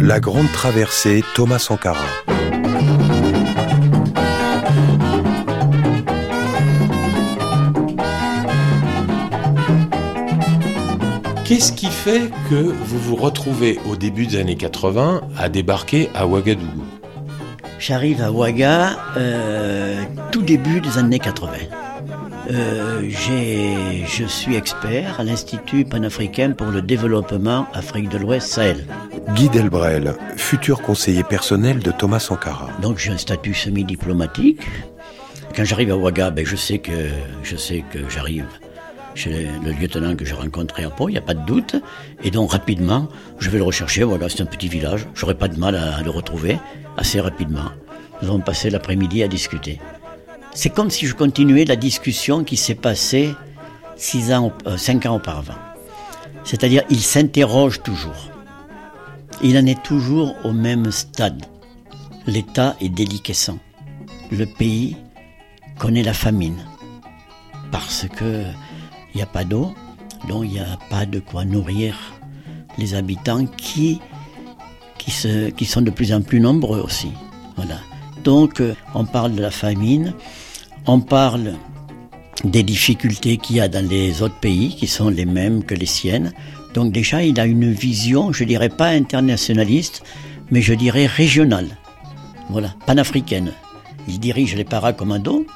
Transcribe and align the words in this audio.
La 0.00 0.20
grande 0.20 0.50
traversée 0.52 1.22
Thomas 1.34 1.58
Sankara. 1.58 1.98
Qu'est-ce 11.44 11.72
qui 11.72 11.86
fait 11.86 12.30
que 12.48 12.54
vous 12.54 12.98
vous 12.98 13.16
retrouvez 13.16 13.78
au 13.86 13.96
début 13.96 14.26
des 14.26 14.38
années 14.38 14.56
80 14.56 15.20
à 15.36 15.48
débarquer 15.50 16.08
à 16.14 16.26
Ouagadougou? 16.26 16.87
J'arrive 17.88 18.20
à 18.20 18.30
Ouaga 18.30 18.98
euh, 19.16 20.04
tout 20.30 20.42
début 20.42 20.82
des 20.82 20.98
années 20.98 21.18
80. 21.18 21.52
Euh, 22.50 23.08
je 23.08 24.24
suis 24.26 24.56
expert 24.56 25.18
à 25.18 25.24
l'Institut 25.24 25.86
panafricain 25.86 26.50
pour 26.50 26.66
le 26.66 26.82
développement 26.82 27.66
Afrique 27.72 28.10
de 28.10 28.18
l'Ouest 28.18 28.48
Sahel. 28.48 28.84
Guy 29.34 29.48
Delbrel, 29.48 30.14
futur 30.36 30.82
conseiller 30.82 31.24
personnel 31.24 31.78
de 31.78 31.90
Thomas 31.90 32.18
Sankara. 32.18 32.68
Donc 32.82 32.98
j'ai 32.98 33.10
un 33.10 33.16
statut 33.16 33.54
semi-diplomatique. 33.54 34.60
Quand 35.56 35.64
j'arrive 35.64 35.90
à 35.90 35.96
Ouaga, 35.96 36.30
ben, 36.30 36.44
je 36.44 36.56
sais 36.56 36.80
que 36.80 37.08
je 37.42 37.56
sais 37.56 37.82
que 37.90 38.00
j'arrive 38.10 38.44
chez 39.14 39.48
le 39.64 39.72
lieutenant 39.72 40.14
que 40.14 40.26
j'ai 40.26 40.34
rencontré 40.34 40.84
à 40.84 40.90
Pau, 40.90 41.08
il 41.08 41.12
n'y 41.12 41.18
a 41.18 41.22
pas 41.22 41.32
de 41.32 41.46
doute. 41.46 41.74
Et 42.22 42.30
donc 42.30 42.52
rapidement, 42.52 43.08
je 43.38 43.48
vais 43.48 43.56
le 43.56 43.64
rechercher. 43.64 44.04
Ouaga, 44.04 44.28
c'est 44.28 44.42
un 44.42 44.46
petit 44.46 44.68
village. 44.68 45.06
J'aurai 45.14 45.34
pas 45.34 45.48
de 45.48 45.58
mal 45.58 45.74
à, 45.74 45.96
à 45.96 46.02
le 46.02 46.10
retrouver 46.10 46.58
assez 46.98 47.20
rapidement. 47.20 47.70
Nous 48.20 48.28
avons 48.28 48.40
passé 48.40 48.68
l'après-midi 48.68 49.22
à 49.22 49.28
discuter. 49.28 49.80
C'est 50.54 50.70
comme 50.70 50.90
si 50.90 51.06
je 51.06 51.14
continuais 51.14 51.64
la 51.64 51.76
discussion 51.76 52.44
qui 52.44 52.56
s'est 52.56 52.74
passée 52.74 53.34
six 53.96 54.32
ans, 54.32 54.52
euh, 54.66 54.76
cinq 54.76 55.06
ans 55.06 55.16
auparavant. 55.16 55.54
C'est-à-dire, 56.44 56.82
il 56.90 57.00
s'interroge 57.00 57.82
toujours. 57.82 58.30
Il 59.42 59.56
en 59.56 59.66
est 59.66 59.82
toujours 59.82 60.34
au 60.44 60.52
même 60.52 60.90
stade. 60.90 61.44
L'État 62.26 62.76
est 62.80 62.88
déliquescent. 62.88 63.58
Le 64.30 64.46
pays 64.46 64.96
connaît 65.78 66.02
la 66.02 66.12
famine. 66.12 66.58
Parce 67.70 68.06
que 68.16 68.44
il 69.14 69.16
n'y 69.16 69.22
a 69.22 69.26
pas 69.26 69.44
d'eau, 69.44 69.74
donc 70.28 70.44
il 70.44 70.52
n'y 70.52 70.60
a 70.60 70.78
pas 70.90 71.06
de 71.06 71.20
quoi 71.20 71.44
nourrir 71.44 71.96
les 72.76 72.94
habitants 72.94 73.46
qui, 73.46 74.00
qui, 75.56 75.64
sont 75.64 75.82
de 75.82 75.90
plus 75.90 76.12
en 76.12 76.22
plus 76.22 76.40
nombreux 76.40 76.80
aussi. 76.80 77.08
Voilà. 77.56 77.78
Donc 78.24 78.60
euh, 78.60 78.74
on 78.94 79.04
parle 79.04 79.34
de 79.34 79.42
la 79.42 79.50
famine, 79.50 80.14
on 80.86 81.00
parle 81.00 81.54
des 82.44 82.62
difficultés 82.62 83.36
qu'il 83.36 83.56
y 83.56 83.60
a 83.60 83.68
dans 83.68 83.86
les 83.86 84.22
autres 84.22 84.38
pays 84.38 84.74
qui 84.76 84.86
sont 84.86 85.08
les 85.08 85.24
mêmes 85.24 85.64
que 85.64 85.74
les 85.74 85.86
siennes. 85.86 86.32
Donc 86.74 86.92
déjà, 86.92 87.22
il 87.22 87.40
a 87.40 87.46
une 87.46 87.72
vision, 87.72 88.32
je 88.32 88.44
dirais 88.44 88.68
pas 88.68 88.88
internationaliste, 88.88 90.02
mais 90.50 90.62
je 90.62 90.74
dirais 90.74 91.06
régionale. 91.06 91.68
Voilà, 92.50 92.74
panafricaine. 92.86 93.52
Il 94.06 94.20
dirige 94.20 94.54
les 94.54 94.64
paracommandos, 94.64 95.46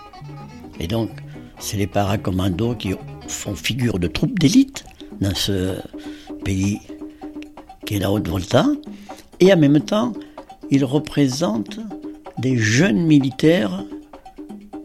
et 0.80 0.86
donc 0.86 1.10
c'est 1.58 1.76
les 1.76 1.86
paracommandos 1.86 2.74
qui 2.74 2.94
font 3.28 3.54
figure 3.54 3.98
de 3.98 4.08
troupes 4.08 4.38
d'élite 4.38 4.84
dans 5.20 5.34
ce 5.34 5.76
pays 6.44 6.80
qui 7.86 7.94
est 7.96 7.98
la 7.98 8.10
Haute-Volta. 8.10 8.66
Et 9.42 9.52
en 9.52 9.56
même 9.56 9.80
temps, 9.80 10.12
il 10.70 10.84
représente 10.84 11.80
des 12.38 12.56
jeunes 12.56 13.04
militaires 13.04 13.84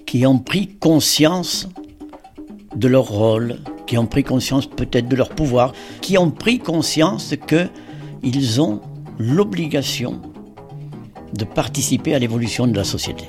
qui 0.07 0.25
ont 0.25 0.39
pris 0.39 0.69
conscience 0.79 1.69
de 2.75 2.87
leur 2.87 3.07
rôle, 3.07 3.59
qui 3.85 3.99
ont 3.99 4.07
pris 4.07 4.23
conscience 4.23 4.65
peut-être 4.65 5.07
de 5.07 5.15
leur 5.15 5.29
pouvoir, 5.29 5.73
qui 6.01 6.17
ont 6.17 6.31
pris 6.31 6.57
conscience 6.57 7.35
qu'ils 7.47 8.59
ont 8.59 8.81
l'obligation 9.19 10.19
de 11.35 11.45
participer 11.45 12.15
à 12.15 12.19
l'évolution 12.19 12.65
de 12.65 12.75
la 12.75 12.83
société. 12.83 13.25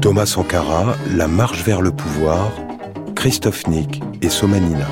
Thomas 0.00 0.26
Sankara, 0.26 0.94
La 1.14 1.26
marche 1.26 1.64
vers 1.64 1.82
le 1.82 1.90
pouvoir, 1.90 2.52
Christophe 3.14 3.66
Nick 3.66 4.02
et 4.22 4.28
Somanina. 4.28 4.86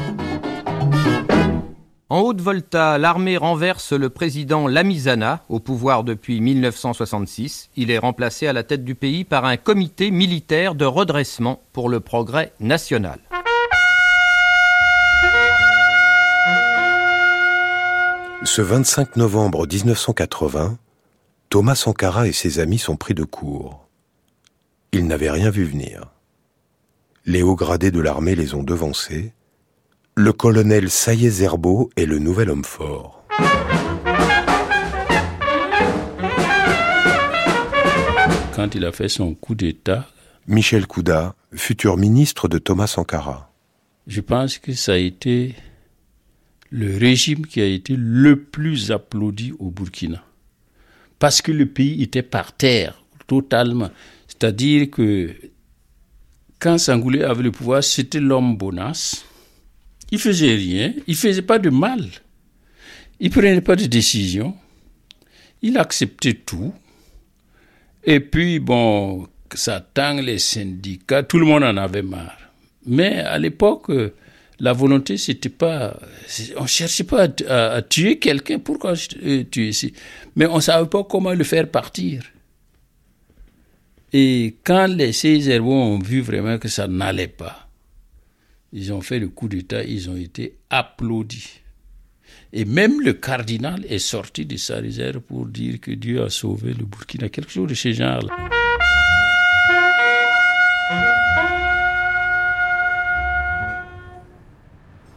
En 2.15 2.21
Haute-Volta, 2.21 2.97
l'armée 2.97 3.37
renverse 3.37 3.93
le 3.93 4.09
président 4.09 4.69
Lamizana, 4.69 5.43
au 5.49 5.59
pouvoir 5.59 6.05
depuis 6.05 6.41
1966. 6.41 7.71
Il 7.75 7.91
est 7.91 7.99
remplacé 7.99 8.47
à 8.47 8.53
la 8.53 8.63
tête 8.63 8.85
du 8.85 8.95
pays 8.95 9.25
par 9.25 9.45
un 9.45 9.57
comité 9.57 10.13
militaire 10.13 10.77
de 10.77 10.85
redressement 10.85 11.61
pour 11.73 11.89
le 11.89 11.99
progrès 11.99 12.53
national. 12.61 13.19
Ce 18.45 18.63
25 18.63 19.17
novembre 19.17 19.67
1980, 19.67 20.79
Thomas 21.51 21.75
Sankara 21.75 22.29
et 22.29 22.33
ses 22.33 22.61
amis 22.61 22.79
sont 22.79 22.95
pris 22.95 23.15
de 23.15 23.25
court. 23.25 23.89
Ils 24.93 25.09
n'avaient 25.09 25.33
rien 25.33 25.51
vu 25.51 25.65
venir. 25.65 26.13
Les 27.27 27.43
hauts 27.43 27.57
gradés 27.57 27.91
de 27.91 27.99
l'armée 27.99 28.37
les 28.37 28.55
ont 28.55 28.63
devancés. 28.63 29.33
Le 30.17 30.33
colonel 30.33 30.91
Sayé 30.91 31.29
Zerbo 31.29 31.91
est 31.97 32.07
le 32.07 32.21
nouvel 32.21 32.49
homme 32.49 32.65
fort. 32.65 33.25
Quand 38.55 38.77
il 38.77 38.85
a 38.85 38.93
fait 38.93 39.09
son 39.09 39.35
coup 39.35 39.57
d'État, 39.57 40.07
Michel 40.47 40.87
Kouda, 40.87 41.35
futur 41.53 41.97
ministre 41.97 42.47
de 42.47 42.59
Thomas 42.59 42.87
Sankara. 42.87 43.53
je 44.07 44.21
pense 44.21 44.59
que 44.59 44.73
ça 44.73 44.93
a 44.93 44.99
été 44.99 45.57
le 46.71 46.97
régime 46.97 47.45
qui 47.45 47.61
a 47.61 47.67
été 47.67 47.97
le 47.97 48.41
plus 48.41 48.93
applaudi 48.93 49.53
au 49.59 49.73
Burkina. 49.73 50.23
Parce 51.19 51.43
que 51.43 51.51
le 51.51 51.67
pays 51.67 52.01
était 52.05 52.23
par 52.23 52.53
terre, 52.57 53.03
totalement. 53.27 53.91
C'est-à-dire 54.29 54.91
que 54.93 55.35
quand 56.61 56.79
Sangoulé 56.79 57.25
avait 57.25 57.43
le 57.43 57.51
pouvoir, 57.51 57.83
c'était 57.83 58.21
l'homme 58.21 58.57
bonasse. 58.57 59.25
Il 60.11 60.19
faisait 60.19 60.55
rien, 60.55 60.93
il 61.07 61.17
faisait 61.17 61.43
pas 61.43 61.59
de 61.59 61.71
mal. 61.71 62.07
Il 63.21 63.31
prenait 63.31 63.61
pas 63.61 63.77
de 63.77 63.87
décision. 63.87 64.55
Il 65.63 65.79
acceptait 65.79 66.35
tout. 66.35 66.75
Et 68.05 68.21
puis, 68.21 68.59
bon, 68.59 69.27
ça 69.55 69.81
tangue 69.81 70.21
les 70.21 70.39
syndicats, 70.39 71.23
tout 71.23 71.39
le 71.39 71.47
monde 71.47 71.65
en 71.65 71.77
avait 71.77 72.03
marre. 72.03 72.39
Mais 72.87 73.21
à 73.21 73.39
l'époque, 73.39 73.91
la 74.61 74.73
volonté, 74.73 75.17
c'était 75.17 75.49
pas. 75.49 75.97
On 76.57 76.67
cherchait 76.67 77.05
pas 77.05 77.29
à, 77.49 77.83
tuer 77.83 78.19
quelqu'un. 78.19 78.59
Pourquoi 78.59 78.95
euh, 79.23 79.45
tuer 79.45 79.69
ici 79.69 79.93
Mais 80.37 80.47
on 80.47 80.61
savait 80.61 80.89
pas 80.89 81.03
comment 81.05 81.33
le 81.33 81.45
faire 81.45 81.69
partir. 81.69 82.23
Et 84.13 84.57
quand 84.63 84.87
les 84.87 85.13
Césaires 85.13 85.67
ont 85.67 85.99
vu 85.99 86.21
vraiment 86.21 86.59
que 86.59 86.69
ça 86.69 86.87
n'allait 86.87 87.27
pas, 87.27 87.64
ils 88.77 88.93
ont 88.93 89.01
fait 89.01 89.21
le 89.21 89.29
coup 89.29 89.49
d'État, 89.49 89.85
ils 89.85 90.11
ont 90.11 90.17
été 90.17 90.57
applaudis. 90.69 91.61
Et 92.53 92.65
même 92.65 93.01
le 93.01 93.13
cardinal 93.13 93.87
est 93.89 94.01
sorti 94.01 94.45
de 94.47 94.57
sa 94.57 94.79
réserve 94.79 95.21
pour 95.21 95.47
dire 95.47 95.81
que 95.81 95.93
Dieu 95.93 96.21
a 96.25 96.29
sauvé 96.29 96.75
le 96.75 96.85
Burkina, 96.85 97.29
quelque 97.29 97.53
chose 97.53 97.69
de 97.69 97.75
ce 97.75 97.93
genre-là. 97.93 98.35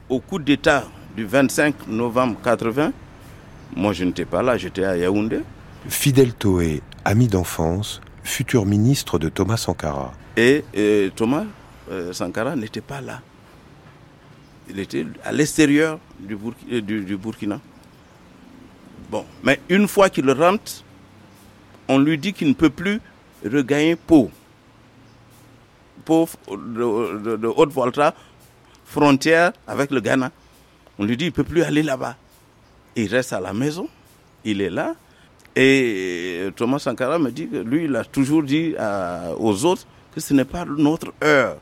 Au 0.07 0.19
coup 0.19 0.37
d'État 0.37 0.87
du 1.15 1.25
25 1.25 1.87
novembre 1.87 2.37
80, 2.43 2.93
moi 3.75 3.91
je 3.91 4.03
n'étais 4.03 4.25
pas 4.25 4.43
là, 4.43 4.55
j'étais 4.55 4.83
à 4.83 4.95
Yaoundé. 4.97 5.39
Fidel 5.89 6.33
Toé, 6.35 6.83
ami 7.03 7.27
d'enfance, 7.27 8.01
futur 8.23 8.67
ministre 8.67 9.17
de 9.17 9.29
Thomas 9.29 9.57
Sankara. 9.57 10.13
Et 10.35 10.63
euh, 10.77 11.09
Thomas 11.15 11.45
euh, 11.89 12.13
Sankara 12.13 12.55
n'était 12.55 12.81
pas 12.81 13.01
là. 13.01 13.21
Il 14.69 14.79
était 14.79 15.05
à 15.23 15.31
l'extérieur 15.31 15.99
du, 16.19 16.37
euh, 16.71 16.81
du, 16.81 17.17
Burkina. 17.17 17.59
Bon, 19.09 19.25
mais 19.43 19.59
une 19.69 19.87
fois 19.87 20.09
qu'il 20.09 20.29
rentre, 20.31 20.83
on 21.87 21.97
lui 21.99 22.17
dit 22.17 22.33
qu'il 22.33 22.49
ne 22.49 22.53
peut 22.53 22.69
plus 22.69 22.99
regagner 23.45 23.95
Pau. 23.95 24.29
Pau 26.03 26.27
de, 26.49 27.35
de, 27.37 27.47
Haute-Volta, 27.47 28.13
frontière 28.85 29.53
avec 29.67 29.91
le 29.91 30.01
Ghana. 30.01 30.31
On 30.99 31.05
lui 31.05 31.15
dit 31.15 31.25
qu'il 31.25 31.31
ne 31.31 31.35
peut 31.35 31.43
plus 31.43 31.63
aller 31.63 31.83
là-bas. 31.83 32.15
Il 32.95 33.07
reste 33.07 33.31
à 33.33 33.39
la 33.39 33.53
maison, 33.53 33.87
il 34.43 34.61
est 34.61 34.69
là. 34.69 34.95
Et 35.55 36.49
Thomas 36.55 36.79
Sankara 36.79 37.17
me 37.17 37.31
dit 37.31 37.47
que 37.47 37.57
lui, 37.57 37.85
il 37.85 37.95
a 37.95 38.03
toujours 38.03 38.43
dit 38.43 38.75
aux 39.39 39.65
autres 39.65 39.87
que 40.13 40.19
ce 40.19 40.33
n'est 40.33 40.45
pas 40.45 40.65
notre 40.65 41.13
heure. 41.23 41.57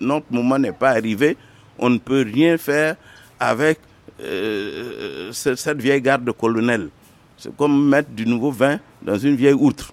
Notre 0.00 0.26
moment 0.30 0.58
n'est 0.58 0.72
pas 0.72 0.90
arrivé. 0.90 1.36
On 1.82 1.90
ne 1.90 1.98
peut 1.98 2.24
rien 2.32 2.56
faire 2.56 2.94
avec 3.40 3.80
euh, 4.20 5.32
cette 5.32 5.82
vieille 5.82 6.00
garde 6.00 6.30
colonel. 6.32 6.90
C'est 7.36 7.54
comme 7.56 7.88
mettre 7.88 8.10
du 8.10 8.24
nouveau 8.24 8.52
vin 8.52 8.78
dans 9.02 9.18
une 9.18 9.34
vieille 9.34 9.52
outre. 9.58 9.92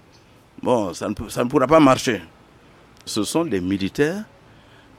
Bon, 0.62 0.94
ça 0.94 1.08
ne, 1.08 1.14
ça 1.28 1.42
ne 1.42 1.48
pourra 1.48 1.66
pas 1.66 1.80
marcher. 1.80 2.22
Ce 3.04 3.24
sont 3.24 3.44
des 3.44 3.60
militaires 3.60 4.22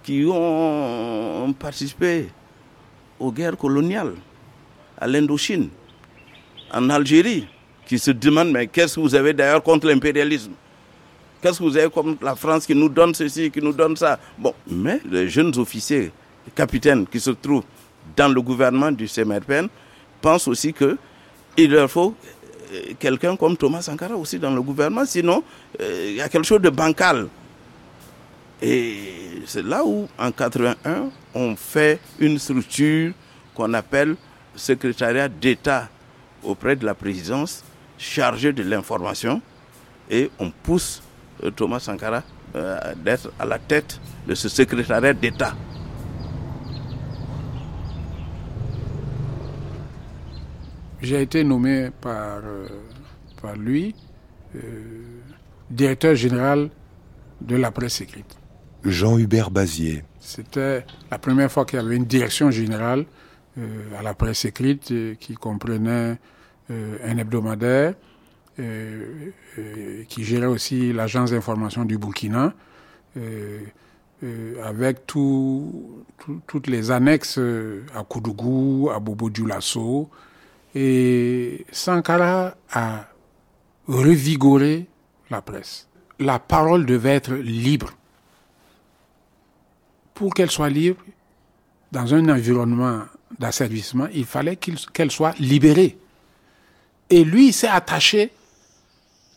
qui 0.03 0.25
ont 0.27 1.53
participé 1.57 2.27
aux 3.19 3.31
guerres 3.31 3.55
coloniales, 3.55 4.15
à 4.99 5.07
l'Indochine, 5.07 5.69
en 6.73 6.89
Algérie, 6.89 7.47
qui 7.85 7.99
se 7.99 8.11
demandent 8.11 8.51
mais 8.51 8.67
qu'est-ce 8.67 8.95
que 8.95 8.99
vous 8.99 9.15
avez 9.15 9.31
d'ailleurs 9.31 9.63
contre 9.63 9.87
l'impérialisme? 9.87 10.51
Qu'est-ce 11.41 11.59
que 11.59 11.63
vous 11.63 11.77
avez 11.77 11.89
contre 11.89 12.21
la 12.21 12.35
France 12.35 12.65
qui 12.65 12.75
nous 12.75 12.89
donne 12.89 13.13
ceci, 13.15 13.49
qui 13.49 13.61
nous 13.61 13.71
donne 13.73 13.95
ça? 13.95 14.19
Bon, 14.37 14.53
mais 14.67 14.99
les 15.09 15.29
jeunes 15.29 15.57
officiers, 15.57 16.11
capitaines 16.55 17.05
qui 17.07 17.19
se 17.19 17.31
trouvent 17.31 17.63
dans 18.15 18.27
le 18.33 18.41
gouvernement 18.41 18.91
du 18.91 19.07
CMRPN 19.07 19.67
pensent 20.21 20.47
aussi 20.47 20.73
qu'il 20.73 21.71
leur 21.71 21.89
faut 21.89 22.15
euh, 22.73 22.93
quelqu'un 22.99 23.35
comme 23.35 23.57
Thomas 23.57 23.81
Sankara 23.81 24.15
aussi 24.15 24.39
dans 24.39 24.51
le 24.53 24.61
gouvernement, 24.61 25.05
sinon 25.05 25.43
euh, 25.79 26.07
il 26.09 26.15
y 26.15 26.21
a 26.21 26.29
quelque 26.29 26.45
chose 26.45 26.61
de 26.61 26.69
bancal. 26.69 27.27
Et 28.61 29.41
c'est 29.47 29.63
là 29.65 29.83
où, 29.83 30.07
en 30.19 30.31
81, 30.31 31.09
on 31.33 31.55
fait 31.55 31.99
une 32.19 32.37
structure 32.37 33.13
qu'on 33.55 33.73
appelle 33.73 34.15
secrétariat 34.55 35.27
d'État 35.27 35.89
auprès 36.43 36.75
de 36.75 36.85
la 36.85 36.93
présidence 36.93 37.63
chargé 37.97 38.53
de 38.53 38.61
l'information 38.63 39.41
et 40.09 40.29
on 40.39 40.51
pousse 40.51 41.01
euh, 41.43 41.51
Thomas 41.51 41.79
Sankara 41.79 42.23
d'être 42.97 43.31
à 43.39 43.45
la 43.45 43.57
tête 43.57 43.97
de 44.27 44.35
ce 44.35 44.49
secrétariat 44.49 45.13
d'État. 45.13 45.55
J'ai 51.01 51.21
été 51.23 51.43
nommé 51.43 51.89
par, 51.99 52.41
euh, 52.43 52.67
par 53.41 53.55
lui 53.55 53.95
euh, 54.55 54.59
directeur 55.69 56.13
général 56.13 56.69
de 57.41 57.55
la 57.55 57.71
presse 57.71 58.01
écrite. 58.01 58.37
Jean-Hubert 58.83 59.49
Bazier. 59.49 60.03
C'était 60.19 60.85
la 61.09 61.17
première 61.17 61.51
fois 61.51 61.65
qu'il 61.65 61.79
y 61.79 61.81
avait 61.81 61.95
une 61.95 62.05
direction 62.05 62.51
générale 62.51 63.05
euh, 63.57 63.97
à 63.97 64.03
la 64.03 64.13
presse 64.13 64.45
écrite 64.45 64.93
qui 65.19 65.33
comprenait 65.35 66.19
un 66.69 67.17
hebdomadaire, 67.17 67.95
qui 68.55 70.23
gérait 70.23 70.45
aussi 70.45 70.93
l'agence 70.93 71.31
d'information 71.31 71.83
du 71.83 71.97
Burkina, 71.97 72.53
avec 74.63 75.05
tout, 75.05 76.05
toutes 76.47 76.67
les 76.67 76.89
annexes 76.89 77.41
à 77.93 78.03
Koudougou, 78.05 78.89
à 78.89 79.01
Bobo 79.01 79.29
Dioulasso, 79.29 80.09
et 80.73 81.65
Sankara 81.71 82.55
a 82.71 83.05
revigoré 83.87 84.87
la 85.29 85.41
presse. 85.41 85.87
La 86.19 86.39
parole 86.39 86.85
devait 86.85 87.15
être 87.15 87.33
libre. 87.33 87.91
Pour 90.13 90.33
qu'elle 90.33 90.51
soit 90.51 90.69
libre, 90.69 91.01
dans 91.91 92.13
un 92.13 92.29
environnement 92.29 93.01
d'asservissement, 93.39 94.07
il 94.13 94.25
fallait 94.25 94.55
qu'elle 94.55 95.11
soit 95.11 95.37
libérée. 95.39 95.97
Et 97.09 97.23
lui 97.23 97.51
s'est 97.51 97.67
attaché, 97.67 98.31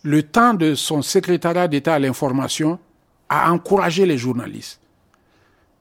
le 0.03 0.23
temps 0.23 0.53
de 0.53 0.75
son 0.75 1.01
secrétariat 1.01 1.67
d'État 1.67 1.95
à 1.95 1.99
l'information, 1.99 2.79
à 3.27 3.51
encourager 3.51 4.05
les 4.05 4.17
journalistes, 4.17 4.79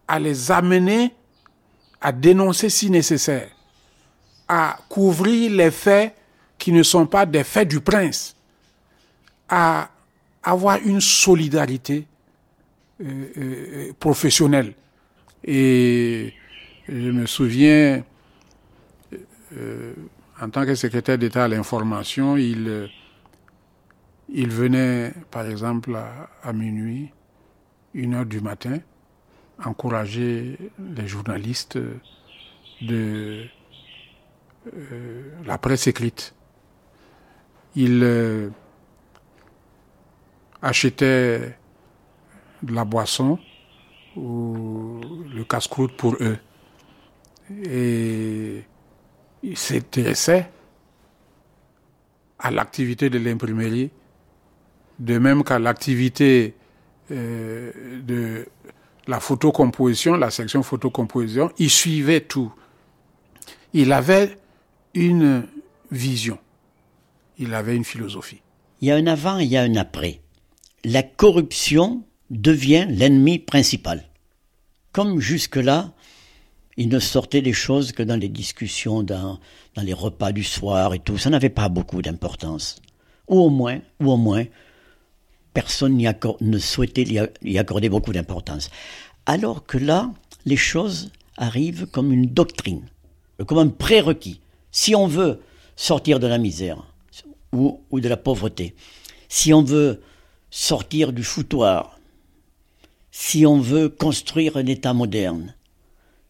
à 0.09 0.19
les 0.19 0.51
amener 0.51 1.13
à 2.05 2.13
dénoncer 2.13 2.69
si 2.69 2.91
nécessaire, 2.91 3.49
à 4.49 4.79
couvrir 4.89 5.51
les 5.51 5.71
faits 5.71 6.15
qui 6.59 6.73
ne 6.73 6.83
sont 6.83 7.07
pas 7.07 7.27
des 7.27 7.45
faits 7.45 7.69
du 7.69 7.81
prince, 7.81 8.37
à 9.49 9.91
avoir 10.43 10.79
une 10.85 11.01
solidarité 11.01 12.07
euh, 13.01 13.27
euh, 13.37 13.93
professionnelle. 13.99 14.75
Et 15.43 16.33
je 16.89 17.11
me 17.11 17.27
souviens, 17.27 18.05
euh, 19.57 19.95
en 20.41 20.51
tant 20.51 20.65
que 20.65 20.75
secrétaire 20.75 21.19
d'État 21.19 21.45
à 21.45 21.49
l'information, 21.49 22.37
il, 22.37 22.89
venait, 24.29 25.13
par 25.31 25.47
exemple, 25.47 25.97
à, 26.43 26.53
minuit, 26.53 27.11
une 27.95 28.15
heure 28.15 28.27
du 28.27 28.41
matin, 28.41 28.79
encourager 29.65 30.59
les 30.97 31.07
journalistes 31.07 31.79
de 32.81 33.45
la 35.45 35.59
presse 35.59 35.87
écrite. 35.87 36.35
Il 37.77 38.03
euh, 38.03 38.51
achetait 40.63 41.57
de 42.63 42.73
la 42.73 42.85
boisson 42.85 43.39
ou 44.17 45.01
le 45.35 45.45
casse-croûte 45.45 45.97
pour 45.97 46.17
eux. 46.21 46.39
Et 47.65 48.65
il 49.43 49.57
s'intéressait 49.57 50.51
à 52.39 52.51
l'activité 52.51 53.11
de 53.11 53.19
l'imprimerie, 53.19 53.91
de 54.99 55.19
même 55.19 55.43
qu'à 55.45 55.59
l'activité 55.59 56.55
euh, 57.11 57.73
de 58.03 58.47
la 59.07 59.21
photocomposition, 59.21 60.15
la 60.17 60.31
section 60.31 60.63
photocomposition, 60.63 61.51
il 61.59 61.71
suivait 61.71 62.21
tout. 62.21 62.53
Il 63.73 63.93
avait 63.93 64.39
une 64.95 65.47
vision. 65.91 66.39
Il 67.39 67.53
avait 67.55 67.77
une 67.77 67.85
philosophie. 67.85 68.41
Il 68.81 68.89
y 68.89 68.91
a 68.91 68.97
un 68.97 69.07
avant 69.07 69.39
et 69.39 69.45
il 69.45 69.51
y 69.51 69.57
a 69.57 69.63
un 69.63 69.77
après. 69.77 70.21
La 70.85 71.03
corruption 71.03 72.05
devient 72.31 72.87
l'ennemi 72.89 73.39
principal. 73.39 74.05
Comme 74.93 75.21
jusque-là, 75.21 75.93
il 76.77 76.89
ne 76.89 76.99
sortait 76.99 77.43
des 77.43 77.53
choses 77.53 77.93
que 77.93 78.03
dans 78.03 78.17
les 78.17 78.29
discussions, 78.29 79.03
dans, 79.03 79.39
les 79.77 79.93
repas 79.93 80.33
du 80.33 80.45
soir 80.45 80.95
et 80.95 80.99
tout. 80.99 81.19
Ça 81.19 81.31
n'avait 81.31 81.49
pas 81.49 81.69
beaucoup 81.69 82.03
d'importance. 82.03 82.81
Ou 83.29 83.41
au 83.41 83.51
moins, 83.51 83.81
ou 84.01 84.13
au 84.13 84.17
moins, 84.17 84.45
personne 85.53 85.97
ne 85.97 86.59
souhaitait 86.59 87.29
y 87.43 87.59
accorder 87.59 87.89
beaucoup 87.89 88.13
d'importance. 88.13 88.71
Alors 89.27 89.65
que 89.67 89.79
là, 89.79 90.13
les 90.45 90.57
choses 90.57 91.11
arrivent 91.37 91.87
comme 91.87 92.13
une 92.13 92.27
doctrine, 92.27 92.83
comme 93.47 93.59
un 93.59 93.69
prérequis 93.69 94.41
si 94.75 94.97
on 94.97 95.07
veut 95.07 95.41
sortir 95.77 96.19
de 96.19 96.27
la 96.27 96.37
misère 96.37 96.85
ou, 97.53 97.79
de 97.93 98.09
la 98.09 98.17
pauvreté, 98.17 98.75
si 99.29 99.55
on 99.55 99.63
veut 99.63 100.03
sortir 100.51 101.13
du 101.13 101.23
foutoir, 101.23 102.01
si 103.13 103.47
on 103.47 103.61
veut 103.61 103.89
construire 103.89 104.57
un 104.57 104.67
État 104.67 104.93
moderne, 104.93 105.55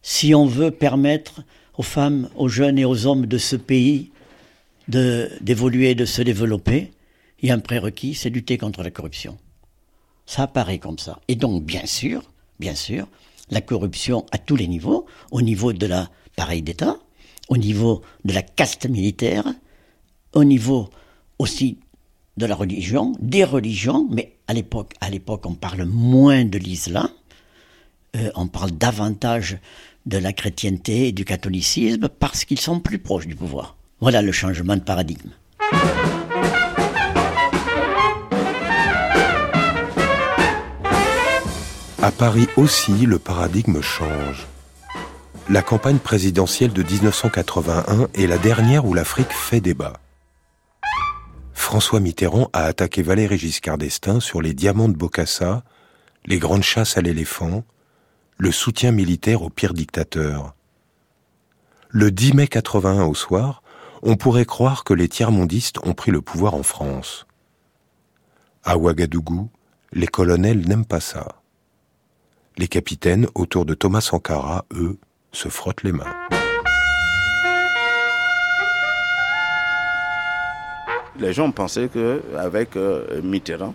si 0.03 0.35
on 0.35 0.45
veut 0.45 0.69
permettre 0.69 1.41
aux 1.75 1.83
femmes, 1.83 2.29
aux 2.35 2.47
jeunes 2.47 2.77
et 2.77 2.85
aux 2.85 3.07
hommes 3.07 3.25
de 3.25 3.39
ce 3.39 3.55
pays 3.55 4.11
d'évoluer, 4.87 5.95
de 5.95 6.05
se 6.05 6.21
développer, 6.21 6.91
il 7.41 7.49
y 7.49 7.51
a 7.51 7.55
un 7.55 7.59
prérequis, 7.59 8.13
c'est 8.13 8.29
lutter 8.29 8.59
contre 8.59 8.83
la 8.83 8.91
corruption. 8.91 9.39
Ça 10.27 10.43
apparaît 10.43 10.77
comme 10.77 10.99
ça. 10.99 11.19
Et 11.27 11.35
donc, 11.35 11.63
bien 11.63 11.87
sûr, 11.87 12.21
bien 12.59 12.75
sûr, 12.75 13.07
la 13.49 13.61
corruption 13.61 14.23
à 14.31 14.37
tous 14.37 14.55
les 14.55 14.67
niveaux, 14.67 15.07
au 15.31 15.41
niveau 15.41 15.73
de 15.73 15.87
l'appareil 15.87 16.61
d'État, 16.61 16.99
au 17.49 17.57
niveau 17.57 18.01
de 18.23 18.33
la 18.33 18.41
caste 18.41 18.87
militaire, 18.87 19.45
au 20.33 20.43
niveau 20.43 20.89
aussi 21.39 21.77
de 22.37 22.45
la 22.45 22.55
religion, 22.55 23.13
des 23.19 23.43
religions, 23.43 24.07
mais 24.11 24.33
à 24.47 24.53
l'époque, 24.53 24.93
à 25.01 25.09
l'époque, 25.09 25.45
on 25.45 25.53
parle 25.53 25.85
moins 25.85 26.45
de 26.45 26.57
l'islam, 26.57 27.09
euh, 28.15 28.29
on 28.35 28.47
parle 28.47 28.71
davantage 28.71 29.57
de 30.05 30.17
la 30.17 30.33
chrétienté 30.33 31.07
et 31.07 31.11
du 31.11 31.25
catholicisme 31.25 32.09
parce 32.09 32.45
qu'ils 32.45 32.59
sont 32.59 32.79
plus 32.79 32.99
proches 32.99 33.27
du 33.27 33.35
pouvoir. 33.35 33.75
Voilà 34.01 34.21
le 34.21 34.31
changement 34.31 34.75
de 34.75 34.81
paradigme. 34.81 35.31
À 42.01 42.11
Paris 42.11 42.47
aussi, 42.55 42.91
le 43.07 43.17
paradigme 43.17 43.81
change. 43.81 44.45
La 45.47 45.61
campagne 45.61 45.99
présidentielle 45.99 46.73
de 46.73 46.81
1981 46.81 48.07
est 48.15 48.25
la 48.25 48.37
dernière 48.37 48.85
où 48.85 48.93
l'Afrique 48.93 49.31
fait 49.31 49.61
débat. 49.61 49.93
François 51.53 51.99
Mitterrand 51.99 52.49
a 52.53 52.63
attaqué 52.63 53.03
Valéry 53.03 53.37
Giscard 53.37 53.77
d'Estaing 53.77 54.19
sur 54.19 54.41
les 54.41 54.53
diamants 54.53 54.89
de 54.89 54.97
Bokassa, 54.97 55.63
les 56.25 56.39
grandes 56.39 56.63
chasses 56.63 56.97
à 56.97 57.01
l'éléphant, 57.01 57.63
le 58.37 58.51
soutien 58.51 58.91
militaire 58.91 59.43
au 59.43 59.49
pire 59.49 59.73
dictateur. 59.73 60.55
Le 61.89 62.11
10 62.11 62.33
mai 62.33 62.47
81 62.47 63.05
au 63.05 63.13
soir, 63.13 63.61
on 64.01 64.15
pourrait 64.15 64.45
croire 64.45 64.83
que 64.83 64.93
les 64.93 65.07
tiers-mondistes 65.07 65.77
ont 65.85 65.93
pris 65.93 66.11
le 66.11 66.21
pouvoir 66.21 66.55
en 66.55 66.63
France. 66.63 67.27
À 68.63 68.77
Ouagadougou, 68.77 69.49
les 69.93 70.07
colonels 70.07 70.67
n'aiment 70.67 70.85
pas 70.85 70.99
ça. 70.99 71.27
Les 72.57 72.67
capitaines, 72.67 73.27
autour 73.35 73.65
de 73.65 73.73
Thomas 73.73 74.01
Sankara, 74.01 74.65
eux, 74.73 74.97
se 75.35 75.49
frottent 75.49 75.83
les 75.83 75.91
mains. 75.91 76.05
Les 81.19 81.33
gens 81.33 81.51
pensaient 81.51 81.89
qu'avec 81.89 82.75
euh, 82.75 83.21
Mitterrand, 83.23 83.73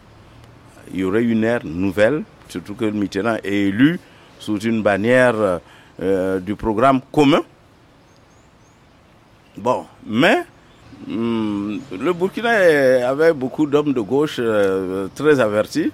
il 0.92 1.00
y 1.00 1.04
aurait 1.04 1.22
une 1.22 1.44
ère 1.44 1.64
nouvelle, 1.64 2.22
surtout 2.48 2.74
que 2.74 2.84
Mitterrand 2.84 3.36
est 3.44 3.68
élu 3.68 4.00
sous 4.38 4.58
une 4.58 4.82
bannière 4.82 5.60
euh, 6.02 6.40
du 6.40 6.54
programme 6.54 7.00
commun. 7.12 7.42
Bon, 9.56 9.86
mais 10.06 10.44
hmm, 11.06 11.78
le 11.98 12.12
Burkina 12.12 13.08
avait 13.08 13.32
beaucoup 13.32 13.66
d'hommes 13.66 13.92
de 13.92 14.00
gauche 14.00 14.36
euh, 14.38 15.08
très 15.14 15.40
avertis. 15.40 15.90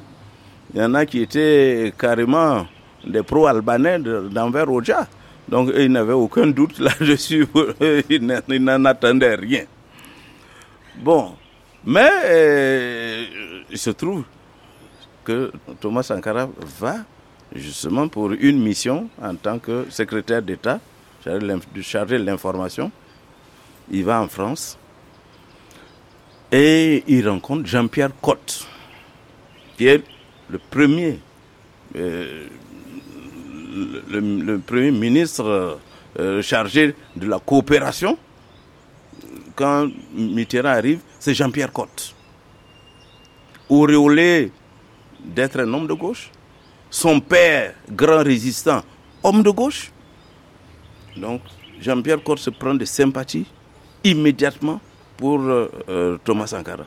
Il 0.74 0.80
y 0.80 0.84
en 0.84 0.94
a 0.94 1.06
qui 1.06 1.22
étaient 1.22 1.92
carrément 1.96 2.66
des 3.06 3.22
pro-albanais 3.22 3.98
d'envers 3.98 4.70
Oja. 4.70 5.06
Donc 5.48 5.70
ils 5.76 5.90
n'avaient 5.90 6.12
aucun 6.12 6.46
doute 6.48 6.78
là-dessus, 6.78 7.46
ils 8.10 8.24
n'en 8.64 8.84
attendaient 8.84 9.34
rien. 9.36 9.64
Bon, 10.98 11.34
mais 11.84 12.08
euh, 12.24 13.24
il 13.70 13.78
se 13.78 13.90
trouve 13.90 14.24
que 15.24 15.52
Thomas 15.80 16.02
Sankara 16.02 16.48
va 16.80 16.96
justement 17.54 18.08
pour 18.08 18.32
une 18.32 18.60
mission 18.60 19.08
en 19.22 19.34
tant 19.34 19.58
que 19.58 19.86
secrétaire 19.90 20.42
d'État 20.42 20.80
chargé 21.82 22.18
de 22.18 22.24
l'information. 22.24 22.90
Il 23.90 24.04
va 24.04 24.20
en 24.20 24.28
France 24.28 24.78
et 26.52 27.02
il 27.06 27.28
rencontre 27.28 27.66
Jean-Pierre 27.66 28.10
Cotte, 28.20 28.66
qui 29.76 29.86
est 29.86 30.02
le 30.48 30.58
premier, 30.58 31.18
euh, 31.96 32.46
le, 33.76 34.58
premier 34.58 34.90
ministre 34.90 35.78
euh, 36.18 36.42
chargé 36.42 36.94
de 37.14 37.26
la 37.26 37.38
coopération. 37.38 38.16
Quand 39.54 39.88
Mitterrand 40.14 40.68
arrive, 40.68 41.00
c'est 41.18 41.34
Jean-Pierre 41.34 41.72
Cotte. 41.72 42.14
Auréolé 43.68 44.50
d'être 45.24 45.58
un 45.60 45.72
homme 45.72 45.86
de 45.86 45.94
gauche, 45.94 46.30
son 46.90 47.20
père, 47.20 47.74
grand 47.90 48.22
résistant, 48.22 48.82
homme 49.22 49.42
de 49.42 49.50
gauche. 49.50 49.90
Donc, 51.16 51.40
Jean-Pierre 51.80 52.22
Cotte 52.22 52.38
se 52.38 52.50
prend 52.50 52.74
de 52.74 52.84
sympathie 52.84 53.46
immédiatement 54.04 54.80
pour 55.16 55.40
euh, 55.40 55.70
euh, 55.88 56.18
Thomas 56.24 56.46
Sankara. 56.48 56.84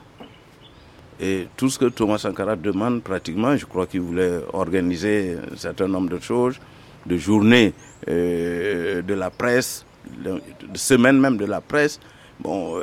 Et 1.19 1.48
tout 1.58 1.69
ce 1.69 1.77
que 1.77 1.86
Thomas 1.86 2.17
Sankara 2.19 2.55
demande 2.55 3.03
pratiquement, 3.03 3.58
je 3.58 3.65
crois 3.65 3.88
qu'il 3.88 4.01
voulait 4.01 4.39
organiser 4.53 5.36
un 5.51 5.58
certain 5.58 5.88
nombre 5.88 6.10
de 6.10 6.19
choses, 6.19 6.60
de 7.06 7.18
journées 7.18 7.74
euh, 8.08 9.01
de 9.01 9.13
la 9.13 9.29
presse, 9.29 9.86
de, 10.24 10.41
semaines 10.75 11.20
même 11.20 11.38
de 11.38 11.46
la 11.46 11.62
presse. 11.62 12.00
Bon, 12.39 12.82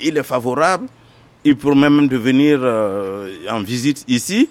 il 0.00 0.18
est 0.18 0.22
favorable. 0.22 0.86
Il 1.44 1.56
pourrait 1.56 1.74
même 1.74 2.08
devenir 2.08 2.60
en 3.50 3.60
visite 3.62 4.04
ici. 4.06 4.48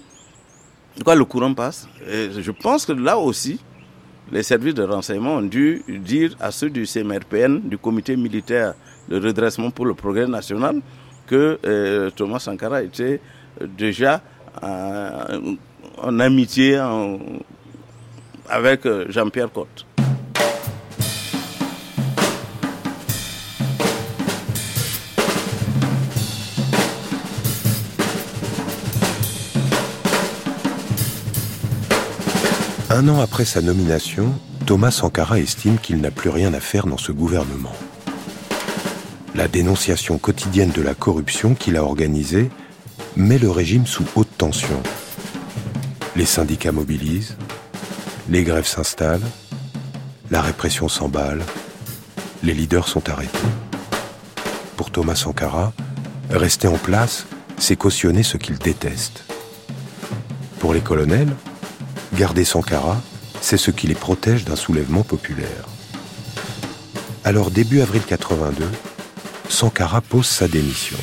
En 0.99 1.03
tout 1.03 1.17
le 1.17 1.25
courant 1.25 1.53
passe. 1.53 1.87
Je 2.07 2.51
pense 2.51 2.85
que 2.85 2.91
là 2.91 3.17
aussi, 3.17 3.59
les 4.31 4.43
services 4.43 4.73
de 4.73 4.83
renseignement 4.83 5.35
ont 5.35 5.41
dû 5.41 5.83
dire 5.87 6.35
à 6.39 6.51
ceux 6.51 6.69
du 6.69 6.85
CMRPN, 6.85 7.61
du 7.63 7.77
comité 7.77 8.15
militaire 8.15 8.73
de 9.09 9.19
redressement 9.19 9.71
pour 9.71 9.85
le 9.85 9.93
progrès 9.93 10.27
national, 10.27 10.81
que 11.27 11.59
euh, 11.65 12.09
Thomas 12.11 12.39
Sankara 12.39 12.81
était 12.83 13.19
déjà 13.77 14.21
en, 14.61 16.19
amitié 16.19 16.79
avec 18.51 18.85
euh, 18.85 19.05
Jean-Pierre 19.09 19.51
Cotte. 19.51 19.85
Un 32.89 33.07
an 33.07 33.21
après 33.21 33.45
sa 33.45 33.61
nomination, 33.61 34.33
Thomas 34.65 34.91
Sankara 34.91 35.39
estime 35.39 35.77
qu'il 35.77 36.01
n'a 36.01 36.11
plus 36.11 36.29
rien 36.29 36.53
à 36.53 36.59
faire 36.59 36.87
dans 36.87 36.97
ce 36.97 37.13
gouvernement. 37.13 37.71
La 39.33 39.47
dénonciation 39.47 40.17
quotidienne 40.17 40.71
de 40.71 40.81
la 40.81 40.93
corruption 40.93 41.55
qu'il 41.55 41.77
a 41.77 41.83
organisée 41.85 42.49
met 43.15 43.39
le 43.39 43.49
régime 43.49 43.87
sous 43.87 44.03
haute 44.15 44.37
tension. 44.37 44.83
Les 46.17 46.25
syndicats 46.25 46.73
mobilisent, 46.73 47.37
les 48.29 48.43
grèves 48.43 48.67
s'installent, 48.67 49.25
la 50.29 50.41
répression 50.41 50.87
s'emballe, 50.87 51.41
les 52.43 52.53
leaders 52.53 52.87
sont 52.87 53.09
arrêtés. 53.09 53.37
Pour 54.77 54.91
Thomas 54.91 55.15
Sankara, 55.15 55.73
rester 56.29 56.67
en 56.67 56.77
place, 56.77 57.25
c'est 57.57 57.75
cautionner 57.75 58.23
ce 58.23 58.37
qu'il 58.37 58.57
déteste. 58.57 59.23
Pour 60.59 60.73
les 60.73 60.81
colonels, 60.81 61.33
Garder 62.15 62.45
Sankara, 62.45 63.01
c'est 63.41 63.57
ce 63.57 63.71
qui 63.71 63.87
les 63.87 63.95
protège 63.95 64.45
d'un 64.45 64.55
soulèvement 64.55 65.03
populaire. 65.03 65.67
Alors 67.23 67.51
début 67.51 67.81
avril 67.81 68.01
82, 68.05 68.67
Sankara 69.49 70.01
pose 70.01 70.27
sa 70.27 70.47
démission. 70.47 70.97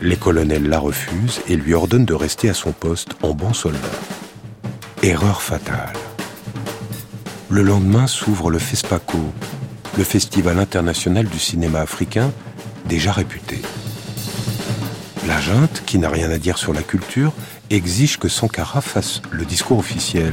Les 0.00 0.16
colonels 0.16 0.68
la 0.68 0.78
refusent 0.78 1.40
et 1.48 1.56
lui 1.56 1.74
ordonnent 1.74 2.04
de 2.04 2.14
rester 2.14 2.48
à 2.48 2.54
son 2.54 2.72
poste 2.72 3.10
en 3.22 3.34
bon 3.34 3.52
soldat. 3.52 3.78
Erreur 5.04 5.42
fatale. 5.42 5.92
Le 7.48 7.62
lendemain 7.62 8.08
s'ouvre 8.08 8.50
le 8.50 8.58
FESPACO, 8.58 9.18
le 9.96 10.02
Festival 10.02 10.58
international 10.58 11.26
du 11.26 11.38
cinéma 11.38 11.80
africain, 11.80 12.32
déjà 12.86 13.12
réputé. 13.12 13.62
La 15.28 15.40
junte, 15.40 15.84
qui 15.86 15.98
n'a 15.98 16.10
rien 16.10 16.32
à 16.32 16.38
dire 16.38 16.58
sur 16.58 16.72
la 16.72 16.82
culture, 16.82 17.32
exige 17.70 18.18
que 18.18 18.28
Sankara 18.28 18.80
fasse 18.80 19.22
le 19.30 19.44
discours 19.44 19.78
officiel. 19.78 20.32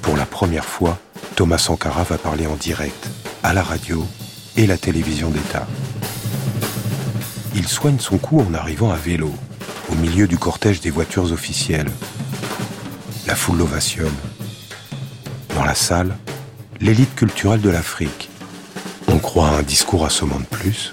Pour 0.00 0.16
la 0.16 0.24
première 0.24 0.64
fois, 0.64 0.96
Thomas 1.34 1.58
Sankara 1.58 2.04
va 2.04 2.18
parler 2.18 2.46
en 2.46 2.54
direct, 2.54 3.08
à 3.42 3.52
la 3.52 3.64
radio 3.64 4.06
et 4.56 4.68
la 4.68 4.78
télévision 4.78 5.30
d'État. 5.30 5.66
Il 7.56 7.66
soigne 7.66 7.98
son 7.98 8.18
coup 8.18 8.40
en 8.40 8.54
arrivant 8.54 8.92
à 8.92 8.96
vélo, 8.96 9.34
au 9.90 9.96
milieu 9.96 10.28
du 10.28 10.38
cortège 10.38 10.80
des 10.80 10.90
voitures 10.90 11.32
officielles. 11.32 11.90
La 13.26 13.36
foule 13.36 13.58
l'ovationne. 13.58 14.12
Dans 15.54 15.64
la 15.64 15.76
salle, 15.76 16.16
l'élite 16.80 17.14
culturelle 17.14 17.60
de 17.60 17.70
l'Afrique. 17.70 18.28
On 19.06 19.18
croit 19.18 19.48
à 19.48 19.58
un 19.58 19.62
discours 19.62 20.04
assommant 20.04 20.40
de 20.40 20.44
plus, 20.44 20.92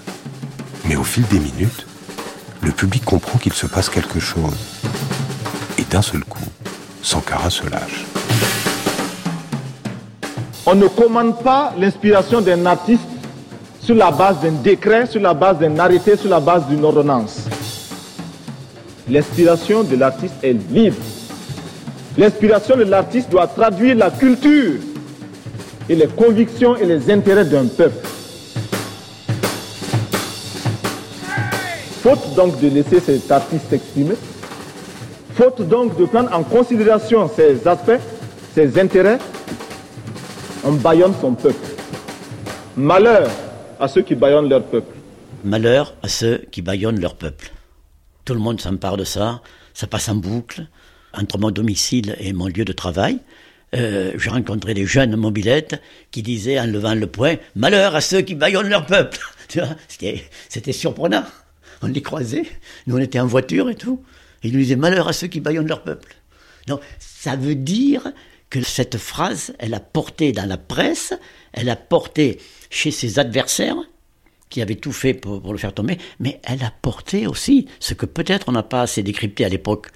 mais 0.84 0.94
au 0.94 1.02
fil 1.02 1.26
des 1.26 1.40
minutes, 1.40 1.86
le 2.62 2.70
public 2.70 3.04
comprend 3.04 3.38
qu'il 3.38 3.52
se 3.52 3.66
passe 3.66 3.88
quelque 3.88 4.20
chose. 4.20 4.56
Et 5.78 5.82
d'un 5.82 6.02
seul 6.02 6.22
coup, 6.24 6.44
Sankara 7.02 7.50
se 7.50 7.68
lâche. 7.68 8.04
On 10.66 10.76
ne 10.76 10.86
commande 10.86 11.42
pas 11.42 11.74
l'inspiration 11.76 12.40
d'un 12.40 12.64
artiste 12.64 13.02
sur 13.82 13.96
la 13.96 14.12
base 14.12 14.40
d'un 14.40 14.52
décret, 14.52 15.06
sur 15.06 15.20
la 15.20 15.34
base 15.34 15.58
d'un 15.58 15.76
arrêté, 15.80 16.16
sur 16.16 16.30
la 16.30 16.38
base 16.38 16.66
d'une 16.68 16.84
ordonnance. 16.84 17.46
L'inspiration 19.08 19.82
de 19.82 19.96
l'artiste 19.96 20.34
est 20.44 20.52
libre. 20.52 20.96
L'inspiration 22.18 22.76
de 22.76 22.82
l'artiste 22.82 23.30
doit 23.30 23.46
traduire 23.46 23.94
la 23.96 24.10
culture 24.10 24.80
et 25.88 25.94
les 25.94 26.08
convictions 26.08 26.76
et 26.76 26.84
les 26.84 27.10
intérêts 27.10 27.44
d'un 27.44 27.66
peuple. 27.66 28.06
Faute 32.02 32.34
donc 32.34 32.60
de 32.60 32.68
laisser 32.68 32.98
cet 33.00 33.30
artiste 33.30 33.68
s'exprimer, 33.70 34.14
faute 35.34 35.62
donc 35.68 35.96
de 35.98 36.04
prendre 36.06 36.32
en 36.34 36.42
considération 36.42 37.28
ses 37.28 37.66
aspects, 37.68 38.00
ses 38.54 38.78
intérêts, 38.80 39.18
on 40.64 40.72
baillonne 40.72 41.14
son 41.20 41.34
peuple. 41.34 41.66
Malheur 42.76 43.28
à 43.78 43.86
ceux 43.86 44.02
qui 44.02 44.14
baillonnent 44.14 44.48
leur 44.48 44.64
peuple. 44.64 44.94
Malheur 45.44 45.94
à 46.02 46.08
ceux 46.08 46.38
qui 46.50 46.62
baillonnent 46.62 47.00
leur 47.00 47.14
peuple. 47.14 47.52
Tout 48.24 48.34
le 48.34 48.40
monde 48.40 48.60
s'empare 48.60 48.96
de 48.96 49.04
ça, 49.04 49.40
ça 49.74 49.86
passe 49.86 50.08
en 50.08 50.16
boucle 50.16 50.66
entre 51.12 51.38
mon 51.38 51.50
domicile 51.50 52.16
et 52.20 52.32
mon 52.32 52.46
lieu 52.46 52.64
de 52.64 52.72
travail. 52.72 53.18
euh, 53.74 54.12
je 54.16 54.30
rencontrais 54.30 54.74
des 54.74 54.86
jeunes 54.86 55.16
mobilettes 55.16 55.80
qui 56.10 56.22
disaient 56.22 56.58
en 56.58 56.66
levant 56.66 56.94
le 56.94 57.06
poing 57.06 57.36
Malheur 57.54 57.94
à 57.94 58.00
ceux 58.00 58.22
qui 58.22 58.34
baillonnent 58.34 58.68
leur 58.68 58.86
peuple 58.86 59.20
c'était 60.48 60.72
surprenant. 60.72 61.24
On 61.82 61.88
les 61.88 62.02
croisait, 62.02 62.44
nous 62.86 62.96
on 62.96 63.00
était 63.00 63.20
en 63.20 63.26
voiture 63.26 63.68
et 63.70 63.74
tout. 63.74 64.02
Ils 64.42 64.52
nous 64.52 64.58
disaient 64.58 64.76
Malheur 64.76 65.08
à 65.08 65.12
ceux 65.12 65.26
qui 65.26 65.40
baillonnent 65.40 65.68
leur 65.68 65.82
peuple. 65.82 66.14
Donc 66.66 66.80
ça 66.98 67.36
veut 67.36 67.54
dire 67.54 68.12
que 68.48 68.62
cette 68.62 68.98
phrase, 68.98 69.54
elle 69.58 69.74
a 69.74 69.80
porté 69.80 70.32
dans 70.32 70.46
la 70.46 70.56
presse, 70.56 71.14
elle 71.52 71.68
a 71.68 71.76
porté 71.76 72.38
chez 72.68 72.90
ses 72.90 73.18
adversaires, 73.18 73.76
qui 74.48 74.60
avaient 74.60 74.74
tout 74.74 74.92
fait 74.92 75.14
pour, 75.14 75.52
le 75.52 75.58
faire 75.58 75.72
tomber, 75.72 75.96
mais 76.18 76.40
elle 76.42 76.64
a 76.64 76.72
porté 76.82 77.28
aussi 77.28 77.68
ce 77.78 77.94
que 77.94 78.04
peut-être 78.04 78.48
on 78.48 78.52
n'a 78.52 78.64
pas 78.64 78.82
assez 78.82 79.02
décrypté 79.02 79.44
à 79.44 79.48
l'époque. 79.48 79.86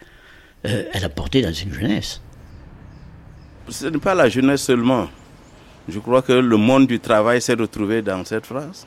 Euh, 0.66 0.85
elle 0.92 1.04
a 1.04 1.09
porté 1.09 1.42
dans 1.42 1.52
une 1.52 1.73
jeunesse 1.73 2.21
ce 3.68 3.87
n'est 3.87 3.99
pas 3.99 4.14
la 4.14 4.28
jeunesse 4.28 4.62
seulement. 4.62 5.09
Je 5.88 5.99
crois 5.99 6.23
que 6.23 6.33
le 6.33 6.56
monde 6.56 6.87
du 6.87 7.00
travail 7.00 7.40
s'est 7.40 7.54
retrouvé 7.54 8.02
dans 8.02 8.25
cette 8.25 8.47
phrase. 8.47 8.87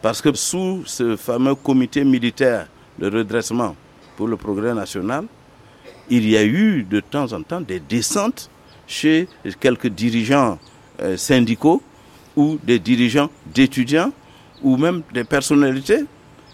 Parce 0.00 0.22
que 0.22 0.32
sous 0.34 0.82
ce 0.86 1.16
fameux 1.16 1.54
comité 1.54 2.04
militaire 2.04 2.68
de 2.98 3.10
redressement 3.10 3.74
pour 4.16 4.28
le 4.28 4.36
progrès 4.36 4.74
national, 4.74 5.24
il 6.10 6.28
y 6.28 6.36
a 6.36 6.44
eu 6.44 6.84
de 6.84 7.00
temps 7.00 7.32
en 7.32 7.42
temps 7.42 7.60
des 7.60 7.80
descentes 7.80 8.50
chez 8.86 9.28
quelques 9.60 9.88
dirigeants 9.88 10.58
euh, 11.00 11.16
syndicaux 11.16 11.82
ou 12.36 12.58
des 12.62 12.78
dirigeants 12.78 13.28
d'étudiants 13.46 14.12
ou 14.62 14.76
même 14.76 15.02
des 15.12 15.24
personnalités 15.24 16.04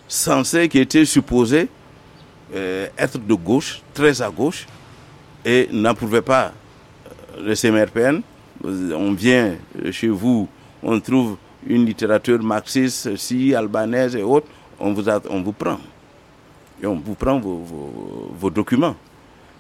censées 0.09 0.69
qui 0.69 0.79
étaient 0.79 1.05
supposées 1.05 1.69
euh, 2.55 2.89
être 2.99 3.19
de 3.19 3.35
gauche, 3.35 3.83
très 3.93 4.21
à 4.21 4.31
gauche, 4.31 4.67
et 5.45 5.69
n'approuvaient 5.73 6.23
pas 6.23 6.53
le 7.41 7.55
CMRPN, 7.55 8.21
on 8.65 9.13
vient 9.13 9.55
chez 9.91 10.09
vous, 10.09 10.49
on 10.83 10.99
trouve 11.01 11.37
une 11.67 11.85
littérature 11.87 12.43
marxiste, 12.43 13.17
si, 13.17 13.55
albanaise 13.55 14.17
et 14.17 14.23
autres, 14.23 14.47
on 14.79 14.93
vous, 14.93 15.09
on 15.31 15.43
vous 15.43 15.53
prend. 15.53 15.79
Et 16.83 16.87
on 16.87 16.97
vous 16.97 17.15
prend 17.15 17.39
vos, 17.39 18.51
documents. 18.51 18.97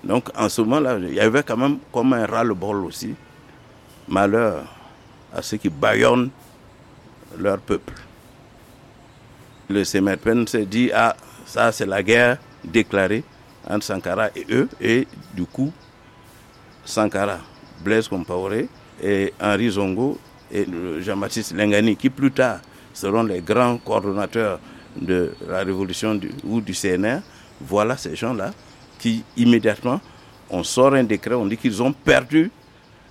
Donc 0.02 0.28
en 0.36 0.48
ce 0.48 0.60
moment-là, 0.62 0.98
il 0.98 1.14
y 1.14 1.20
avait 1.20 1.42
quand 1.42 1.56
même 1.56 1.78
comme 1.92 2.12
un 2.12 2.26
ras-le-bol 2.26 2.84
aussi. 2.84 3.14
Malheur 4.08 4.64
à 5.32 5.40
ceux 5.42 5.56
qui 5.56 5.68
baillonnent 5.70 6.30
leur 7.38 7.58
peuple. 7.58 7.94
Le 9.68 9.82
CMRPN 9.82 10.46
s'est 10.46 10.66
dit, 10.66 10.90
ah, 10.94 11.16
ça 11.46 11.72
c'est 11.72 11.86
la 11.86 12.02
guerre 12.02 12.38
déclarée 12.64 13.22
entre 13.68 13.84
Sankara 13.84 14.28
et 14.36 14.46
eux, 14.50 14.68
et 14.80 15.06
du 15.34 15.44
coup, 15.44 15.72
Sankara 16.84 17.38
Blaise 17.82 18.08
Compaoré 18.08 18.68
et 19.02 19.32
Henri 19.40 19.70
Zongo 19.70 20.18
et 20.52 20.66
Jean-Baptiste 21.00 21.54
Lengani, 21.54 21.96
qui 21.96 22.10
plus 22.10 22.30
tard 22.30 22.60
seront 22.92 23.22
les 23.24 23.40
grands 23.40 23.78
coordonnateurs 23.78 24.60
de 24.96 25.32
la 25.48 25.58
révolution 25.58 26.18
ou 26.44 26.60
du 26.60 26.72
CNR, 26.72 27.18
voilà 27.60 27.96
ces 27.96 28.14
gens-là 28.14 28.52
qui 28.98 29.24
immédiatement, 29.36 30.00
on 30.50 30.62
sort 30.62 30.94
un 30.94 31.04
décret, 31.04 31.34
on 31.34 31.46
dit 31.46 31.56
qu'ils 31.56 31.82
ont 31.82 31.92
perdu 31.92 32.50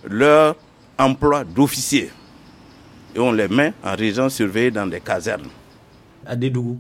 leur 0.07 0.55
emploi 0.97 1.43
d'officier. 1.43 2.11
Et 3.15 3.19
on 3.19 3.31
les 3.31 3.47
met 3.47 3.73
en 3.83 3.95
résidence 3.95 4.35
surveillée 4.35 4.71
dans 4.71 4.87
des 4.87 4.99
casernes. 5.01 5.47
À 6.25 6.35
Dédougou. 6.35 6.79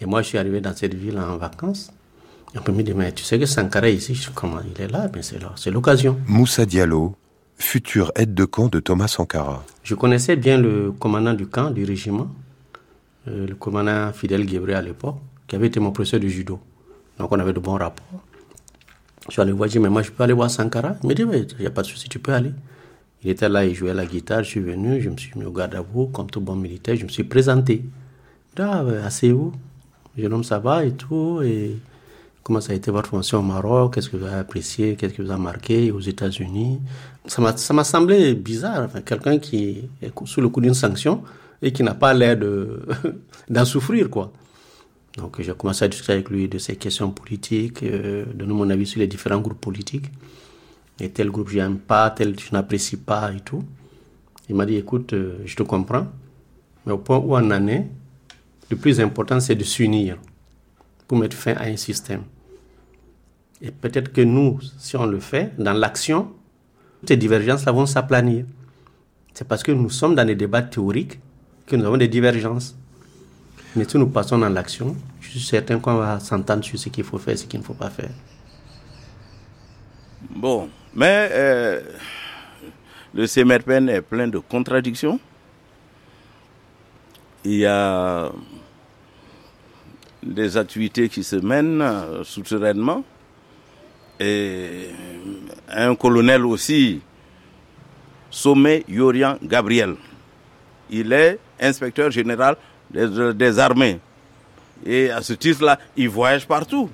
Et 0.00 0.06
moi, 0.06 0.22
je 0.22 0.28
suis 0.28 0.38
arrivé 0.38 0.60
dans 0.60 0.74
cette 0.74 0.94
ville 0.94 1.18
en 1.18 1.36
vacances. 1.36 1.92
On 2.56 2.60
peut 2.60 2.72
me 2.72 2.82
dire, 2.82 2.96
mais 2.96 3.12
tu 3.12 3.24
sais 3.24 3.38
que 3.38 3.46
Sankara 3.46 3.88
ici, 3.88 4.16
comment 4.34 4.60
il 4.64 4.80
est 4.80 4.88
là, 4.88 5.10
mais 5.12 5.22
c'est 5.22 5.70
l'occasion. 5.70 6.18
Moussa 6.28 6.64
Diallo, 6.64 7.16
futur 7.58 8.12
aide 8.14 8.34
de 8.34 8.44
camp 8.44 8.68
de 8.68 8.78
Thomas 8.78 9.08
Sankara. 9.08 9.64
Je 9.82 9.94
connaissais 9.96 10.36
bien 10.36 10.56
le 10.58 10.92
commandant 10.92 11.34
du 11.34 11.46
camp, 11.46 11.70
du 11.70 11.84
régiment, 11.84 12.28
euh, 13.26 13.46
le 13.48 13.54
commandant 13.56 14.12
Fidel 14.12 14.46
Guébré 14.46 14.74
à 14.74 14.82
l'époque, 14.82 15.16
qui 15.48 15.56
avait 15.56 15.66
été 15.66 15.80
mon 15.80 15.90
professeur 15.90 16.20
de 16.20 16.28
judo. 16.28 16.60
Donc 17.18 17.32
on 17.32 17.38
avait 17.40 17.52
de 17.52 17.58
bons 17.58 17.76
rapports. 17.76 18.22
Je 19.26 19.32
suis 19.32 19.42
allé 19.42 19.52
voir, 19.52 19.68
je 19.68 19.78
mais 19.78 19.88
moi 19.88 20.02
je 20.02 20.10
peux 20.10 20.22
aller 20.22 20.32
voir 20.32 20.50
Sankara? 20.50 20.96
Il 21.02 21.08
me 21.08 21.14
dit, 21.14 21.24
mais 21.24 21.40
il 21.40 21.60
n'y 21.60 21.66
a 21.66 21.70
pas 21.70 21.82
de 21.82 21.86
souci, 21.88 22.08
tu 22.08 22.20
peux 22.20 22.32
aller. 22.32 22.52
Il 23.24 23.30
était 23.30 23.48
là, 23.48 23.64
il 23.64 23.74
jouait 23.74 23.94
la 23.94 24.06
guitare, 24.06 24.44
je 24.44 24.50
suis 24.50 24.60
venu, 24.60 25.00
je 25.00 25.08
me 25.08 25.16
suis 25.16 25.32
mis 25.36 25.44
au 25.44 25.50
garde 25.50 25.74
à 25.74 25.80
vous, 25.80 26.06
comme 26.06 26.30
tout 26.30 26.40
bon 26.40 26.54
militaire, 26.54 26.94
je 26.94 27.04
me 27.04 27.08
suis 27.08 27.24
présenté. 27.24 27.84
Ah, 28.58 28.84
asseyez-vous, 29.04 29.52
jeune 30.16 30.32
homme, 30.32 30.44
ça 30.44 30.58
va 30.58 30.84
et 30.84 30.92
tout. 30.92 31.40
Et 31.42 31.76
Comment 32.44 32.60
ça 32.60 32.74
a 32.74 32.76
été 32.76 32.90
votre 32.90 33.08
fonction 33.08 33.38
au 33.38 33.42
Maroc? 33.42 33.94
Qu'est-ce 33.94 34.10
que 34.10 34.18
vous 34.18 34.26
avez 34.26 34.36
apprécié? 34.36 34.96
Qu'est-ce 34.96 35.14
que 35.14 35.22
vous 35.22 35.30
a 35.30 35.38
marqué 35.38 35.90
aux 35.90 36.00
États-Unis? 36.00 36.78
Ça 37.26 37.40
m'a 37.72 37.84
semblé 37.84 38.34
bizarre. 38.34 38.90
Quelqu'un 39.02 39.38
qui 39.38 39.88
est 40.02 40.12
sous 40.26 40.42
le 40.42 40.50
coup 40.50 40.60
d'une 40.60 40.74
sanction 40.74 41.22
et 41.62 41.72
qui 41.72 41.82
n'a 41.82 41.94
pas 41.94 42.12
l'air 42.12 42.36
d'en 43.48 43.64
souffrir, 43.64 44.10
quoi. 44.10 44.30
Donc 45.16 45.40
j'ai 45.40 45.54
commencé 45.54 45.86
à 45.86 45.88
discuter 45.88 46.12
avec 46.12 46.28
lui 46.28 46.46
de 46.46 46.58
ces 46.58 46.76
questions 46.76 47.10
politiques, 47.12 47.82
euh, 47.82 48.26
donner 48.34 48.52
mon 48.52 48.68
avis 48.68 48.84
sur 48.84 49.00
les 49.00 49.06
différents 49.06 49.40
groupes 49.40 49.60
politiques. 49.60 50.10
Et 51.00 51.08
tel 51.08 51.30
groupe 51.30 51.48
j'aime 51.48 51.78
pas, 51.78 52.10
tel 52.10 52.38
je 52.38 52.52
n'apprécie 52.52 52.98
pas 52.98 53.32
et 53.32 53.40
tout. 53.40 53.64
Il 54.50 54.54
m'a 54.54 54.66
dit 54.66 54.76
écoute, 54.76 55.14
euh, 55.14 55.38
je 55.46 55.56
te 55.56 55.62
comprends, 55.62 56.08
mais 56.84 56.92
au 56.92 56.98
point 56.98 57.16
où 57.16 57.34
on 57.36 57.50
en 57.50 57.66
est, 57.68 57.86
le 58.70 58.76
plus 58.76 59.00
important 59.00 59.40
c'est 59.40 59.54
de 59.54 59.64
s'unir 59.64 60.18
pour 61.06 61.18
mettre 61.18 61.36
fin 61.36 61.54
à 61.54 61.64
un 61.64 61.76
système. 61.76 62.22
Et 63.60 63.70
peut-être 63.70 64.12
que 64.12 64.20
nous, 64.20 64.58
si 64.78 64.96
on 64.96 65.06
le 65.06 65.20
fait, 65.20 65.52
dans 65.58 65.72
l'action, 65.72 66.32
ces 67.06 67.16
divergences 67.16 67.64
vont 67.64 67.86
s'aplanir. 67.86 68.44
C'est 69.32 69.46
parce 69.46 69.62
que 69.62 69.72
nous 69.72 69.90
sommes 69.90 70.14
dans 70.14 70.24
des 70.26 70.34
débats 70.34 70.62
théoriques 70.62 71.18
que 71.66 71.76
nous 71.76 71.84
avons 71.84 71.96
des 71.96 72.08
divergences. 72.08 72.76
Mais 73.76 73.84
si 73.88 73.98
nous 73.98 74.06
passons 74.06 74.38
dans 74.38 74.48
l'action, 74.48 74.94
je 75.20 75.30
suis 75.30 75.40
certain 75.40 75.78
qu'on 75.80 75.94
va 75.94 76.20
s'entendre 76.20 76.62
sur 76.62 76.78
ce 76.78 76.88
qu'il 76.88 77.04
faut 77.04 77.18
faire 77.18 77.34
et 77.34 77.36
ce 77.36 77.46
qu'il 77.46 77.58
ne 77.58 77.64
faut 77.64 77.74
pas 77.74 77.90
faire. 77.90 78.10
Bon, 80.30 80.68
mais 80.94 81.28
euh, 81.32 81.80
le 83.14 83.26
CMRPN 83.26 83.88
est 83.88 84.00
plein 84.00 84.28
de 84.28 84.38
contradictions. 84.38 85.18
Il 87.44 87.56
y 87.56 87.66
a 87.66 88.30
des 90.24 90.56
activités 90.56 91.08
qui 91.08 91.22
se 91.22 91.36
mènent 91.36 91.82
euh, 91.82 92.24
souterrainement. 92.24 93.04
Et 94.18 94.88
un 95.68 95.94
colonel 95.94 96.46
aussi, 96.46 97.00
Sommet 98.30 98.84
Yorian 98.88 99.36
Gabriel. 99.42 99.96
Il 100.90 101.12
est 101.12 101.38
inspecteur 101.60 102.10
général 102.10 102.56
des, 102.90 103.58
armées. 103.58 103.98
Et 104.84 105.10
à 105.10 105.22
ce 105.22 105.32
titre-là, 105.32 105.78
il 105.96 106.08
voyage 106.08 106.46
partout. 106.46 106.88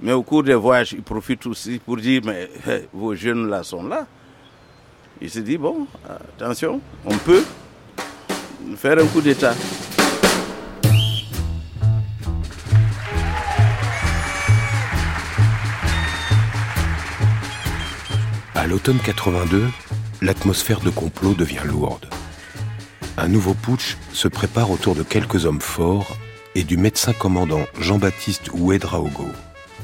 Mais 0.00 0.12
au 0.12 0.22
cours 0.22 0.42
des 0.42 0.54
voyages, 0.54 0.92
il 0.92 1.02
profite 1.02 1.46
aussi 1.46 1.78
pour 1.78 1.96
dire, 1.96 2.22
mais 2.24 2.50
vos 2.92 3.14
jeunes 3.14 3.48
là 3.48 3.62
sont 3.62 3.82
là. 3.86 4.06
Il 5.20 5.30
se 5.30 5.40
dit, 5.40 5.58
bon, 5.58 5.86
attention, 6.36 6.80
on 7.04 7.16
peut 7.18 7.44
faire 8.76 8.98
un 8.98 9.06
coup 9.06 9.20
d'État. 9.20 9.54
L'automne 18.68 18.98
82, 18.98 19.66
l'atmosphère 20.20 20.80
de 20.80 20.90
complot 20.90 21.32
devient 21.32 21.62
lourde. 21.64 22.06
Un 23.16 23.28
nouveau 23.28 23.54
putsch 23.54 23.96
se 24.12 24.28
prépare 24.28 24.70
autour 24.70 24.94
de 24.94 25.02
quelques 25.02 25.46
hommes 25.46 25.62
forts 25.62 26.16
et 26.54 26.64
du 26.64 26.76
médecin 26.76 27.14
commandant 27.14 27.62
Jean-Baptiste 27.80 28.50
Ouedraogo, 28.52 29.26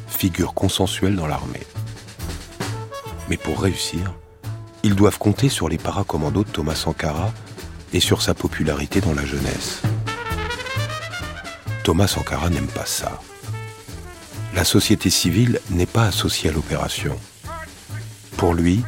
figure 0.07 0.53
consensuelle 0.53 1.17
dans 1.17 1.27
l'armée. 1.27 1.67
Mais 3.31 3.39
pour 3.39 3.63
réussir, 3.63 4.15
ils 4.83 4.95
doivent 4.95 5.19
compter 5.19 5.49
sur 5.49 5.71
les 5.71 5.79
paracommandos 5.79 6.45
de 6.45 6.51
Thomas 6.51 6.75
Sankara 6.75 7.33
et 7.95 8.01
sur 8.01 8.21
sa 8.21 8.35
popularité 8.35 9.01
dans 9.01 9.15
la 9.15 9.25
jeunesse. 9.25 9.81
Thomas 11.85 12.09
Sankara 12.09 12.51
n'aime 12.51 12.67
pas 12.67 12.87
ça. 12.87 13.19
La 14.55 14.65
société 14.65 15.09
civile 15.09 15.61
n'est 15.71 15.87
pas 15.87 16.05
associée 16.05 16.51
à 16.51 16.53
l'opération. 16.53 17.19
Pour 18.37 18.55
lui, 18.55 18.83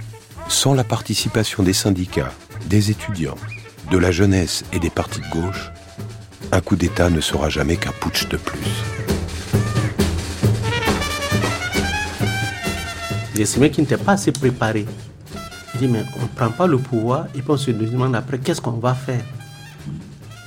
sans 0.49 0.75
la 0.75 0.85
participation 0.85 1.63
des 1.63 1.73
syndicats, 1.73 2.33
des 2.67 2.91
étudiants, 2.91 3.37
de 3.91 3.99
la 3.99 4.11
jeunesse 4.11 4.65
et 4.73 4.79
des 4.79 4.91
partis 4.91 5.21
de 5.21 5.29
gauche, 5.31 5.71
un 6.53 6.61
coup 6.61 6.77
d'État 6.77 7.11
ne 7.11 7.21
sera 7.21 7.49
jamais 7.49 7.77
qu'un 7.77 7.93
putsch 7.93 8.29
de 8.29 8.37
plus. 8.37 8.67
Il 13.35 13.41
y 13.41 13.43
a 13.43 13.47
ces 13.47 13.61
mecs 13.61 13.73
qui 13.73 13.81
n'étaient 13.81 13.97
pas 13.97 14.13
assez 14.13 14.33
préparés. 14.33 14.87
Il 15.75 15.81
dit, 15.81 15.89
mais 15.89 16.05
on 16.19 16.23
ne 16.23 16.29
prend 16.29 16.51
pas 16.51 16.67
le 16.67 16.79
pouvoir 16.79 17.27
et 17.35 17.43
puis 17.43 17.51
on 17.51 17.57
se 17.57 17.71
demande 17.71 18.17
après 18.17 18.39
qu'est-ce 18.39 18.61
qu'on 18.61 18.73
va 18.73 18.95
faire? 18.95 19.25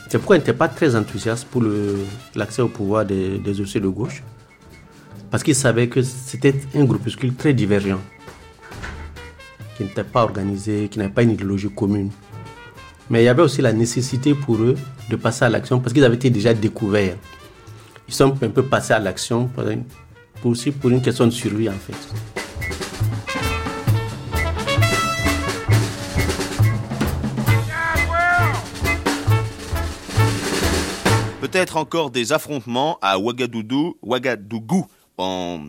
C'est 0.10 0.18
pourquoi 0.18 0.38
il 0.38 0.40
n'était 0.40 0.54
pas 0.54 0.68
très 0.68 0.96
enthousiaste 0.96 1.46
pour 1.46 1.64
l'accès 2.36 2.64
au 2.64 2.68
pouvoir 2.68 3.06
des, 3.06 3.38
des 3.38 3.54
de 3.54 3.88
gauche. 3.88 4.24
Parce 5.30 5.44
qu'il 5.44 5.56
savait 5.56 5.88
que 5.88 6.02
c'était 6.02 6.56
un 6.76 6.84
groupuscule 6.84 7.36
très 7.36 7.54
divergent 7.54 8.00
qui 9.80 9.86
n'étaient 9.86 10.04
pas 10.04 10.24
organisés, 10.24 10.90
qui 10.92 11.00
n'avaient 11.00 11.14
pas 11.14 11.24
une 11.24 11.32
idéologie 11.32 11.70
commune. 11.70 12.12
Mais 13.10 13.22
il 13.22 13.26
y 13.26 13.30
avait 13.30 13.42
aussi 13.42 13.62
la 13.62 13.72
nécessité 13.72 14.34
pour 14.34 14.58
eux 14.58 14.76
de 15.10 15.16
passer 15.16 15.46
à 15.46 15.50
l'action 15.50 15.80
parce 15.80 15.94
qu'ils 15.94 16.04
avaient 16.04 16.18
été 16.18 16.30
déjà 16.30 16.54
découverts. 16.54 17.16
Ils 18.06 18.14
sont 18.14 18.36
un 18.44 18.50
peu 18.50 18.64
passés 18.64 18.92
à 18.92 19.00
l'action 19.00 19.48
pour, 19.48 19.64
aussi 20.52 20.72
pour 20.72 20.90
une 20.90 21.02
question 21.02 21.26
de 21.26 21.32
survie 21.32 21.70
en 21.70 21.72
fait. 21.72 21.96
Peut-être 31.40 31.78
encore 31.78 32.12
des 32.12 32.34
affrontements 32.34 33.00
à 33.02 33.18
Ouagadougou, 33.18 33.96
Ouagadougou 34.02 34.88
en, 35.18 35.62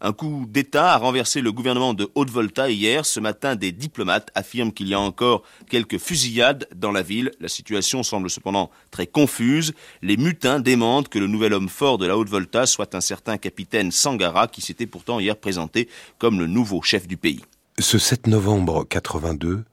un 0.00 0.12
coup 0.12 0.46
d'État 0.48 0.92
a 0.92 0.96
renversé 0.96 1.40
le 1.40 1.50
gouvernement 1.50 1.94
de 1.94 2.10
Haute-Volta 2.14 2.70
hier. 2.70 3.04
Ce 3.04 3.18
matin, 3.18 3.56
des 3.56 3.72
diplomates 3.72 4.30
affirment 4.34 4.72
qu'il 4.72 4.88
y 4.88 4.94
a 4.94 5.00
encore 5.00 5.42
quelques 5.68 5.98
fusillades 5.98 6.68
dans 6.74 6.92
la 6.92 7.02
ville. 7.02 7.32
La 7.40 7.48
situation 7.48 8.02
semble 8.02 8.30
cependant 8.30 8.70
très 8.90 9.06
confuse. 9.06 9.74
Les 10.02 10.16
mutins 10.16 10.60
démentent 10.60 11.08
que 11.08 11.18
le 11.18 11.26
nouvel 11.26 11.52
homme 11.52 11.68
fort 11.68 11.98
de 11.98 12.06
la 12.06 12.16
Haute-Volta 12.16 12.66
soit 12.66 12.94
un 12.94 13.00
certain 13.00 13.38
capitaine 13.38 13.90
Sangara 13.90 14.46
qui 14.46 14.60
s'était 14.60 14.86
pourtant 14.86 15.18
hier 15.18 15.36
présenté 15.36 15.88
comme 16.18 16.38
le 16.38 16.46
nouveau 16.46 16.80
chef 16.82 17.08
du 17.08 17.16
pays. 17.16 17.44
Ce 17.80 17.98
7 17.98 18.26
novembre 18.28 18.84
82, 18.88 19.64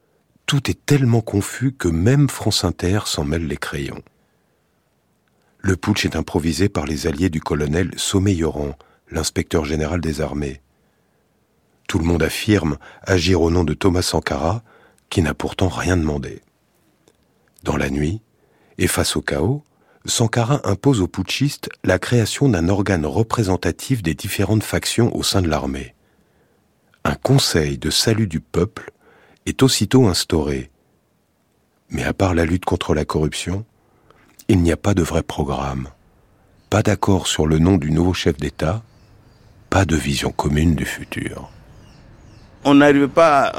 tout 0.45 0.69
est 0.69 0.85
tellement 0.85 1.21
confus 1.21 1.73
que 1.73 1.87
même 1.87 2.29
France 2.29 2.63
Inter 2.63 2.99
s'en 3.05 3.25
mêle 3.25 3.47
les 3.47 3.57
crayons. 3.57 4.01
Le 5.59 5.75
putsch 5.75 6.05
est 6.05 6.15
improvisé 6.15 6.69
par 6.69 6.85
les 6.85 7.07
alliés 7.07 7.29
du 7.29 7.41
colonel 7.41 7.91
Sommeil-Yoran, 7.97 8.77
l'inspecteur 9.09 9.65
général 9.65 10.01
des 10.01 10.21
armées. 10.21 10.61
Tout 11.87 11.99
le 11.99 12.05
monde 12.05 12.23
affirme 12.23 12.77
agir 13.03 13.41
au 13.41 13.51
nom 13.51 13.63
de 13.63 13.73
Thomas 13.73 14.01
Sankara, 14.01 14.63
qui 15.09 15.21
n'a 15.21 15.33
pourtant 15.33 15.69
rien 15.69 15.97
demandé. 15.97 16.41
Dans 17.63 17.77
la 17.77 17.89
nuit, 17.89 18.21
et 18.77 18.87
face 18.87 19.15
au 19.15 19.21
chaos, 19.21 19.63
Sankara 20.05 20.61
impose 20.65 21.01
aux 21.01 21.07
putschistes 21.07 21.69
la 21.83 21.97
création 21.97 22.49
d'un 22.49 22.69
organe 22.69 23.05
représentatif 23.05 24.03
des 24.03 24.13
différentes 24.13 24.63
factions 24.63 25.15
au 25.15 25.23
sein 25.23 25.41
de 25.41 25.47
l'armée. 25.47 25.95
Un 27.03 27.15
conseil 27.15 27.77
de 27.77 27.89
salut 27.89 28.27
du 28.27 28.39
peuple 28.39 28.91
est 29.45 29.63
aussitôt 29.63 30.07
instauré. 30.07 30.69
Mais 31.89 32.03
à 32.03 32.13
part 32.13 32.33
la 32.33 32.45
lutte 32.45 32.65
contre 32.65 32.93
la 32.93 33.05
corruption, 33.05 33.65
il 34.47 34.61
n'y 34.61 34.71
a 34.71 34.77
pas 34.77 34.93
de 34.93 35.03
vrai 35.03 35.23
programme, 35.23 35.89
pas 36.69 36.83
d'accord 36.83 37.27
sur 37.27 37.47
le 37.47 37.57
nom 37.57 37.77
du 37.77 37.91
nouveau 37.91 38.13
chef 38.13 38.37
d'État, 38.37 38.83
pas 39.69 39.85
de 39.85 39.95
vision 39.95 40.31
commune 40.31 40.75
du 40.75 40.85
futur. 40.85 41.49
On 42.63 42.75
n'arrive 42.75 43.07
pas 43.09 43.53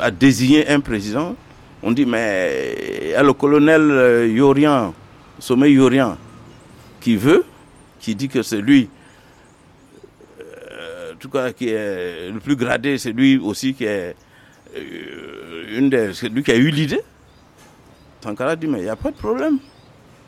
à, 0.00 0.10
désigner 0.10 0.68
un 0.68 0.80
président. 0.80 1.34
On 1.82 1.90
dit, 1.90 2.06
mais 2.06 3.10
il 3.10 3.14
a 3.14 3.22
le 3.22 3.32
colonel 3.32 3.80
euh, 3.90 4.28
Yorian, 4.28 4.94
sommet 5.38 5.72
Yorian, 5.72 6.16
qui 7.00 7.16
veut, 7.16 7.44
qui 7.98 8.14
dit 8.14 8.28
que 8.28 8.42
c'est 8.42 8.60
lui, 8.60 8.88
euh, 10.40 11.12
en 11.12 11.16
tout 11.16 11.28
cas, 11.28 11.52
qui 11.52 11.68
est 11.68 12.30
le 12.30 12.40
plus 12.40 12.56
gradé, 12.56 12.96
c'est 12.96 13.12
lui 13.12 13.38
aussi 13.38 13.74
qui 13.74 13.84
est 13.84 14.14
euh, 14.76 15.78
une 15.78 15.90
des, 15.90 16.12
lui 16.30 16.42
qui 16.42 16.52
a 16.52 16.56
eu 16.56 16.70
l'idée. 16.70 17.00
Sankara 18.22 18.56
dit, 18.56 18.66
mais 18.66 18.78
il 18.78 18.84
n'y 18.84 18.88
a 18.88 18.96
pas 18.96 19.10
de 19.10 19.16
problème. 19.16 19.58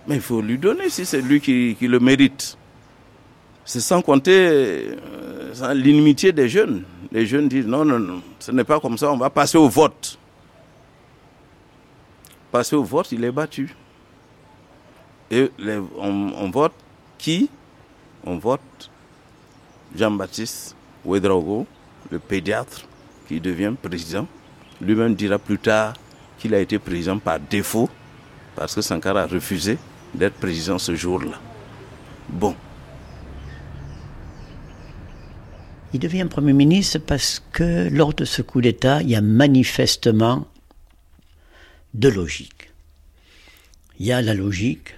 Mais 0.09 0.17
il 0.17 0.21
faut 0.21 0.43
lui 0.43 0.59
donner 0.59 0.89
si 0.91 1.07
c'est 1.07 1.23
lui 1.23 1.41
qui 1.41 1.77
le 1.81 1.99
mérite. 2.01 2.59
C'est 3.67 3.81
sans 3.81 4.01
compter 4.01 4.33
euh, 4.33 5.75
l'inimitié 5.75 6.33
des 6.33 6.49
jeunes. 6.49 6.85
Les 7.11 7.27
jeunes 7.27 7.49
disent 7.49 7.67
non, 7.67 7.85
non, 7.85 7.99
non, 7.99 8.23
ce 8.39 8.53
n'est 8.53 8.63
pas 8.65 8.79
comme 8.79 8.97
ça, 8.97 9.13
on 9.13 9.17
va 9.17 9.29
passer 9.29 9.59
au 9.59 9.69
vote. 9.69 10.17
Passer 12.53 12.77
au 12.77 12.85
vote, 12.85 13.11
il 13.11 13.25
est 13.25 13.33
battu. 13.33 13.75
Et 15.33 15.51
on, 15.99 16.49
vote 16.51 16.73
qui? 17.19 17.51
On 18.25 18.39
vote 18.39 18.61
Jean-Baptiste 19.97 20.77
Ouedraogo, 21.05 21.67
le 22.13 22.21
pédiatre, 22.21 22.83
qui 23.27 23.41
devient 23.41 23.73
président. 23.81 24.29
Lui-même 24.81 25.17
dira 25.17 25.41
plus 25.41 25.59
tard 25.59 25.95
qu'il 26.39 26.55
a 26.55 26.61
été 26.61 26.79
président 26.79 27.19
par 27.19 27.41
défaut, 27.41 27.89
parce 28.55 28.77
que 28.77 28.81
Sankara 28.81 29.23
a 29.23 29.27
refusé 29.27 29.77
d'être 30.15 30.35
président 30.35 30.79
ce 30.79 30.95
jour-là. 30.95 31.41
Bon, 32.29 32.55
Il 35.93 36.01
devient 36.01 36.27
Premier 36.29 36.53
ministre 36.53 36.99
parce 36.99 37.43
que 37.53 37.89
lors 37.89 38.13
de 38.13 38.25
ce 38.25 38.43
coup 38.43 38.61
d'État, 38.61 39.03
il 39.03 39.11
y 39.11 39.17
a 39.17 39.21
manifestement 39.21 40.47
deux 41.95 42.11
logiques. 42.11 42.71
Il 43.99 44.07
y 44.07 44.13
a 44.13 44.21
la 44.21 44.35
logique 44.35 44.95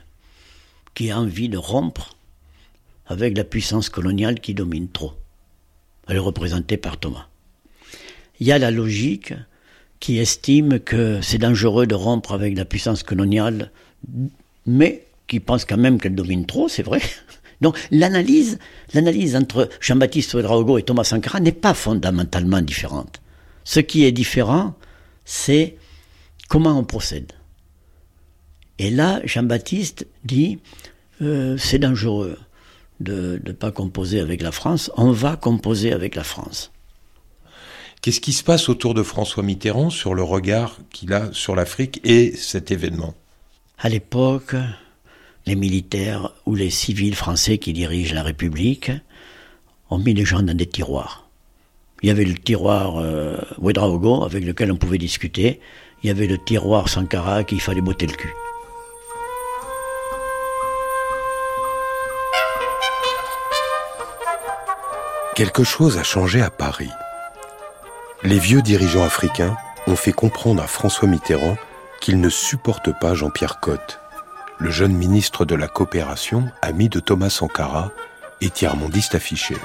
qui 0.94 1.10
a 1.10 1.18
envie 1.18 1.48
de 1.48 1.58
rompre 1.58 2.16
avec 3.06 3.36
la 3.36 3.44
puissance 3.44 3.88
coloniale 3.88 4.40
qui 4.40 4.54
domine 4.54 4.88
trop. 4.88 5.12
Elle 6.08 6.16
est 6.16 6.20
représentée 6.20 6.76
par 6.76 6.98
Thomas. 6.98 7.28
Il 8.40 8.46
y 8.46 8.52
a 8.52 8.58
la 8.58 8.70
logique 8.70 9.34
qui 10.00 10.18
estime 10.18 10.80
que 10.80 11.20
c'est 11.22 11.38
dangereux 11.38 11.86
de 11.86 11.94
rompre 11.94 12.32
avec 12.32 12.56
la 12.56 12.64
puissance 12.64 13.02
coloniale, 13.02 13.70
mais 14.66 15.04
qui 15.26 15.40
pense 15.40 15.64
quand 15.64 15.76
même 15.76 16.00
qu'elle 16.00 16.14
domine 16.14 16.46
trop, 16.46 16.68
c'est 16.68 16.82
vrai, 16.82 17.02
donc 17.60 17.78
l'analyse, 17.90 18.58
l'analyse 18.94 19.36
entre 19.36 19.68
Jean-Baptiste 19.80 20.34
Ouedraogo 20.34 20.78
et 20.78 20.82
Thomas 20.82 21.04
Sankara 21.04 21.40
n'est 21.40 21.52
pas 21.52 21.74
fondamentalement 21.74 22.60
différente. 22.60 23.20
Ce 23.64 23.80
qui 23.80 24.04
est 24.04 24.12
différent, 24.12 24.74
c'est 25.24 25.76
comment 26.48 26.78
on 26.78 26.84
procède. 26.84 27.32
Et 28.78 28.90
là, 28.90 29.20
Jean-Baptiste 29.24 30.06
dit, 30.24 30.60
euh, 31.20 31.56
c'est 31.58 31.78
dangereux 31.78 32.38
de 33.00 33.40
ne 33.44 33.52
pas 33.52 33.70
composer 33.70 34.20
avec 34.20 34.42
la 34.42 34.52
France, 34.52 34.90
on 34.96 35.10
va 35.10 35.36
composer 35.36 35.92
avec 35.92 36.14
la 36.14 36.24
France. 36.24 36.72
Qu'est-ce 38.00 38.20
qui 38.20 38.32
se 38.32 38.44
passe 38.44 38.68
autour 38.68 38.94
de 38.94 39.02
François 39.02 39.42
Mitterrand 39.42 39.90
sur 39.90 40.14
le 40.14 40.22
regard 40.22 40.78
qu'il 40.90 41.12
a 41.12 41.32
sur 41.32 41.56
l'Afrique 41.56 42.00
et 42.04 42.32
cet 42.36 42.70
événement? 42.70 43.14
À 43.78 43.88
l'époque, 43.88 44.54
les 45.48 45.56
militaires 45.56 46.30
ou 46.44 46.54
les 46.54 46.68
civils 46.68 47.14
français 47.14 47.56
qui 47.56 47.72
dirigent 47.72 48.14
la 48.14 48.22
République 48.22 48.92
ont 49.88 49.98
mis 49.98 50.12
les 50.12 50.26
gens 50.26 50.42
dans 50.42 50.54
des 50.54 50.66
tiroirs. 50.66 51.26
Il 52.02 52.08
y 52.08 52.10
avait 52.12 52.26
le 52.26 52.34
tiroir 52.34 52.98
euh, 52.98 53.38
avec 54.26 54.44
lequel 54.44 54.70
on 54.70 54.76
pouvait 54.76 54.98
discuter. 54.98 55.60
Il 56.02 56.08
y 56.08 56.10
avait 56.10 56.26
le 56.26 56.36
tiroir 56.36 56.90
Sankara 56.90 57.44
qu'il 57.44 57.62
fallait 57.62 57.80
botter 57.80 58.06
le 58.06 58.12
cul. 58.12 58.34
Quelque 65.34 65.64
chose 65.64 65.96
a 65.96 66.02
changé 66.02 66.42
à 66.42 66.50
Paris. 66.50 66.90
Les 68.22 68.38
vieux 68.38 68.60
dirigeants 68.60 69.04
africains 69.04 69.56
ont 69.86 69.96
fait 69.96 70.12
comprendre 70.12 70.62
à 70.62 70.66
François 70.66 71.08
Mitterrand 71.08 71.56
qu'il 72.00 72.20
ne 72.20 72.28
supporte 72.28 72.90
pas 73.00 73.14
Jean-Pierre 73.14 73.60
Cotte 73.60 73.98
le 74.58 74.70
jeune 74.70 74.94
ministre 74.94 75.44
de 75.44 75.54
la 75.54 75.68
Coopération, 75.68 76.50
ami 76.62 76.88
de 76.88 77.00
Thomas 77.00 77.30
Sankara, 77.30 77.90
et 78.40 78.50
tiers-mondiste 78.50 79.14
affiché. 79.14 79.56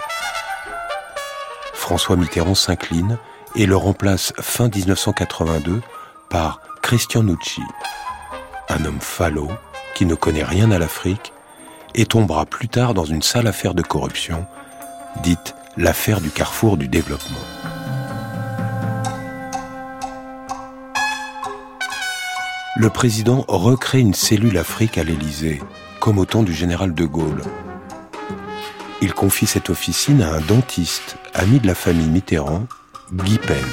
François 1.73 2.15
Mitterrand 2.15 2.55
s'incline 2.55 3.17
et 3.55 3.65
le 3.65 3.75
remplace 3.75 4.33
fin 4.39 4.69
1982 4.69 5.81
par 6.29 6.61
Christian 6.81 7.23
Nucci, 7.23 7.61
un 8.69 8.85
homme 8.85 9.01
falot 9.01 9.51
qui 9.93 10.05
ne 10.05 10.15
connaît 10.15 10.43
rien 10.43 10.71
à 10.71 10.79
l'Afrique 10.79 11.33
et 11.95 12.05
tombera 12.05 12.45
plus 12.45 12.67
tard 12.67 12.93
dans 12.93 13.05
une 13.05 13.21
sale 13.21 13.47
affaire 13.47 13.75
de 13.75 13.83
corruption, 13.83 14.45
dite 15.21 15.55
l'affaire 15.77 16.21
du 16.21 16.29
carrefour 16.29 16.77
du 16.77 16.87
développement. 16.87 17.52
Le 22.75 22.89
président 22.89 23.45
recrée 23.47 23.99
une 23.99 24.15
cellule 24.15 24.57
Afrique 24.57 24.97
à 24.97 25.03
l'Élysée, 25.03 25.61
comme 25.99 26.17
au 26.17 26.25
temps 26.25 26.41
du 26.41 26.53
général 26.53 26.95
de 26.95 27.05
Gaulle. 27.05 27.43
Il 29.01 29.13
confie 29.13 29.45
cette 29.45 29.69
officine 29.69 30.23
à 30.23 30.33
un 30.33 30.41
dentiste, 30.41 31.17
ami 31.35 31.59
de 31.59 31.67
la 31.67 31.75
famille 31.75 32.07
Mitterrand, 32.07 32.65
Guy 33.13 33.37
Pen. 33.37 33.63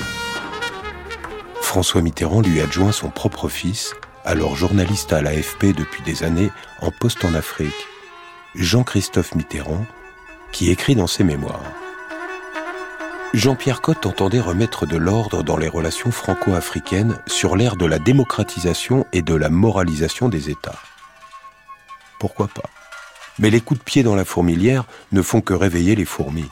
François 1.62 2.02
Mitterrand 2.02 2.42
lui 2.42 2.60
adjoint 2.60 2.92
son 2.92 3.08
propre 3.08 3.48
fils, 3.48 3.94
alors 4.26 4.54
journaliste 4.54 5.14
à 5.14 5.22
l'AFP 5.22 5.74
depuis 5.74 6.02
des 6.02 6.22
années 6.22 6.50
en 6.82 6.90
poste 6.90 7.24
en 7.24 7.34
Afrique, 7.34 7.72
Jean-Christophe 8.54 9.34
Mitterrand, 9.34 9.86
qui 10.52 10.70
écrit 10.70 10.94
dans 10.94 11.06
ses 11.06 11.24
mémoires. 11.24 11.62
Jean-Pierre 13.32 13.80
Cotte 13.80 14.06
entendait 14.06 14.40
remettre 14.40 14.86
de 14.86 14.96
l'ordre 14.96 15.44
dans 15.44 15.56
les 15.56 15.68
relations 15.68 16.10
franco-africaines 16.10 17.16
sur 17.28 17.54
l'ère 17.54 17.76
de 17.76 17.86
la 17.86 18.00
démocratisation 18.00 19.06
et 19.12 19.22
de 19.22 19.34
la 19.34 19.50
moralisation 19.50 20.28
des 20.28 20.50
États. 20.50 20.80
Pourquoi 22.18 22.48
pas? 22.48 22.68
Mais 23.38 23.50
les 23.50 23.60
coups 23.60 23.78
de 23.78 23.84
pied 23.84 24.02
dans 24.02 24.16
la 24.16 24.24
fourmilière 24.24 24.84
ne 25.12 25.22
font 25.22 25.40
que 25.40 25.54
réveiller 25.54 25.94
les 25.94 26.04
fourmis. 26.04 26.50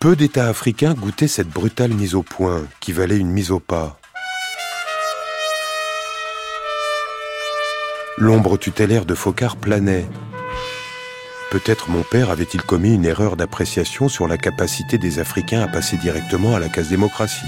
Peu 0.00 0.16
d'États 0.16 0.48
africains 0.48 0.94
goûtaient 0.94 1.28
cette 1.28 1.48
brutale 1.48 1.92
mise 1.92 2.16
au 2.16 2.24
point, 2.24 2.64
qui 2.80 2.92
valait 2.92 3.16
une 3.16 3.30
mise 3.30 3.52
au 3.52 3.60
pas. 3.60 4.00
L'ombre 8.18 8.56
tutélaire 8.56 9.04
de 9.04 9.14
Focard 9.14 9.56
planait. 9.56 10.06
Peut-être 11.50 11.90
mon 11.90 12.02
père 12.02 12.30
avait-il 12.30 12.60
commis 12.62 12.92
une 12.92 13.04
erreur 13.04 13.36
d'appréciation 13.36 14.08
sur 14.08 14.26
la 14.26 14.36
capacité 14.36 14.98
des 14.98 15.20
Africains 15.20 15.62
à 15.62 15.68
passer 15.68 15.96
directement 15.96 16.56
à 16.56 16.58
la 16.58 16.68
case 16.68 16.88
démocratie. 16.88 17.46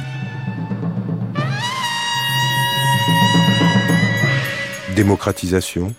Démocratisation 4.94 5.94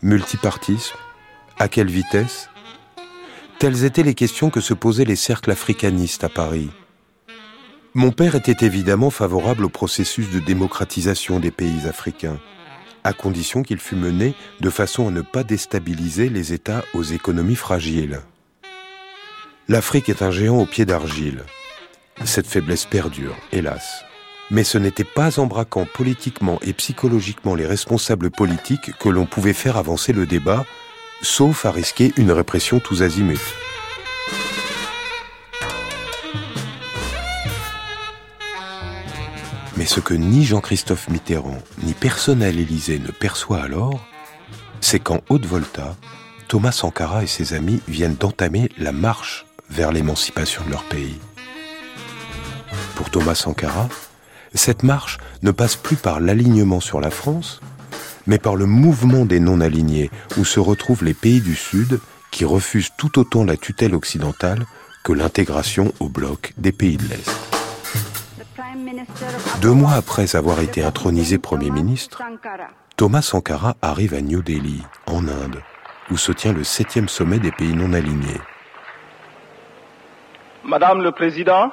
Multipartisme 0.00 0.96
À 1.58 1.66
quelle 1.68 1.90
vitesse? 1.90 2.48
Telles 3.58 3.84
étaient 3.84 4.02
les 4.04 4.14
questions 4.14 4.50
que 4.50 4.60
se 4.60 4.74
posaient 4.74 5.04
les 5.04 5.16
cercles 5.16 5.50
africanistes 5.50 6.22
à 6.22 6.28
Paris. 6.28 6.70
Mon 7.94 8.12
père 8.12 8.34
était 8.36 8.64
évidemment 8.64 9.10
favorable 9.10 9.64
au 9.64 9.68
processus 9.68 10.30
de 10.30 10.38
démocratisation 10.38 11.40
des 11.40 11.50
pays 11.50 11.86
africains, 11.88 12.38
à 13.04 13.12
condition 13.12 13.62
qu'il 13.62 13.78
fût 13.78 13.96
mené 13.96 14.34
de 14.60 14.70
façon 14.70 15.08
à 15.08 15.10
ne 15.10 15.20
pas 15.20 15.44
déstabiliser 15.44 16.28
les 16.28 16.52
États 16.52 16.82
aux 16.94 17.02
économies 17.02 17.54
fragiles. 17.54 18.20
L'Afrique 19.68 20.08
est 20.08 20.22
un 20.22 20.30
géant 20.30 20.58
au 20.58 20.66
pied 20.66 20.84
d'argile. 20.84 21.42
Cette 22.24 22.46
faiblesse 22.46 22.84
perdure, 22.84 23.36
hélas. 23.52 24.04
Mais 24.50 24.64
ce 24.64 24.78
n'était 24.78 25.04
pas 25.04 25.38
en 25.38 25.46
braquant 25.46 25.86
politiquement 25.86 26.58
et 26.62 26.72
psychologiquement 26.74 27.54
les 27.54 27.66
responsables 27.66 28.30
politiques 28.30 28.92
que 28.98 29.08
l'on 29.08 29.26
pouvait 29.26 29.54
faire 29.54 29.76
avancer 29.76 30.12
le 30.12 30.26
débat, 30.26 30.66
sauf 31.22 31.64
à 31.64 31.70
risquer 31.70 32.12
une 32.16 32.30
répression 32.30 32.78
tous 32.78 33.02
azimuts. 33.02 33.63
Mais 39.76 39.86
ce 39.86 40.00
que 40.00 40.14
ni 40.14 40.44
Jean-Christophe 40.44 41.08
Mitterrand, 41.08 41.58
ni 41.82 41.94
personne 41.94 42.42
à 42.42 42.50
l'Élysée 42.50 43.00
ne 43.00 43.10
perçoit 43.10 43.62
alors, 43.62 44.06
c'est 44.80 45.00
qu'en 45.00 45.20
Haute-Volta, 45.28 45.96
Thomas 46.46 46.72
Sankara 46.72 47.24
et 47.24 47.26
ses 47.26 47.54
amis 47.54 47.80
viennent 47.88 48.14
d'entamer 48.14 48.68
la 48.78 48.92
marche 48.92 49.46
vers 49.70 49.90
l'émancipation 49.90 50.62
de 50.64 50.70
leur 50.70 50.84
pays. 50.84 51.18
Pour 52.94 53.10
Thomas 53.10 53.34
Sankara, 53.34 53.88
cette 54.54 54.84
marche 54.84 55.18
ne 55.42 55.50
passe 55.50 55.74
plus 55.74 55.96
par 55.96 56.20
l'alignement 56.20 56.80
sur 56.80 57.00
la 57.00 57.10
France, 57.10 57.60
mais 58.26 58.38
par 58.38 58.54
le 58.54 58.66
mouvement 58.66 59.24
des 59.24 59.40
non-alignés, 59.40 60.10
où 60.36 60.44
se 60.44 60.60
retrouvent 60.60 61.04
les 61.04 61.14
pays 61.14 61.40
du 61.40 61.56
Sud 61.56 61.98
qui 62.30 62.44
refusent 62.44 62.90
tout 62.96 63.18
autant 63.18 63.44
la 63.44 63.56
tutelle 63.56 63.94
occidentale 63.94 64.66
que 65.02 65.12
l'intégration 65.12 65.92
au 65.98 66.08
bloc 66.08 66.52
des 66.56 66.72
pays 66.72 66.96
de 66.96 67.08
l'Est. 67.08 67.53
Deux 69.60 69.72
mois 69.72 69.94
après 69.94 70.36
avoir 70.36 70.60
été 70.60 70.82
intronisé 70.84 71.38
Premier 71.38 71.70
ministre, 71.70 72.22
Thomas 72.96 73.22
Sankara 73.22 73.74
arrive 73.82 74.14
à 74.14 74.20
New 74.20 74.42
Delhi, 74.42 74.82
en 75.06 75.26
Inde, 75.26 75.60
où 76.10 76.16
se 76.16 76.30
tient 76.32 76.52
le 76.52 76.62
septième 76.62 77.08
sommet 77.08 77.38
des 77.38 77.50
pays 77.50 77.74
non 77.74 77.92
alignés. 77.92 78.40
Madame 80.64 81.02
le 81.02 81.10
Président, 81.12 81.72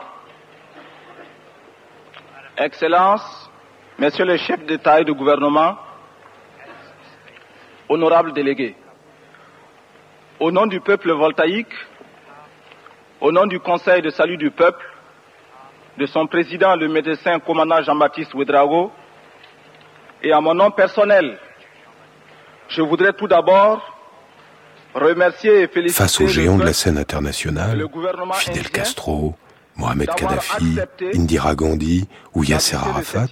Excellences, 2.57 3.49
Messieurs 3.99 4.25
les 4.25 4.39
chefs 4.39 4.65
d'État 4.65 5.01
et 5.01 5.05
de 5.05 5.11
gouvernement, 5.11 5.77
honorables 7.89 8.33
délégués, 8.33 8.75
au 10.39 10.51
nom 10.51 10.65
du 10.65 10.79
peuple 10.79 11.11
voltaïque, 11.11 11.73
au 13.19 13.31
nom 13.31 13.45
du 13.45 13.59
Conseil 13.59 14.01
de 14.01 14.09
salut 14.09 14.37
du 14.37 14.49
peuple, 14.49 14.90
de 15.97 16.05
son 16.05 16.27
président, 16.27 16.75
le 16.75 16.87
médecin 16.87 17.39
commandant 17.39 17.81
Jean-Baptiste 17.83 18.33
Ouedraogo, 18.33 18.91
et 20.23 20.31
à 20.31 20.39
mon 20.39 20.53
nom 20.53 20.71
personnel, 20.71 21.37
je 22.69 22.81
voudrais 22.81 23.13
tout 23.13 23.27
d'abord 23.27 23.81
remercier 24.93 25.61
et 25.61 25.67
féliciter. 25.67 26.03
Face 26.03 26.21
aux 26.21 26.27
géants 26.27 26.57
de 26.57 26.63
la 26.63 26.73
scène 26.73 26.97
internationale, 26.97 27.85
Fidel 28.33 28.69
Castro, 28.69 29.35
Mohamed 29.75 30.09
Kadhafi, 30.15 30.77
Indira 31.15 31.55
Gandhi 31.55 32.07
ou 32.33 32.43
Yasser 32.43 32.75
Arafat, 32.75 33.25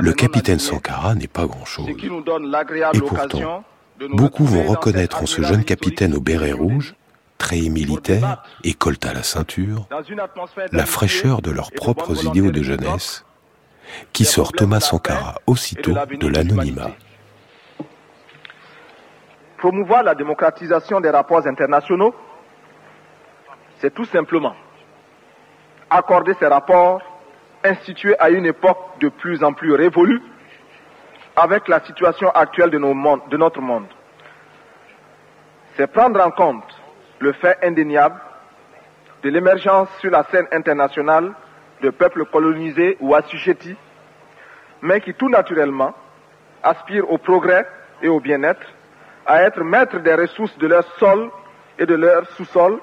le 0.00 0.12
capitaine 0.12 0.58
Sankara 0.58 1.14
n'est 1.14 1.26
pas 1.28 1.46
grand-chose. 1.46 1.86
Et 1.88 3.00
pourtant, 3.00 3.64
beaucoup 4.10 4.44
vont 4.44 4.64
reconnaître 4.64 5.22
en 5.22 5.26
ce 5.26 5.42
jeune 5.42 5.64
capitaine 5.64 6.14
au 6.14 6.20
béret 6.20 6.52
rouge, 6.52 6.94
très 7.38 7.68
militaire 7.68 8.42
et 8.64 8.74
colte 8.74 9.06
à 9.06 9.14
la 9.14 9.22
ceinture, 9.22 9.86
la 10.72 10.86
fraîcheur 10.86 11.40
de 11.40 11.50
leurs 11.50 11.72
propres 11.72 12.24
idéaux 12.26 12.50
de 12.50 12.62
jeunesse, 12.62 13.24
qui 14.12 14.24
sort 14.24 14.52
Thomas 14.52 14.80
Sankara 14.80 15.36
aussitôt 15.46 15.92
de 15.92 16.26
l'anonymat. 16.26 16.90
Promouvoir 19.56 20.02
la 20.02 20.14
démocratisation 20.14 21.00
des 21.00 21.10
rapports 21.10 21.46
internationaux, 21.46 22.14
c'est 23.80 23.94
tout 23.94 24.04
simplement 24.04 24.54
accorder 25.90 26.34
ces 26.38 26.46
rapports 26.46 27.00
institués 27.64 28.18
à 28.18 28.30
une 28.30 28.46
époque 28.46 28.78
de 29.00 29.08
plus 29.08 29.42
en 29.42 29.52
plus 29.52 29.74
révolue 29.74 30.22
avec 31.36 31.68
la 31.68 31.80
situation 31.84 32.30
actuelle 32.30 32.70
de, 32.70 32.78
nos 32.78 32.94
de 33.28 33.36
notre 33.36 33.60
monde. 33.60 33.86
C'est 35.76 35.86
prendre 35.86 36.20
en 36.20 36.30
compte 36.30 36.77
le 37.20 37.32
fait 37.32 37.58
indéniable 37.62 38.20
de 39.22 39.30
l'émergence 39.30 39.88
sur 40.00 40.10
la 40.10 40.24
scène 40.24 40.46
internationale 40.52 41.32
de 41.82 41.90
peuples 41.90 42.24
colonisés 42.26 42.96
ou 43.00 43.14
assujettis, 43.14 43.76
mais 44.82 45.00
qui 45.00 45.14
tout 45.14 45.28
naturellement 45.28 45.94
aspirent 46.62 47.10
au 47.10 47.18
progrès 47.18 47.66
et 48.02 48.08
au 48.08 48.20
bien-être, 48.20 48.66
à 49.26 49.42
être 49.42 49.62
maîtres 49.62 49.98
des 49.98 50.14
ressources 50.14 50.56
de 50.58 50.66
leur 50.66 50.84
sol 50.98 51.30
et 51.78 51.86
de 51.86 51.94
leur 51.94 52.26
sous-sol, 52.30 52.78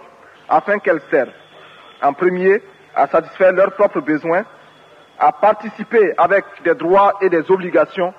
afin 0.48 0.80
qu'elles 0.80 1.02
servent, 1.10 1.32
en 2.02 2.14
premier, 2.14 2.62
à 2.94 3.08
satisfaire 3.08 3.52
leurs 3.54 3.74
propres 3.74 4.02
besoins, 4.02 4.46
à 5.20 5.32
participer 5.32 6.14
avec 6.18 6.46
des 6.64 6.76
droits 6.76 7.18
et 7.22 7.30
des 7.30 7.50
obligations 7.50 8.14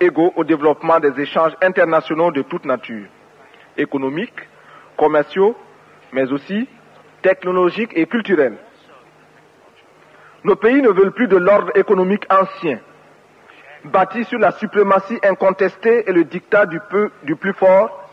égaux 0.00 0.32
au 0.36 0.44
développement 0.44 1.00
des 1.00 1.18
échanges 1.20 1.56
internationaux 1.62 2.30
de 2.30 2.42
toute 2.42 2.64
nature, 2.64 3.06
économiques, 3.76 4.48
commerciaux, 4.98 5.56
mais 6.12 6.30
aussi 6.30 6.68
technologiques 7.22 7.92
et 7.94 8.06
culturels. 8.06 8.58
Nos 10.44 10.56
pays 10.56 10.82
ne 10.82 10.90
veulent 10.90 11.12
plus 11.12 11.28
de 11.28 11.36
l'ordre 11.36 11.72
économique 11.76 12.26
ancien, 12.30 12.78
bâti 13.84 14.24
sur 14.24 14.38
la 14.38 14.52
suprématie 14.52 15.18
incontestée 15.22 16.08
et 16.08 16.12
le 16.12 16.24
dictat 16.24 16.66
du, 16.66 16.80
plus 17.36 17.52
fort, 17.54 18.10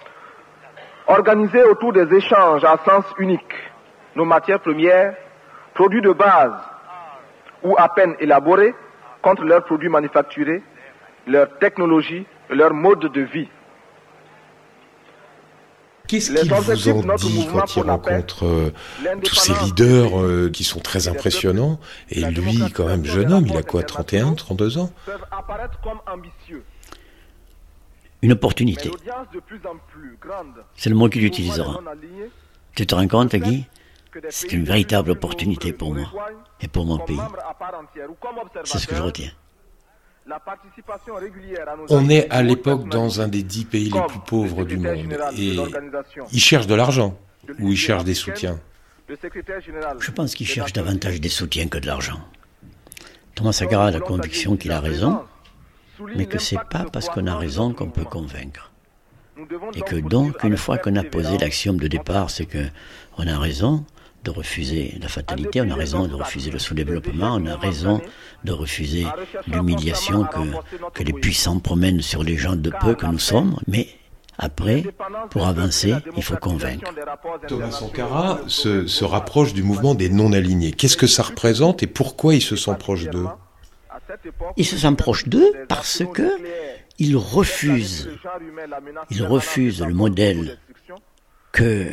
organisé 1.08 1.64
autour 1.64 1.94
des 1.94 2.14
échanges 2.16 2.64
à 2.64 2.78
sens 2.86 3.06
unique. 3.20 3.54
Nos 4.16 4.26
matières 4.26 4.60
premières 4.60 5.16
produits 5.74 6.02
de 6.02 6.14
base 6.14 6.54
ou 7.64 7.76
à 7.78 7.90
peine 7.90 8.16
élaborés 8.20 8.74
contre 9.22 9.44
leurs 9.44 9.66
produits 9.66 9.90
manufacturés, 9.90 10.64
leur 11.28 11.58
technologie 11.58 12.26
et 12.50 12.56
leur 12.56 12.74
mode 12.74 13.00
de 13.00 13.22
vie. 13.22 13.50
Qu'est-ce 16.08 16.32
qu'il 16.32 16.54
vous 16.54 16.90
en 16.90 17.16
dit 17.16 17.48
quand 17.52 17.76
il 17.76 17.82
rencontre 17.82 18.46
euh, 18.46 18.72
tous 19.24 19.36
ces 19.36 19.54
leaders 19.64 20.20
euh, 20.20 20.50
qui 20.52 20.64
sont 20.64 20.80
très 20.80 21.08
impressionnants? 21.08 21.80
Et 22.10 22.22
lui, 22.22 22.60
quand 22.74 22.86
même 22.86 23.06
jeune 23.06 23.32
homme, 23.32 23.48
il 23.48 23.58
a 23.58 23.64
quoi, 23.64 23.84
31, 23.84 24.34
32 24.34 24.78
ans? 24.78 24.92
Une 28.22 28.32
opportunité. 28.32 28.92
C'est 30.76 30.90
le 30.90 30.96
mot 30.96 31.10
qu'il 31.10 31.24
utilisera. 31.24 31.80
Tu 32.76 32.86
te 32.86 32.96
rends 32.96 33.08
compte, 33.08 33.36
Guy? 33.36 33.66
C'est 34.30 34.54
une 34.54 34.64
véritable 34.64 35.12
opportunité 35.12 35.74
pour 35.74 35.94
moi 35.94 36.12
et 36.62 36.68
pour 36.68 36.86
mon 36.86 36.98
pays. 37.00 37.20
C'est 38.64 38.80
ce 38.80 38.88
que 38.88 38.96
je 38.96 39.02
retiens. 39.02 39.32
On 41.90 42.10
est 42.10 42.30
à 42.32 42.42
l'époque 42.42 42.90
dans 42.90 43.22
un 43.22 43.28
des 43.28 43.44
dix 43.44 43.66
pays 43.66 43.90
les 43.92 44.02
plus 44.08 44.20
pauvres 44.26 44.64
du 44.64 44.78
monde 44.78 45.18
et 45.38 45.58
ils 46.32 46.40
cherchent 46.40 46.68
de 46.68 46.76
l'argent 46.76 47.18
ou 47.60 47.72
ils 47.72 47.78
cherchent 47.78 48.04
des 48.04 48.16
soutiens. 48.16 48.60
Je 49.08 50.12
pense 50.12 50.34
qu'ils 50.34 50.48
cherchent 50.48 50.74
davantage 50.74 51.22
des 51.22 51.30
soutiens 51.30 51.68
que 51.68 51.78
de 51.78 51.86
l'argent. 51.86 52.20
Thomas 53.36 53.52
Sankara 53.52 53.88
a 53.88 53.92
la 53.92 54.00
conviction 54.00 54.58
qu'il 54.58 54.72
a 54.72 54.80
raison, 54.80 55.22
mais 56.16 56.26
que 56.26 56.40
c'est 56.40 56.64
pas 56.72 56.86
parce 56.92 57.10
qu'on 57.10 57.28
a 57.28 57.36
raison 57.38 57.74
qu'on 57.74 57.90
peut 57.90 58.06
convaincre. 58.06 58.72
Et 59.76 59.82
que 59.82 59.98
donc, 59.98 60.44
une 60.44 60.58
fois 60.58 60.78
qu'on 60.78 60.96
a 60.96 61.04
posé 61.04 61.38
l'axiome 61.38 61.78
de 61.78 61.88
départ, 61.88 62.30
c'est 62.30 62.46
que 62.46 62.66
on 63.18 63.28
a 63.28 63.38
raison, 63.38 63.86
de 64.26 64.32
refuser 64.32 64.98
la 65.02 65.08
fatalité, 65.08 65.62
on 65.62 65.70
a 65.70 65.76
raison 65.76 66.08
de 66.08 66.16
refuser 66.16 66.52
le 66.52 66.60
sous-développement, 66.60 67.38
on 67.40 67.46
a 67.46 67.56
raison 67.56 68.02
de 68.44 68.52
refuser 68.52 69.06
l'humiliation 69.48 70.24
que, 70.24 70.90
que 70.94 71.04
les 71.04 71.14
puissants 71.14 71.60
promènent 71.60 72.02
sur 72.02 72.24
les 72.24 72.36
gens 72.36 72.56
de 72.56 72.72
peu 72.82 72.96
que 72.96 73.06
nous 73.06 73.20
sommes, 73.20 73.56
mais 73.68 73.88
Après, 74.38 74.84
pour 75.30 75.48
avancer, 75.48 75.94
il 76.18 76.24
faut 76.24 76.36
convaincre. 76.36 76.92
Thomas 77.48 77.72
Sankara 77.72 78.42
se, 78.48 78.86
se 78.86 79.06
rapproche 79.06 79.54
du 79.54 79.64
mouvement 79.64 79.96
des 79.96 80.10
non-alignés. 80.10 80.74
Qu'est-ce 80.74 80.98
que 80.98 81.08
ça 81.08 81.24
représente 81.24 81.84
et 81.84 81.88
pourquoi 81.88 82.36
il 82.36 82.42
se 82.42 82.58
sent 82.58 82.76
proche 82.78 83.06
d'eux? 83.06 83.28
Il 84.58 84.66
se 84.66 84.78
sent 84.78 84.96
proche 84.98 85.28
d'eux 85.28 85.52
parce 85.70 86.04
que 86.14 86.30
il 86.98 87.16
refuse, 87.18 88.10
il 89.10 89.24
refuse 89.24 89.82
le 89.82 89.94
modèle 89.94 90.58
que 91.56 91.88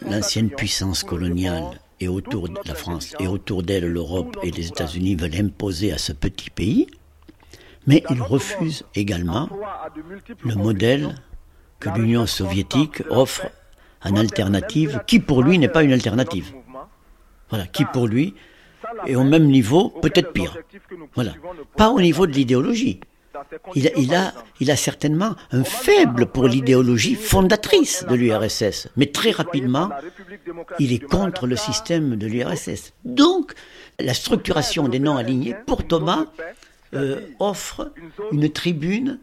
l'ancienne 0.00 0.48
puissance 0.48 1.04
coloniale 1.04 1.78
et 2.00 2.08
autour 2.08 2.48
de 2.48 2.58
la 2.64 2.74
France 2.74 3.14
et 3.20 3.26
autour 3.26 3.62
d'elle 3.62 3.86
l'Europe 3.86 4.38
et 4.42 4.50
les 4.50 4.68
États-Unis 4.68 5.16
veulent 5.16 5.36
imposer 5.38 5.92
à 5.92 5.98
ce 5.98 6.14
petit 6.14 6.48
pays, 6.48 6.86
mais 7.86 8.02
il 8.08 8.22
refuse 8.22 8.84
également 8.94 9.50
le 10.42 10.54
modèle 10.54 11.14
que 11.78 11.90
l'Union 11.90 12.26
soviétique 12.26 13.02
offre 13.10 13.50
en 14.02 14.16
alternative, 14.16 15.02
qui 15.06 15.20
pour 15.20 15.42
lui 15.42 15.58
n'est 15.58 15.68
pas 15.68 15.82
une 15.82 15.92
alternative. 15.92 16.54
Voilà, 17.50 17.66
qui 17.66 17.84
pour 17.84 18.06
lui 18.06 18.34
est 19.06 19.14
au 19.14 19.24
même 19.24 19.44
niveau, 19.44 19.90
peut-être 19.90 20.32
pire. 20.32 20.56
Voilà, 21.14 21.34
pas 21.76 21.90
au 21.90 22.00
niveau 22.00 22.26
de 22.26 22.32
l'idéologie. 22.32 23.00
Il, 23.74 24.70
a, 24.70 24.76
certainement 24.76 25.34
un 25.52 25.64
faible 25.64 26.26
pour 26.26 26.46
l'idéologie 26.46 27.14
fondatrice 27.14 28.04
de 28.08 28.14
l'URSS, 28.14 28.88
mais 28.96 29.06
très 29.06 29.30
rapidement, 29.30 29.90
il 30.78 30.92
est 30.92 31.04
contre 31.04 31.46
le 31.46 31.56
système 31.56 32.16
de 32.16 32.26
l'URSS. 32.26 32.92
Donc, 33.04 33.52
la 33.98 34.14
structuration 34.14 34.88
des 34.88 34.98
non-alignés, 34.98 35.56
pour 35.66 35.86
Thomas, 35.86 36.26
euh, 36.94 37.20
offre 37.40 37.92
une 38.32 38.50
tribune 38.50 39.18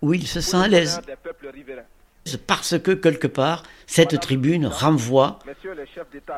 où 0.00 0.14
il 0.14 0.26
se 0.26 0.40
sent 0.40 0.56
à 0.56 0.68
l'aise. 0.68 1.00
Parce 2.46 2.78
que 2.78 2.92
quelque 2.92 3.26
part, 3.26 3.64
cette 3.86 4.18
tribune 4.20 4.66
renvoie 4.66 5.38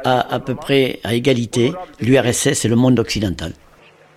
à 0.04 0.34
à 0.34 0.40
peu 0.40 0.56
près 0.56 0.98
à 1.04 1.14
égalité 1.14 1.72
l'URSS 2.00 2.64
et 2.64 2.68
le 2.68 2.74
monde 2.74 2.98
occidental. 2.98 3.52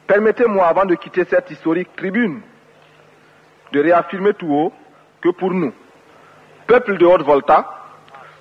Permettez-moi, 0.07 0.65
avant 0.65 0.85
de 0.85 0.95
quitter 0.95 1.23
cette 1.29 1.51
historique 1.51 1.89
tribune, 1.95 2.41
de 3.71 3.79
réaffirmer 3.82 4.34
tout 4.34 4.51
haut 4.51 4.73
que 5.21 5.29
pour 5.29 5.51
nous, 5.51 5.73
peuple 6.67 6.97
de 6.97 7.05
Haute-Volta, 7.05 7.67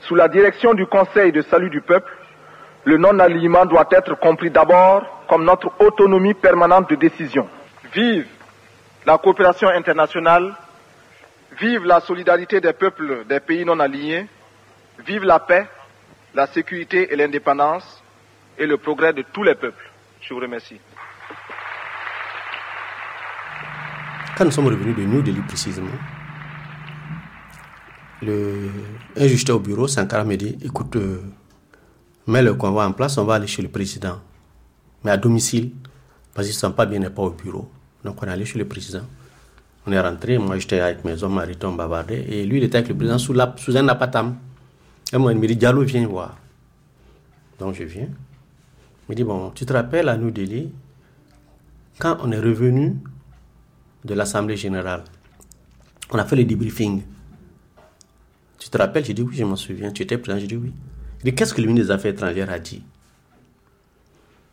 sous 0.00 0.14
la 0.14 0.28
direction 0.28 0.74
du 0.74 0.86
Conseil 0.86 1.32
de 1.32 1.42
salut 1.42 1.70
du 1.70 1.80
peuple, 1.80 2.12
le 2.84 2.96
non-alignement 2.96 3.66
doit 3.66 3.88
être 3.90 4.14
compris 4.18 4.50
d'abord 4.50 5.24
comme 5.28 5.44
notre 5.44 5.72
autonomie 5.80 6.34
permanente 6.34 6.88
de 6.88 6.94
décision. 6.94 7.48
Vive 7.92 8.26
la 9.04 9.18
coopération 9.18 9.68
internationale, 9.68 10.54
vive 11.60 11.84
la 11.84 12.00
solidarité 12.00 12.60
des 12.60 12.72
peuples 12.72 13.24
des 13.26 13.40
pays 13.40 13.64
non 13.64 13.80
alignés, 13.80 14.26
vive 15.06 15.24
la 15.24 15.38
paix, 15.38 15.66
la 16.34 16.46
sécurité 16.46 17.12
et 17.12 17.16
l'indépendance 17.16 18.02
et 18.58 18.66
le 18.66 18.76
progrès 18.76 19.12
de 19.12 19.22
tous 19.22 19.42
les 19.42 19.54
peuples. 19.54 19.84
Je 20.20 20.34
vous 20.34 20.40
remercie. 20.40 20.80
Quand 24.38 24.44
nous 24.44 24.52
sommes 24.52 24.68
revenus 24.68 24.94
de 24.94 25.02
New 25.02 25.20
Delhi 25.20 25.40
précisément, 25.40 25.88
le, 28.22 28.70
un 29.16 29.26
juge 29.26 29.42
était 29.42 29.50
au 29.50 29.58
bureau, 29.58 29.88
Sankara 29.88 30.22
me 30.22 30.36
dit, 30.36 30.56
écoute, 30.62 30.94
euh, 30.94 31.20
mets 32.28 32.40
le 32.40 32.54
convoi 32.54 32.86
en 32.86 32.92
place, 32.92 33.18
on 33.18 33.24
va 33.24 33.34
aller 33.34 33.48
chez 33.48 33.62
le 33.62 33.68
président. 33.68 34.20
Mais 35.02 35.10
à 35.10 35.16
domicile, 35.16 35.72
parce 36.32 36.46
qu'ils 36.46 36.54
ne 36.54 36.60
sont 36.60 36.70
pas 36.70 36.86
bien, 36.86 37.00
n'est 37.00 37.10
pas 37.10 37.22
au 37.22 37.30
bureau. 37.30 37.68
Donc 38.04 38.22
on 38.22 38.26
est 38.28 38.30
allé 38.30 38.44
chez 38.44 38.60
le 38.60 38.64
président. 38.68 39.02
On 39.88 39.90
est 39.90 39.98
rentré, 40.00 40.38
moi 40.38 40.56
j'étais 40.56 40.78
avec 40.78 41.04
mes 41.04 41.20
hommes, 41.20 41.34
Mariton, 41.34 41.72
bavardé, 41.72 42.24
et 42.28 42.46
lui 42.46 42.58
il 42.58 42.62
était 42.62 42.78
avec 42.78 42.90
le 42.90 42.94
président 42.94 43.18
sous, 43.18 43.34
sous 43.56 43.76
un 43.76 43.88
apatam. 43.88 44.36
Et 45.12 45.18
moi 45.18 45.32
il 45.32 45.38
me 45.40 45.48
dit, 45.48 45.56
Diallo, 45.56 45.82
viens 45.82 46.06
voir. 46.06 46.38
Donc 47.58 47.74
je 47.74 47.82
viens. 47.82 48.06
Il 48.06 49.10
me 49.10 49.14
dit, 49.16 49.24
bon, 49.24 49.50
tu 49.50 49.66
te 49.66 49.72
rappelles 49.72 50.08
à 50.08 50.16
New 50.16 50.30
Delhi, 50.30 50.70
quand 51.98 52.18
on 52.22 52.30
est 52.30 52.38
revenu 52.38 52.98
de 54.08 54.14
l'Assemblée 54.14 54.56
générale, 54.56 55.04
on 56.10 56.18
a 56.18 56.24
fait 56.24 56.36
le 56.36 56.44
debriefing. 56.44 57.02
Tu 58.58 58.70
te 58.70 58.78
rappelles 58.78 59.04
J'ai 59.04 59.14
dit 59.14 59.22
oui, 59.22 59.36
je 59.36 59.44
m'en 59.44 59.56
souviens. 59.56 59.92
Tu 59.92 60.02
étais 60.02 60.18
présent 60.18 60.38
J'ai 60.38 60.46
dit 60.46 60.56
oui. 60.56 60.72
Il 61.20 61.30
dit 61.30 61.34
qu'est-ce 61.34 61.54
que 61.54 61.60
le 61.60 61.66
ministre 61.66 61.88
des 61.88 61.94
Affaires 61.94 62.12
étrangères 62.12 62.50
a 62.50 62.58
dit? 62.58 62.82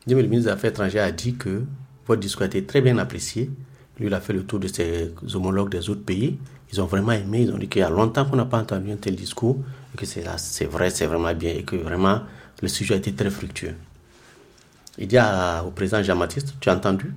Il 0.05 0.09
dit 0.09 0.15
mais 0.15 0.21
le 0.21 0.27
ministre 0.27 0.51
des 0.51 0.53
Affaires 0.53 0.71
étrangères 0.71 1.05
a 1.05 1.11
dit 1.11 1.35
que 1.35 1.63
votre 2.05 2.19
discours 2.21 2.43
a 2.43 2.47
été 2.47 2.63
très 2.65 2.81
bien 2.81 2.97
apprécié. 2.97 3.49
Lui, 3.97 4.07
il 4.07 4.13
a 4.13 4.19
fait 4.19 4.33
le 4.33 4.43
tour 4.43 4.59
de 4.59 4.67
ses 4.67 5.13
homologues 5.33 5.69
des 5.69 5.89
autres 5.89 6.03
pays. 6.03 6.37
Ils 6.71 6.81
ont 6.81 6.85
vraiment 6.85 7.13
aimé. 7.13 7.43
Ils 7.43 7.51
ont 7.51 7.57
dit 7.57 7.69
qu'il 7.69 7.79
y 7.79 7.83
a 7.83 7.89
longtemps 7.89 8.25
qu'on 8.25 8.35
n'a 8.35 8.45
pas 8.45 8.59
entendu 8.59 8.91
un 8.91 8.97
tel 8.97 9.15
discours. 9.15 9.57
Et 9.93 9.97
que 9.97 10.05
c'est 10.05 10.65
vrai, 10.65 10.89
c'est 10.89 11.05
vraiment 11.05 11.33
bien. 11.33 11.53
Et 11.53 11.63
que 11.63 11.77
vraiment, 11.77 12.21
le 12.61 12.67
sujet 12.67 12.95
a 12.95 12.97
été 12.97 13.13
très 13.13 13.29
fructueux. 13.29 13.75
Il 14.97 15.07
dit 15.07 15.17
au 15.65 15.71
président 15.71 16.03
Jean-Baptiste, 16.03 16.55
tu 16.59 16.69
as 16.69 16.75
entendu? 16.75 17.13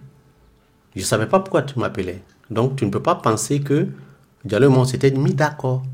Je 0.98 1.04
ne 1.04 1.06
savais 1.06 1.26
pas 1.26 1.38
pourquoi 1.38 1.62
tu 1.62 1.78
m'appelais. 1.78 2.24
Donc, 2.50 2.74
tu 2.74 2.84
ne 2.84 2.90
peux 2.90 3.00
pas 3.00 3.14
penser 3.14 3.60
que 3.60 3.86
Diallo 4.44 4.66
et 4.66 4.68
moi, 4.68 4.80
on 4.80 4.84
s'était 4.84 5.12
mis 5.12 5.32
d'accord. 5.32 5.84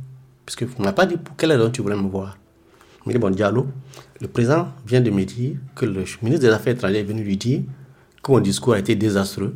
Parce 0.47 0.57
que 0.57 0.65
m'avez 0.79 0.95
pas 0.95 1.05
dit 1.05 1.19
pour 1.19 1.37
quelle 1.37 1.53
raison 1.53 1.71
tu 1.71 1.83
voulais 1.83 1.95
me 1.95 2.09
voir. 2.09 2.39
Dit, 3.07 3.19
bon, 3.19 3.29
Diallo, 3.29 3.67
le 4.23 4.29
président 4.29 4.69
vient 4.87 5.03
de 5.03 5.11
me 5.11 5.27
dire 5.27 5.57
que 5.75 5.85
le 5.85 6.05
ministre 6.23 6.47
des 6.47 6.49
Affaires 6.49 6.73
étrangères 6.73 7.01
est 7.01 7.05
venu 7.05 7.23
lui 7.23 7.37
dire 7.37 7.61
que 8.23 8.33
mon 8.33 8.41
discours 8.41 8.73
a 8.73 8.79
été 8.79 8.97
désastreux, 8.97 9.55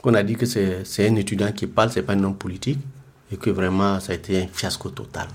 qu'on 0.00 0.14
a 0.14 0.22
dit 0.22 0.36
que 0.36 0.46
c'est 0.46 1.06
un 1.06 1.16
étudiant 1.16 1.52
qui 1.52 1.66
parle, 1.66 1.90
c'est 1.90 2.02
pas 2.02 2.14
un 2.14 2.24
homme 2.24 2.36
politique, 2.36 2.78
et 3.30 3.36
que 3.36 3.50
vraiment 3.50 4.00
ça 4.00 4.12
a 4.12 4.14
été 4.14 4.44
un 4.44 4.46
fiasco 4.46 4.88
total. 4.88 5.28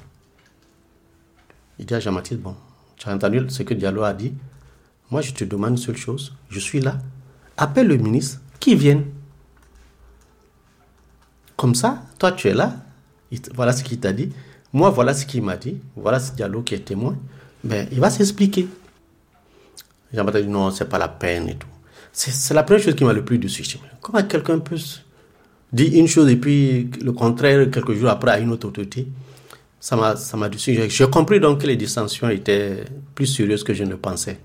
Il 1.77 1.85
dit 1.85 1.93
à 1.93 1.99
Jean-Baptiste, 1.99 2.39
bon, 2.41 2.55
tu 2.97 3.07
as 3.07 3.13
entendu 3.13 3.45
ce 3.49 3.61
que 3.61 3.75
Diallo 3.75 4.01
a 4.01 4.13
dit? 4.15 4.33
Moi, 5.11 5.21
je 5.21 5.31
te 5.31 5.43
demande 5.43 5.71
une 5.71 5.77
seule 5.77 5.97
chose, 5.97 6.33
je 6.49 6.59
suis 6.59 6.81
là, 6.81 6.97
appelle 7.55 7.85
le 7.85 7.97
ministre, 7.97 8.39
qui 8.63 8.75
vienne. 8.75 9.03
Comme 11.57 11.75
ça, 11.75 12.01
toi 12.17 12.31
tu 12.31 12.47
es 12.47 12.53
là, 12.53 12.77
voilà 13.53 13.73
ce 13.73 13.83
qu'il 13.83 13.99
t'a 13.99 14.13
dit, 14.13 14.29
moi 14.71 14.89
voilà 14.89 15.13
ce 15.13 15.25
qu'il 15.25 15.43
m'a 15.43 15.57
dit, 15.57 15.77
voilà 15.97 16.17
ce 16.17 16.31
Diallo 16.31 16.61
qui 16.61 16.73
est 16.75 16.85
témoin, 16.85 17.17
ben, 17.61 17.89
il 17.91 17.99
va 17.99 18.09
s'expliquer. 18.09 18.67
Jean-Baptiste 20.13 20.45
dit 20.45 20.51
non, 20.51 20.71
c'est 20.71 20.87
pas 20.87 20.97
la 20.97 21.09
peine 21.09 21.49
et 21.49 21.55
tout. 21.55 21.67
C'est 22.13 22.53
la 22.53 22.63
première 22.63 22.81
chose 22.81 22.95
qui 22.95 23.03
m'a 23.03 23.11
le 23.11 23.25
plus 23.25 23.37
déçu. 23.37 23.63
Comment 23.99 24.23
quelqu'un 24.23 24.59
peut 24.59 24.77
dire 25.73 25.91
une 25.93 26.07
chose 26.07 26.29
et 26.29 26.37
puis 26.37 26.89
le 27.01 27.11
contraire 27.11 27.69
quelques 27.69 27.93
jours 27.95 28.11
après 28.11 28.31
à 28.31 28.39
une 28.39 28.51
autre 28.51 28.69
autorité? 28.69 29.07
Ça 29.79 29.97
m'a 29.97 30.49
déçu. 30.49 30.79
J'ai 30.89 31.09
compris 31.09 31.41
donc 31.41 31.61
que 31.61 31.67
les 31.67 31.75
dissensions 31.75 32.29
étaient 32.29 32.85
plus 33.13 33.25
sérieuses 33.25 33.65
que 33.65 33.73
je 33.73 33.83
ne 33.83 33.95
pensais. 33.95 34.39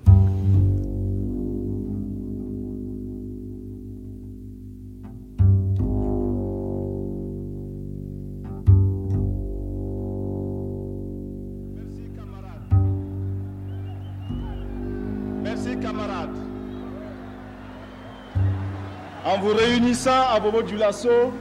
En 19.25 19.39
vous 19.39 19.55
réunissant 19.55 20.29
à 20.31 20.41
Bobo 20.41 20.63
du 20.63 20.77
Lasso, 20.77 21.33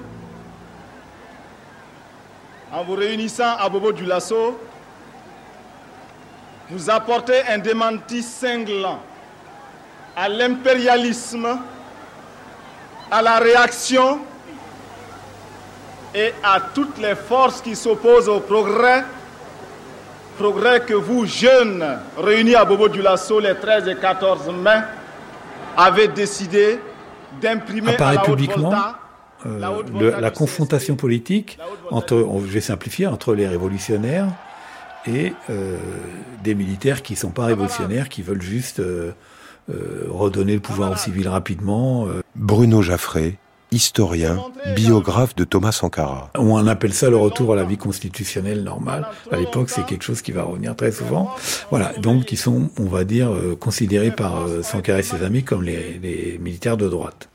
en 2.71 2.83
vous 2.83 2.95
réunissant 2.95 3.55
à 3.57 3.69
Bobo 3.69 3.91
du 3.91 4.05
Lasso, 4.05 4.59
vous 6.69 6.89
apportez 6.89 7.41
un 7.47 7.59
démenti 7.59 8.21
cinglant 8.21 8.99
à 10.15 10.27
l'impérialisme, 10.27 11.59
à 13.09 13.21
la 13.21 13.39
réaction 13.39 14.19
et 16.13 16.33
à 16.43 16.59
toutes 16.59 16.97
les 16.97 17.15
forces 17.15 17.61
qui 17.61 17.75
s'opposent 17.75 18.27
au 18.29 18.39
progrès, 18.41 19.05
progrès 20.37 20.81
que 20.81 20.93
vous, 20.93 21.25
jeunes, 21.25 21.83
réunis 22.17 22.55
à 22.55 22.63
Bobo 22.65 22.87
du 22.89 23.01
Lasso 23.01 23.39
les 23.39 23.55
13 23.55 23.87
et 23.87 23.95
14 23.95 24.49
mai, 24.63 24.79
avez 25.75 26.07
décidé 26.07 26.79
d'imprimer 27.41 27.93
apparaît 27.93 28.21
publiquement 28.23 28.73
euh, 29.45 29.81
le, 29.99 30.09
la 30.19 30.31
confrontation 30.31 30.95
politique 30.95 31.59
entre, 31.91 32.25
je 32.41 32.51
vais 32.51 32.61
simplifier, 32.61 33.07
entre 33.07 33.33
les 33.35 33.47
révolutionnaires 33.47 34.27
et 35.05 35.33
euh, 35.49 35.77
des 36.43 36.55
militaires 36.55 37.01
qui 37.03 37.13
ne 37.13 37.17
sont 37.17 37.29
pas 37.29 37.45
révolutionnaires, 37.45 38.09
qui 38.09 38.21
veulent 38.21 38.41
juste 38.41 38.79
euh, 38.79 39.11
euh, 39.69 40.05
redonner 40.09 40.53
le 40.55 40.59
pouvoir 40.59 40.91
aux 40.91 40.95
civils 40.95 41.27
rapidement. 41.29 42.07
euh. 42.07 42.21
Bruno 42.35 42.81
Jaffré, 42.81 43.37
historien, 43.71 44.37
biographe 44.75 45.35
de 45.35 45.43
Thomas 45.43 45.71
Sankara. 45.71 46.31
On 46.35 46.65
appelle 46.67 46.93
ça 46.93 47.09
le 47.09 47.17
retour 47.17 47.53
à 47.53 47.55
la 47.55 47.63
vie 47.63 47.77
constitutionnelle 47.77 48.63
normale. 48.63 49.07
À 49.31 49.37
l'époque, 49.37 49.69
c'est 49.69 49.85
quelque 49.85 50.03
chose 50.03 50.21
qui 50.21 50.31
va 50.31 50.43
revenir 50.43 50.75
très 50.75 50.91
souvent. 50.91 51.31
Voilà, 51.69 51.93
donc 51.99 52.25
qui 52.25 52.37
sont, 52.37 52.69
on 52.79 52.85
va 52.85 53.03
dire, 53.03 53.31
euh, 53.31 53.55
considérés 53.59 54.11
par 54.11 54.47
euh, 54.47 54.61
Sankara 54.63 54.99
et 54.99 55.03
ses 55.03 55.23
amis 55.23 55.43
comme 55.43 55.63
les, 55.63 55.99
les 56.01 56.37
militaires 56.39 56.77
de 56.77 56.87
droite. 56.87 57.29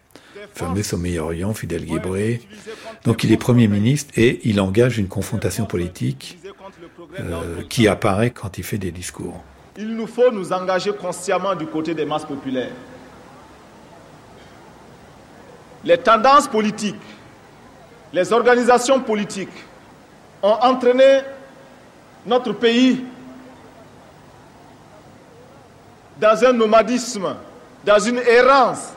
fameux 0.55 0.83
sommet 0.83 1.18
orient 1.18 1.53
Fidel 1.55 1.85
Guébré. 1.85 2.41
Donc 3.05 3.24
il 3.24 3.33
est 3.33 3.37
Premier 3.37 3.68
ministre 3.68 4.12
et 4.16 4.41
il 4.45 4.61
engage 4.61 4.99
une 4.99 5.09
confrontation 5.09 5.64
politique 5.66 6.39
euh, 7.20 7.62
qui 7.68 7.89
apparaît 7.89 8.30
quand 8.30 8.59
il 8.59 8.64
fait 8.64 8.78
des 8.78 8.91
discours. 8.91 9.43
Il 9.76 9.97
nous 9.97 10.07
faut 10.07 10.30
nous 10.30 10.53
engager 10.53 10.93
consciemment 10.93 11.55
du 11.55 11.66
côté 11.66 11.95
des 11.95 12.05
masses 12.05 12.26
populaires. 12.26 12.72
Les 15.85 15.99
tendances 15.99 16.47
politiques, 16.47 17.01
les 18.12 18.33
organisations 18.33 19.01
politiques 19.01 19.64
ont 20.43 20.57
entraîné 20.62 21.20
notre 22.24 22.53
pays 22.53 23.05
dans 26.20 26.45
un 26.45 26.53
nomadisme, 26.53 27.35
dans 27.85 27.99
une 27.99 28.18
errance 28.18 28.93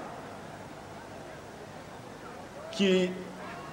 qui 2.71 3.09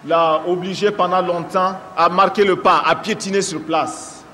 l'a 0.07 0.43
obligé 0.47 0.91
pendant 0.91 1.21
longtemps 1.21 1.77
à 1.97 2.09
marquer 2.09 2.45
le 2.45 2.57
pas, 2.57 2.83
à 2.87 2.97
piétiner 2.97 3.43
sur 3.43 3.61
place. 3.63 4.25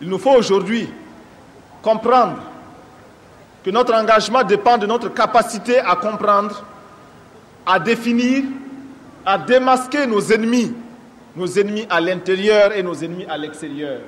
Il 0.00 0.08
nous 0.08 0.18
faut 0.18 0.32
aujourd'hui 0.32 0.88
comprendre 1.82 2.38
que 3.64 3.70
notre 3.70 3.94
engagement 3.94 4.44
dépend 4.44 4.76
de 4.76 4.86
notre 4.86 5.08
capacité 5.08 5.78
à 5.78 5.96
comprendre, 5.96 6.64
à 7.64 7.80
définir, 7.80 8.44
à 9.24 9.38
démasquer 9.38 10.06
nos 10.06 10.20
ennemis, 10.20 10.74
nos 11.34 11.46
ennemis 11.46 11.86
à 11.88 12.00
l'intérieur 12.00 12.72
et 12.72 12.82
nos 12.82 12.94
ennemis 12.94 13.24
à 13.24 13.38
l'extérieur. 13.38 14.00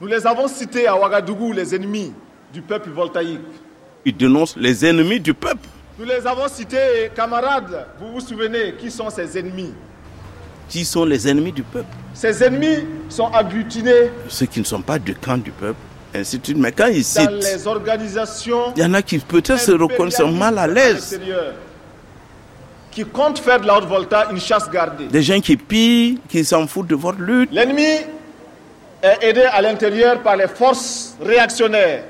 Nous 0.00 0.06
les 0.06 0.26
avons 0.26 0.48
cités 0.48 0.86
à 0.86 0.96
Ouagadougou, 0.96 1.52
les 1.52 1.74
ennemis 1.74 2.14
du 2.54 2.62
peuple 2.62 2.88
voltaïque. 2.88 3.40
Ils 4.06 4.16
dénoncent 4.16 4.56
les 4.56 4.86
ennemis 4.86 5.20
du 5.20 5.34
peuple. 5.34 5.68
Nous 5.98 6.06
les 6.06 6.26
avons 6.26 6.48
cités, 6.48 7.10
camarades, 7.14 7.86
vous 8.00 8.12
vous 8.12 8.20
souvenez 8.20 8.74
qui 8.78 8.90
sont 8.90 9.10
ces 9.10 9.38
ennemis? 9.38 9.74
Qui 10.70 10.86
sont 10.86 11.04
les 11.04 11.28
ennemis 11.28 11.52
du 11.52 11.62
peuple? 11.62 11.94
Ces 12.14 12.42
ennemis 12.42 12.86
sont 13.10 13.26
agglutinés. 13.26 14.10
Ceux 14.28 14.46
qui 14.46 14.60
ne 14.60 14.64
sont 14.64 14.80
pas 14.80 14.98
du 14.98 15.14
camp 15.14 15.36
du 15.36 15.50
peuple, 15.50 15.76
ainsi 16.14 16.38
de 16.38 16.44
suite. 16.44 16.58
Mais 16.58 16.72
quand 16.72 16.86
ils 16.86 17.04
citent, 17.04 17.24
dans 17.24 17.36
les 17.36 17.66
organisations, 17.66 18.72
il 18.76 18.82
y 18.82 18.86
en 18.86 18.94
a 18.94 19.02
qui 19.02 19.18
peut-être 19.18 19.60
se 19.60 19.72
reconnaissent 19.72 20.20
mal 20.20 20.58
à 20.58 20.66
l'aise. 20.66 21.20
Qui 22.90 23.04
comptent 23.04 23.38
faire 23.38 23.60
de 23.60 23.66
la 23.66 23.78
haute 23.78 23.86
volta 23.86 24.28
une 24.30 24.40
chasse 24.40 24.68
gardée. 24.68 25.06
Des 25.06 25.22
gens 25.22 25.40
qui 25.40 25.56
pillent, 25.56 26.18
qui 26.28 26.44
s'en 26.44 26.66
foutent 26.66 26.88
de 26.88 26.96
votre 26.96 27.20
lutte. 27.20 27.50
L'ennemi 27.52 27.84
est 29.02 29.18
aidé 29.22 29.42
à 29.42 29.62
l'intérieur 29.62 30.20
par 30.20 30.36
les 30.36 30.48
forces 30.48 31.16
réactionnaires, 31.22 32.02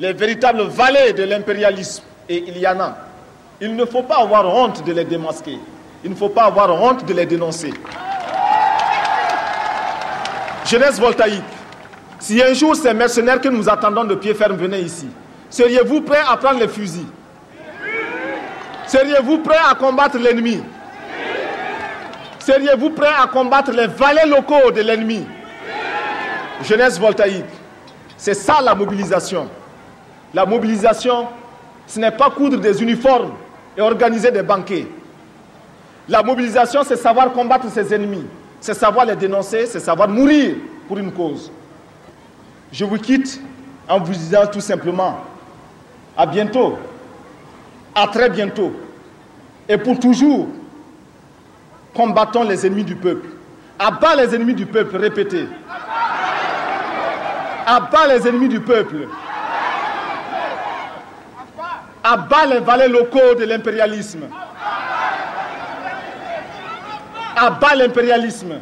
les 0.00 0.12
véritables 0.12 0.62
valets 0.62 1.12
de 1.12 1.22
l'impérialisme. 1.22 2.02
Et 2.28 2.44
il 2.48 2.58
y 2.58 2.66
en 2.66 2.80
a. 2.80 2.96
Il 3.60 3.76
ne 3.76 3.84
faut 3.84 4.02
pas 4.02 4.16
avoir 4.16 4.46
honte 4.52 4.84
de 4.84 4.92
les 4.92 5.04
démasquer. 5.04 5.58
Il 6.02 6.10
ne 6.10 6.16
faut 6.16 6.28
pas 6.28 6.44
avoir 6.44 6.70
honte 6.82 7.06
de 7.06 7.14
les 7.14 7.24
dénoncer. 7.24 7.72
Jeunesse 10.66 10.98
voltaïque, 10.98 11.42
si 12.18 12.42
un 12.42 12.54
jour 12.54 12.74
ces 12.74 12.94
mercenaires 12.94 13.40
que 13.40 13.48
nous 13.48 13.68
attendons 13.68 14.04
de 14.04 14.14
pied 14.14 14.34
ferme 14.34 14.56
venaient 14.56 14.82
ici, 14.82 15.08
seriez-vous 15.50 16.02
prêts 16.02 16.22
à 16.28 16.36
prendre 16.36 16.60
les 16.60 16.68
fusils? 16.68 17.06
Seriez-vous 18.86 19.38
prêts 19.38 19.58
à 19.70 19.74
combattre 19.74 20.18
l'ennemi? 20.18 20.62
Seriez-vous 22.38 22.90
prêts 22.90 23.08
à 23.22 23.26
combattre 23.26 23.70
les 23.72 23.86
valets 23.86 24.26
locaux 24.26 24.70
de 24.70 24.82
l'ennemi? 24.82 25.24
Jeunesse 26.62 26.98
voltaïque, 26.98 27.44
c'est 28.16 28.34
ça 28.34 28.60
la 28.62 28.74
mobilisation. 28.74 29.48
La 30.32 30.46
mobilisation, 30.46 31.28
ce 31.86 31.98
n'est 31.98 32.10
pas 32.10 32.30
coudre 32.30 32.58
des 32.58 32.82
uniformes 32.82 33.32
et 33.76 33.80
organiser 33.80 34.30
des 34.30 34.42
banquets. 34.42 34.86
La 36.08 36.22
mobilisation, 36.22 36.82
c'est 36.84 36.96
savoir 36.96 37.32
combattre 37.32 37.70
ses 37.70 37.94
ennemis, 37.94 38.26
c'est 38.60 38.74
savoir 38.74 39.06
les 39.06 39.16
dénoncer, 39.16 39.66
c'est 39.66 39.80
savoir 39.80 40.08
mourir 40.08 40.56
pour 40.86 40.98
une 40.98 41.12
cause. 41.12 41.50
Je 42.74 42.84
vous 42.84 42.98
quitte 42.98 43.40
en 43.88 44.00
vous 44.00 44.12
disant 44.12 44.48
tout 44.48 44.60
simplement 44.60 45.20
à 46.16 46.26
bientôt, 46.26 46.76
à 47.94 48.08
très 48.08 48.28
bientôt, 48.28 48.74
et 49.68 49.78
pour 49.78 50.00
toujours, 50.00 50.48
combattons 51.94 52.42
les 52.42 52.66
ennemis 52.66 52.82
du 52.82 52.96
peuple. 52.96 53.28
Abat 53.78 54.16
les 54.16 54.34
ennemis 54.34 54.54
du 54.54 54.66
peuple, 54.66 54.96
répétez. 54.96 55.46
Abat 57.64 58.08
les 58.08 58.26
ennemis 58.26 58.48
du 58.48 58.58
peuple. 58.58 59.06
Abat 62.02 62.46
les 62.46 62.58
valets 62.58 62.88
locaux 62.88 63.36
de 63.38 63.44
l'impérialisme. 63.44 64.24
Abat 67.36 67.76
l'impérialisme. 67.76 68.54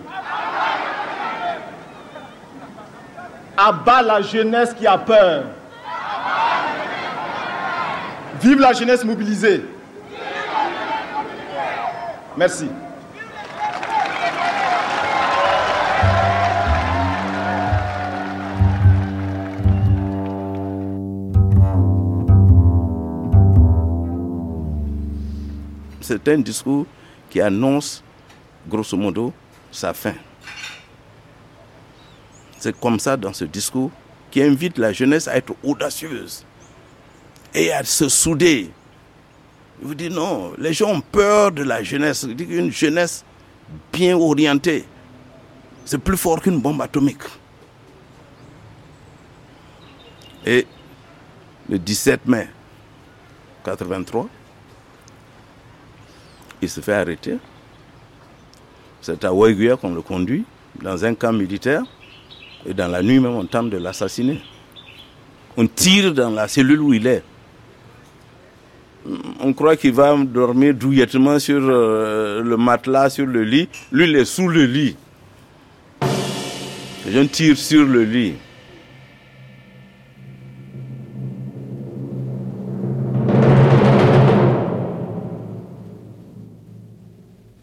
Abat 3.56 4.02
la 4.02 4.22
jeunesse 4.22 4.72
qui 4.74 4.86
a 4.86 4.96
peur. 4.98 5.44
Vive 8.40 8.58
la 8.60 8.72
jeunesse 8.72 9.04
mobilisée. 9.04 9.64
Merci. 12.36 12.68
C'est 26.00 26.28
un 26.28 26.38
discours 26.38 26.86
qui 27.30 27.40
annonce, 27.40 28.02
grosso 28.68 28.96
modo, 28.96 29.32
sa 29.70 29.94
fin. 29.94 30.14
C'est 32.62 32.78
comme 32.78 33.00
ça 33.00 33.16
dans 33.16 33.32
ce 33.32 33.44
discours 33.44 33.90
qui 34.30 34.40
invite 34.40 34.78
la 34.78 34.92
jeunesse 34.92 35.26
à 35.26 35.36
être 35.36 35.52
audacieuse 35.64 36.46
et 37.52 37.72
à 37.72 37.82
se 37.82 38.08
souder. 38.08 38.70
Il 39.80 39.88
vous 39.88 39.96
dit 39.96 40.08
non, 40.08 40.52
les 40.58 40.72
gens 40.72 40.90
ont 40.90 41.00
peur 41.00 41.50
de 41.50 41.64
la 41.64 41.82
jeunesse. 41.82 42.22
Il 42.22 42.36
dit 42.36 42.46
qu'une 42.46 42.70
jeunesse 42.70 43.24
bien 43.92 44.16
orientée, 44.16 44.84
c'est 45.84 45.98
plus 45.98 46.16
fort 46.16 46.40
qu'une 46.40 46.60
bombe 46.60 46.80
atomique. 46.80 47.24
Et 50.46 50.64
le 51.68 51.80
17 51.80 52.28
mai 52.28 52.48
83, 53.64 54.28
il 56.62 56.70
se 56.70 56.80
fait 56.80 56.94
arrêter. 56.94 57.38
C'est 59.00 59.24
à 59.24 59.34
Ouaguia 59.34 59.76
qu'on 59.76 59.92
le 59.92 60.02
conduit, 60.02 60.44
dans 60.80 61.04
un 61.04 61.16
camp 61.16 61.32
militaire. 61.32 61.82
Et 62.66 62.74
dans 62.74 62.88
la 62.88 63.02
nuit 63.02 63.18
même, 63.18 63.34
on 63.34 63.44
tente 63.44 63.70
de 63.70 63.76
l'assassiner. 63.76 64.40
On 65.56 65.66
tire 65.66 66.14
dans 66.14 66.30
la 66.30 66.48
cellule 66.48 66.80
où 66.80 66.94
il 66.94 67.06
est. 67.06 67.22
On 69.40 69.52
croit 69.52 69.76
qu'il 69.76 69.92
va 69.92 70.16
dormir 70.16 70.74
douillettement 70.74 71.38
sur 71.38 71.60
euh, 71.60 72.40
le 72.40 72.56
matelas, 72.56 73.10
sur 73.10 73.26
le 73.26 73.42
lit. 73.42 73.68
Lui, 73.90 74.04
il 74.04 74.16
est 74.16 74.24
sous 74.24 74.48
le 74.48 74.64
lit. 74.64 74.96
Les 77.04 77.12
gens 77.12 77.26
tirent 77.26 77.58
sur 77.58 77.84
le 77.84 78.04
lit. 78.04 78.34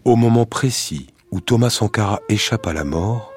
Au 0.04 0.16
moment 0.16 0.44
précis 0.44 1.06
où 1.30 1.40
Thomas 1.40 1.70
Sankara 1.70 2.20
échappe 2.28 2.66
à 2.66 2.72
la 2.72 2.84
mort, 2.84 3.29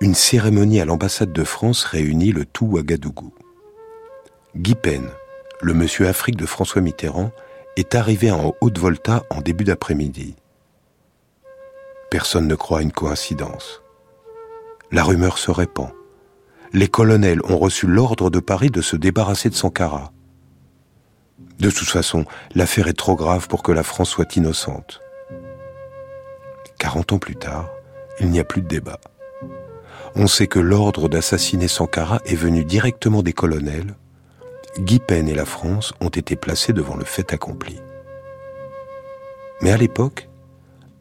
une 0.00 0.14
cérémonie 0.14 0.80
à 0.80 0.84
l'ambassade 0.84 1.32
de 1.32 1.44
France 1.44 1.84
réunit 1.84 2.32
le 2.32 2.44
tout 2.44 2.66
Ouagadougou. 2.66 3.32
Guy 4.54 4.74
Pen, 4.74 5.08
le 5.62 5.74
monsieur 5.74 6.06
Afrique 6.06 6.36
de 6.36 6.46
François 6.46 6.82
Mitterrand, 6.82 7.30
est 7.76 7.94
arrivé 7.94 8.30
en 8.30 8.54
Haute-Volta 8.60 9.24
en 9.30 9.40
début 9.40 9.64
d'après-midi. 9.64 10.36
Personne 12.10 12.46
ne 12.46 12.54
croit 12.54 12.80
à 12.80 12.82
une 12.82 12.92
coïncidence. 12.92 13.82
La 14.92 15.02
rumeur 15.02 15.38
se 15.38 15.50
répand. 15.50 15.90
Les 16.72 16.88
colonels 16.88 17.40
ont 17.44 17.58
reçu 17.58 17.86
l'ordre 17.86 18.30
de 18.30 18.40
Paris 18.40 18.70
de 18.70 18.82
se 18.82 18.96
débarrasser 18.96 19.48
de 19.48 19.54
Sankara. 19.54 20.12
De 21.58 21.70
toute 21.70 21.88
façon, 21.88 22.26
l'affaire 22.54 22.88
est 22.88 22.98
trop 22.98 23.16
grave 23.16 23.48
pour 23.48 23.62
que 23.62 23.72
la 23.72 23.82
France 23.82 24.10
soit 24.10 24.36
innocente. 24.36 25.00
40 26.78 27.14
ans 27.14 27.18
plus 27.18 27.36
tard, 27.36 27.70
il 28.20 28.30
n'y 28.30 28.40
a 28.40 28.44
plus 28.44 28.60
de 28.60 28.68
débat. 28.68 29.00
On 30.18 30.26
sait 30.26 30.46
que 30.46 30.58
l'ordre 30.58 31.10
d'assassiner 31.10 31.68
Sankara 31.68 32.22
est 32.24 32.36
venu 32.36 32.64
directement 32.64 33.22
des 33.22 33.34
colonels. 33.34 33.96
Guy 34.78 34.98
Pen 34.98 35.28
et 35.28 35.34
la 35.34 35.44
France 35.44 35.92
ont 36.00 36.08
été 36.08 36.36
placés 36.36 36.72
devant 36.72 36.96
le 36.96 37.04
fait 37.04 37.34
accompli. 37.34 37.78
Mais 39.60 39.72
à 39.72 39.76
l'époque, 39.76 40.30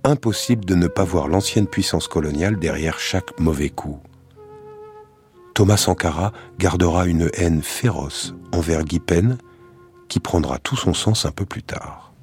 impossible 0.04 0.66
de 0.66 0.76
ne 0.76 0.88
pas 0.88 1.06
voir 1.06 1.30
l'ancienne 1.30 1.68
puissance 1.68 2.10
coloniale 2.10 2.60
derrière 2.60 3.00
chaque 3.00 3.40
mauvais 3.40 3.70
coup. 3.70 4.02
Thomas 5.54 5.78
Sankara 5.78 6.34
gardera 6.60 7.06
une 7.06 7.30
haine 7.36 7.62
féroce 7.62 8.36
envers 8.52 8.84
Guy 8.84 9.00
Pen, 9.00 9.38
qui 10.10 10.20
prendra 10.20 10.60
tout 10.60 10.76
son 10.76 10.94
sens 10.94 11.26
un 11.26 11.32
peu 11.32 11.46
plus 11.46 11.64
tard. 11.64 12.14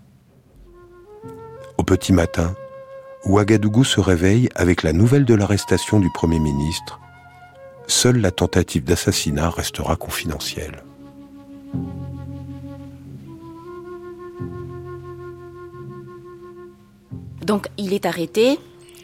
Au 1.79 1.85
petit 1.85 2.13
matin, 2.13 2.55
Ouagadougou 3.25 3.85
se 3.85 4.01
réveille 4.01 4.49
avec 4.55 4.83
la 4.83 4.93
nouvelle 4.93 5.25
de 5.25 5.35
l'arrestation 5.35 6.01
du 6.01 6.11
Premier 6.11 6.41
ministre. 6.41 7.01
Seule 7.87 8.21
la 8.21 8.31
tentative 8.31 8.85
d'assassinat 8.85 9.51
restera 9.51 9.97
confidentielle. 9.97 10.83
Donc 17.45 17.69
il 17.77 17.93
est 17.93 18.07
arrêté, 18.07 18.59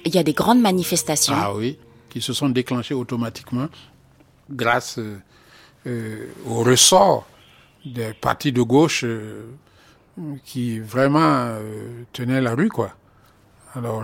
il 0.05 0.15
y 0.15 0.19
a 0.19 0.23
des 0.23 0.33
grandes 0.33 0.61
manifestations. 0.61 1.35
Ah 1.37 1.55
oui, 1.55 1.79
qui 2.09 2.21
se 2.21 2.33
sont 2.33 2.49
déclenchées 2.49 2.95
automatiquement 2.95 3.69
grâce 4.51 4.99
euh, 4.99 5.19
euh, 5.87 6.27
au 6.47 6.63
ressort 6.63 7.27
des 7.85 8.13
partis 8.15 8.53
de 8.53 8.63
gauche 8.63 9.05
euh, 9.05 9.45
qui 10.45 10.81
vraiment 10.81 11.55
tenaient 12.13 12.41
la 12.41 12.55
rue, 12.55 12.69
quoi. 12.69 12.98
Alors, 13.79 14.03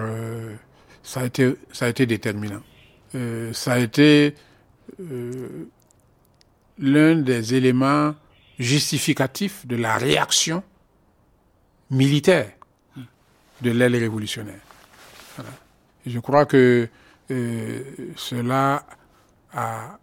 ça, 1.02 1.22
a 1.22 1.24
été, 1.24 1.56
ça 1.72 1.86
a 1.86 1.88
été 1.88 2.06
déterminant. 2.06 2.62
ça 3.52 3.72
a 3.72 3.78
été 3.78 4.36
l'un 6.78 7.16
des 7.16 7.54
éléments 7.54 8.14
justificatifs 8.56 9.66
de 9.66 9.74
la 9.74 9.96
réaction 9.96 10.62
militaire 11.90 12.52
de 13.62 13.70
l'aile 13.72 13.96
révolutionnaire. 13.96 14.60
je 16.06 16.18
crois 16.20 16.46
que 16.46 16.88
cela 17.28 18.86
a 19.52 19.98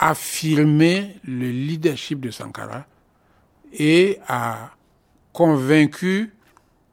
affirmé 0.00 1.20
le 1.24 1.48
leadership 1.48 2.18
de 2.20 2.32
Sankara 2.32 2.86
et 3.72 4.18
a 4.26 4.70
convaincu 5.32 6.32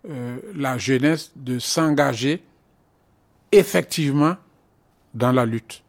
euh, 0.10 0.38
la 0.56 0.78
jeunesse 0.78 1.32
de 1.36 1.60
s'engager 1.60 2.44
effectivement 3.52 4.36
dans 5.14 5.32
la 5.32 5.46
lutte. 5.46 5.84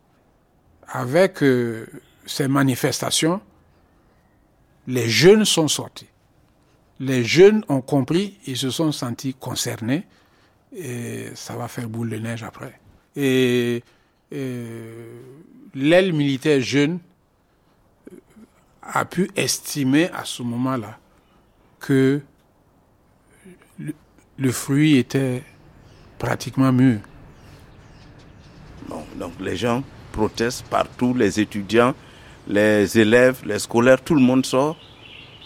Avec 0.86 1.42
euh, 1.42 1.86
ces 2.26 2.46
manifestations, 2.46 3.40
les 4.86 5.08
jeunes 5.08 5.44
sont 5.44 5.68
sortis. 5.68 6.06
Les 7.00 7.24
jeunes 7.24 7.64
ont 7.68 7.80
compris, 7.80 8.38
ils 8.46 8.56
se 8.56 8.70
sont 8.70 8.92
sentis 8.92 9.34
concernés 9.34 10.06
et 10.76 11.26
ça 11.34 11.56
va 11.56 11.66
faire 11.66 11.88
boule 11.88 12.10
de 12.10 12.16
neige 12.18 12.44
après. 12.44 12.78
Et, 13.16 13.82
et 14.30 14.64
l'aile 15.74 16.12
militaire 16.12 16.60
jeune 16.60 17.00
a 18.82 19.04
pu 19.04 19.30
estimer 19.34 20.08
à 20.10 20.24
ce 20.24 20.42
moment-là 20.42 20.98
que 21.80 22.20
le, 24.38 24.52
fruit 24.52 24.96
était 24.96 25.42
pratiquement 26.18 26.72
mûr. 26.72 26.98
Bon, 28.88 29.02
donc 29.16 29.32
les 29.40 29.56
gens 29.56 29.82
protestent 30.12 30.66
partout, 30.66 31.14
les 31.14 31.40
étudiants, 31.40 31.94
les 32.46 32.98
élèves, 32.98 33.42
les 33.44 33.58
scolaires, 33.58 34.00
tout 34.02 34.14
le 34.14 34.20
monde 34.20 34.44
sort. 34.44 34.76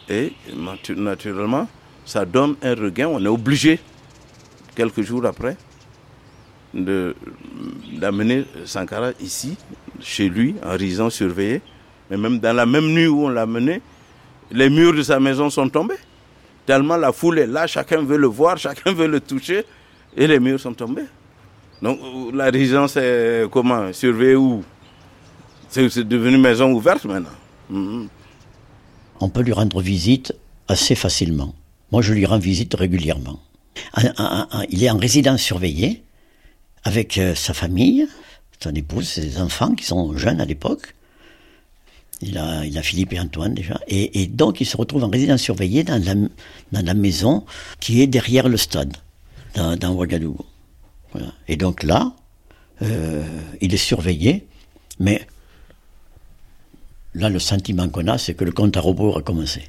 Et 0.09 0.33
naturellement, 0.97 1.69
ça 2.05 2.25
donne 2.25 2.57
un 2.63 2.75
regain. 2.75 3.09
On 3.09 3.23
est 3.23 3.29
obligé, 3.29 3.79
quelques 4.75 5.03
jours 5.03 5.27
après, 5.27 5.57
d'amener 6.73 8.45
Sankara 8.65 9.11
ici, 9.21 9.57
chez 10.01 10.29
lui, 10.29 10.55
en 10.65 10.77
risant 10.77 11.11
surveillé. 11.11 11.61
Mais 12.11 12.17
même 12.17 12.39
dans 12.39 12.57
la 12.57 12.65
même 12.65 12.87
nuit 12.87 13.07
où 13.07 13.27
on 13.27 13.29
l'a 13.29 13.47
mené, 13.47 13.83
les 14.51 14.71
murs 14.71 14.95
de 14.95 15.03
sa 15.03 15.21
maison 15.21 15.51
sont 15.51 15.69
tombés. 15.69 15.99
Tellement 16.69 16.99
la 16.99 17.13
foule 17.13 17.39
est 17.39 17.47
là, 17.47 17.67
chacun 17.67 18.03
veut 18.03 18.19
le 18.19 18.27
voir, 18.27 18.59
chacun 18.59 18.93
veut 18.93 19.07
le 19.07 19.21
toucher, 19.23 19.65
et 20.15 20.27
les 20.27 20.39
murs 20.39 20.61
sont 20.61 20.75
tombés. 20.75 21.07
Donc 21.81 21.99
la 22.35 22.51
résidence 22.51 22.95
est 22.99 23.47
comment 23.51 23.91
Surveillée 23.95 24.37
où? 24.37 24.63
C'est 25.71 26.07
devenu 26.07 26.37
maison 26.37 26.71
ouverte 26.73 27.07
maintenant. 27.07 27.31
Mm-hmm. 27.73 28.09
On 29.21 29.31
peut 29.31 29.41
lui 29.41 29.55
rendre 29.55 29.81
visite 29.81 30.35
assez 30.69 30.95
facilement. 30.95 31.55
Moi, 31.91 32.03
je 32.03 32.13
lui 32.13 32.27
rends 32.27 32.39
visite 32.39 32.75
régulièrement. 32.75 33.41
Il 34.69 34.85
est 34.85 34.91
en 34.91 34.99
résidence 34.99 35.41
surveillée 35.41 36.03
avec 36.85 37.17
euh, 37.17 37.35
sa 37.35 37.55
famille, 37.55 38.07
son 38.63 38.75
épouse, 38.75 39.09
ses 39.09 39.41
enfants 39.41 39.75
qui 39.75 39.87
sont 39.87 40.19
jeunes 40.19 40.43
à 40.43 40.45
l'époque. 40.45 40.95
Il 42.21 42.37
a, 42.37 42.65
il 42.65 42.77
a 42.77 42.83
Philippe 42.83 43.13
et 43.13 43.21
Antoine 43.21 43.55
déjà. 43.55 43.79
Et, 43.87 44.27
donc 44.27 44.61
il 44.61 44.67
se 44.67 44.77
retrouve 44.77 45.05
en 45.05 45.09
résidence 45.09 45.41
surveillée 45.41 45.85
dans 45.85 46.03
la, 46.73 46.95
maison 46.95 47.45
qui 47.81 48.03
est 48.03 48.07
derrière 48.07 48.49
le 48.49 48.57
stade, 48.57 48.97
dans, 49.55 49.77
dans 49.77 49.95
Ouagadougou. 49.95 50.45
Et 51.47 51.57
donc 51.57 51.83
là, 51.83 52.13
euh, 52.83 53.25
il 53.61 53.73
est 53.73 53.77
surveillé, 53.77 54.47
mais 54.99 55.27
là 57.15 57.29
le 57.29 57.39
sentiment 57.39 57.89
qu'on 57.89 58.09
a, 58.09 58.19
c'est 58.19 58.35
que 58.35 58.45
le 58.45 58.53
compte 58.53 58.77
à 58.77 58.81
rebours 58.81 59.19
a 59.19 59.23
commencé. 59.23 59.63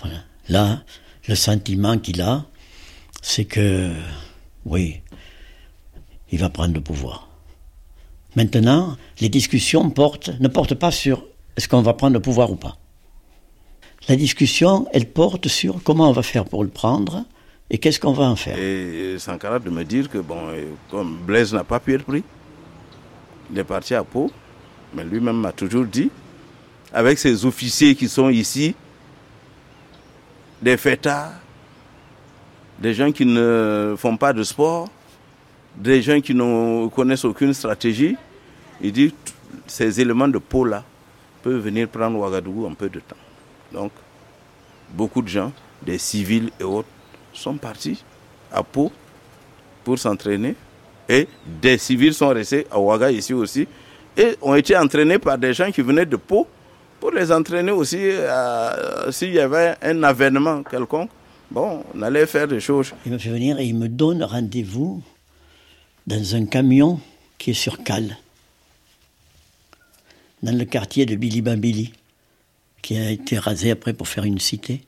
Voilà. 0.00 0.18
Là, 0.48 0.82
le 1.28 1.34
sentiment 1.34 1.98
qu'il 1.98 2.20
a, 2.20 2.44
c'est 3.22 3.44
que, 3.44 3.92
oui, 4.64 5.00
il 6.30 6.38
va 6.38 6.48
prendre 6.48 6.74
le 6.74 6.80
pouvoir. 6.80 7.28
Maintenant, 8.36 8.96
les 9.20 9.28
discussions 9.28 9.90
portent, 9.90 10.30
ne 10.40 10.48
portent 10.48 10.74
pas 10.74 10.90
sur 10.90 11.24
est-ce 11.56 11.68
qu'on 11.68 11.82
va 11.82 11.92
prendre 11.92 12.14
le 12.14 12.20
pouvoir 12.20 12.50
ou 12.50 12.56
pas. 12.56 12.76
La 14.08 14.16
discussion, 14.16 14.86
elle 14.92 15.06
porte 15.06 15.48
sur 15.48 15.82
comment 15.82 16.08
on 16.08 16.12
va 16.12 16.22
faire 16.22 16.44
pour 16.44 16.64
le 16.64 16.70
prendre 16.70 17.24
et 17.70 17.78
qu'est-ce 17.78 18.00
qu'on 18.00 18.12
va 18.12 18.24
en 18.24 18.36
faire. 18.36 18.58
Et 18.58 19.16
Sankara 19.18 19.58
de 19.58 19.70
me 19.70 19.84
dire 19.84 20.08
que, 20.08 20.18
bon, 20.18 20.40
comme 20.90 21.18
Blaise 21.26 21.52
n'a 21.52 21.64
pas 21.64 21.78
pu 21.78 21.94
être 21.94 22.04
pris, 22.04 22.24
il 23.50 23.58
est 23.58 23.64
parti 23.64 23.94
à 23.94 24.02
Pau, 24.02 24.30
mais 24.94 25.04
lui-même 25.04 25.36
m'a 25.36 25.52
toujours 25.52 25.84
dit, 25.84 26.10
avec 26.92 27.18
ses 27.18 27.44
officiers 27.44 27.94
qui 27.94 28.08
sont 28.08 28.28
ici, 28.28 28.74
des 30.60 30.76
fêtards, 30.76 31.32
des 32.78 32.94
gens 32.94 33.12
qui 33.12 33.24
ne 33.24 33.94
font 33.96 34.16
pas 34.16 34.32
de 34.32 34.42
sport, 34.42 34.88
des 35.76 36.02
gens 36.02 36.20
qui 36.20 36.34
ne 36.34 36.88
connaissent 36.88 37.24
aucune 37.24 37.54
stratégie, 37.54 38.16
il 38.80 38.92
dit 38.92 39.14
ces 39.66 40.00
éléments 40.00 40.28
de 40.28 40.38
peau 40.38 40.64
là 40.64 40.84
peuvent 41.42 41.60
venir 41.60 41.88
prendre 41.88 42.18
Ouagadougou 42.18 42.66
un 42.66 42.74
peu 42.74 42.88
de 42.88 43.00
temps. 43.00 43.16
Donc, 43.72 43.92
beaucoup 44.92 45.22
de 45.22 45.28
gens, 45.28 45.52
des 45.84 45.98
civils 45.98 46.50
et 46.60 46.64
autres, 46.64 46.88
sont 47.32 47.54
partis 47.56 48.04
à 48.52 48.62
Pau 48.62 48.92
pour 49.84 49.98
s'entraîner. 49.98 50.54
Et 51.08 51.26
des 51.60 51.78
civils 51.78 52.14
sont 52.14 52.28
restés 52.28 52.66
à 52.70 52.78
Ouaga 52.78 53.10
ici 53.10 53.34
aussi 53.34 53.66
et 54.16 54.36
ont 54.40 54.54
été 54.54 54.76
entraînés 54.76 55.18
par 55.18 55.36
des 55.38 55.52
gens 55.52 55.70
qui 55.72 55.82
venaient 55.82 56.06
de 56.06 56.16
Pau 56.16 56.46
pour 57.00 57.10
les 57.10 57.32
entraîner 57.32 57.72
aussi 57.72 57.98
euh, 58.00 59.10
s'il 59.10 59.32
y 59.32 59.40
avait 59.40 59.74
un 59.82 60.02
avènement 60.04 60.62
quelconque. 60.62 61.10
Bon, 61.50 61.82
on 61.94 62.02
allait 62.02 62.26
faire 62.26 62.46
des 62.46 62.60
choses. 62.60 62.94
Me 63.04 63.18
fait 63.18 63.30
venir 63.30 63.58
et 63.58 63.64
il 63.64 63.74
me 63.74 63.88
donne 63.88 64.22
rendez-vous 64.22 65.02
dans 66.06 66.34
un 66.34 66.46
camion 66.46 67.00
qui 67.38 67.50
est 67.50 67.54
sur 67.54 67.82
cale, 67.82 68.16
dans 70.42 70.56
le 70.56 70.64
quartier 70.64 71.06
de 71.06 71.14
Bilibambili, 71.14 71.92
qui 72.82 72.96
a 72.96 73.10
été 73.10 73.38
rasé 73.38 73.70
après 73.70 73.92
pour 73.92 74.08
faire 74.08 74.24
une 74.24 74.40
cité. 74.40 74.82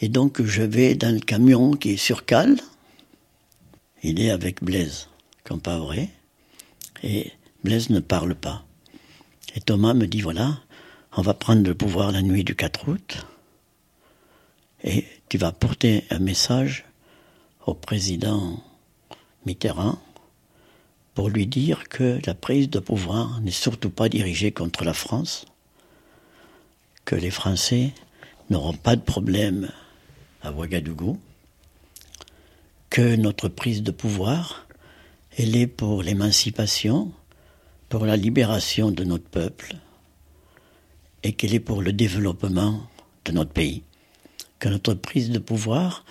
Et 0.00 0.08
donc 0.08 0.42
je 0.42 0.62
vais 0.62 0.94
dans 0.94 1.12
le 1.12 1.20
camion 1.20 1.72
qui 1.72 1.90
est 1.90 1.96
sur 1.96 2.24
cale. 2.24 2.56
Il 4.02 4.20
est 4.20 4.30
avec 4.30 4.62
Blaise, 4.62 5.08
vrai. 5.64 6.08
Et 7.02 7.32
Blaise 7.64 7.90
ne 7.90 8.00
parle 8.00 8.34
pas. 8.34 8.64
Et 9.56 9.60
Thomas 9.60 9.94
me 9.94 10.06
dit 10.06 10.20
voilà, 10.20 10.60
on 11.16 11.22
va 11.22 11.34
prendre 11.34 11.64
le 11.64 11.74
pouvoir 11.74 12.12
la 12.12 12.22
nuit 12.22 12.44
du 12.44 12.54
4 12.54 12.88
août. 12.88 13.26
Et 14.84 15.04
tu 15.28 15.38
vas 15.38 15.50
porter 15.50 16.04
un 16.10 16.20
message 16.20 16.84
au 17.66 17.74
président 17.74 18.62
Pour 21.14 21.30
lui 21.30 21.46
dire 21.46 21.88
que 21.88 22.20
la 22.26 22.34
prise 22.34 22.68
de 22.68 22.80
pouvoir 22.80 23.40
n'est 23.40 23.50
surtout 23.50 23.90
pas 23.90 24.08
dirigée 24.08 24.52
contre 24.52 24.84
la 24.84 24.92
France, 24.92 25.46
que 27.04 27.14
les 27.14 27.30
Français 27.30 27.94
n'auront 28.50 28.74
pas 28.74 28.96
de 28.96 29.00
problème 29.00 29.70
à 30.42 30.52
Ouagadougou, 30.52 31.18
que 32.90 33.16
notre 33.16 33.48
prise 33.48 33.82
de 33.82 33.90
pouvoir, 33.90 34.66
elle 35.38 35.56
est 35.56 35.66
pour 35.66 36.02
l'émancipation, 36.02 37.10
pour 37.88 38.04
la 38.04 38.16
libération 38.16 38.90
de 38.90 39.04
notre 39.04 39.28
peuple, 39.28 39.76
et 41.22 41.32
qu'elle 41.32 41.54
est 41.54 41.60
pour 41.60 41.80
le 41.80 41.92
développement 41.92 42.82
de 43.24 43.32
notre 43.32 43.52
pays. 43.52 43.82
Que 44.58 44.68
notre 44.68 44.94
prise 44.94 45.30
de 45.30 45.38
pouvoir, 45.38 46.04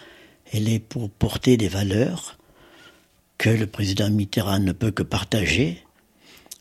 elle 0.51 0.69
est 0.69 0.79
pour 0.79 1.09
porter 1.09 1.57
des 1.57 1.67
valeurs 1.67 2.36
que 3.38 3.49
le 3.49 3.67
président 3.67 4.09
Mitterrand 4.09 4.59
ne 4.59 4.71
peut 4.71 4.91
que 4.91 5.03
partager, 5.03 5.83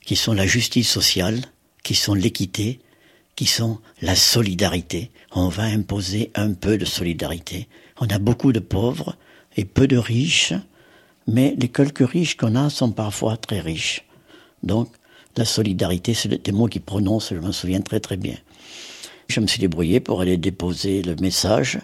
qui 0.04 0.16
sont 0.16 0.34
la 0.34 0.46
justice 0.46 0.88
sociale, 0.88 1.40
qui 1.82 1.94
sont 1.94 2.14
l'équité, 2.14 2.80
qui 3.34 3.46
sont 3.46 3.78
la 4.02 4.14
solidarité. 4.14 5.10
On 5.32 5.48
va 5.48 5.64
imposer 5.64 6.30
un 6.34 6.52
peu 6.52 6.78
de 6.78 6.84
solidarité. 6.84 7.68
On 8.00 8.06
a 8.06 8.18
beaucoup 8.18 8.52
de 8.52 8.60
pauvres 8.60 9.16
et 9.56 9.64
peu 9.64 9.86
de 9.86 9.96
riches, 9.96 10.54
mais 11.26 11.54
les 11.58 11.68
quelques 11.68 12.08
riches 12.08 12.36
qu'on 12.36 12.54
a 12.54 12.70
sont 12.70 12.92
parfois 12.92 13.36
très 13.36 13.60
riches. 13.60 14.04
Donc, 14.62 14.88
la 15.36 15.44
solidarité, 15.44 16.14
c'est 16.14 16.28
des 16.28 16.52
mots 16.52 16.66
qui 16.66 16.80
prononcent, 16.80 17.34
je 17.34 17.40
m'en 17.40 17.52
souviens 17.52 17.80
très 17.80 18.00
très 18.00 18.16
bien. 18.16 18.36
Je 19.28 19.40
me 19.40 19.46
suis 19.46 19.60
débrouillé 19.60 20.00
pour 20.00 20.20
aller 20.20 20.36
déposer 20.36 21.02
le 21.02 21.16
message 21.16 21.78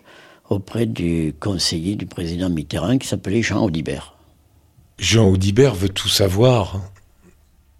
auprès 0.48 0.86
du 0.86 1.34
conseiller 1.38 1.96
du 1.96 2.06
président 2.06 2.48
Mitterrand 2.50 2.98
qui 2.98 3.08
s'appelait 3.08 3.42
Jean 3.42 3.64
Audibert. 3.64 4.11
Jean 4.98 5.28
Audibert 5.28 5.74
veut 5.74 5.88
tout 5.88 6.08
savoir. 6.08 6.80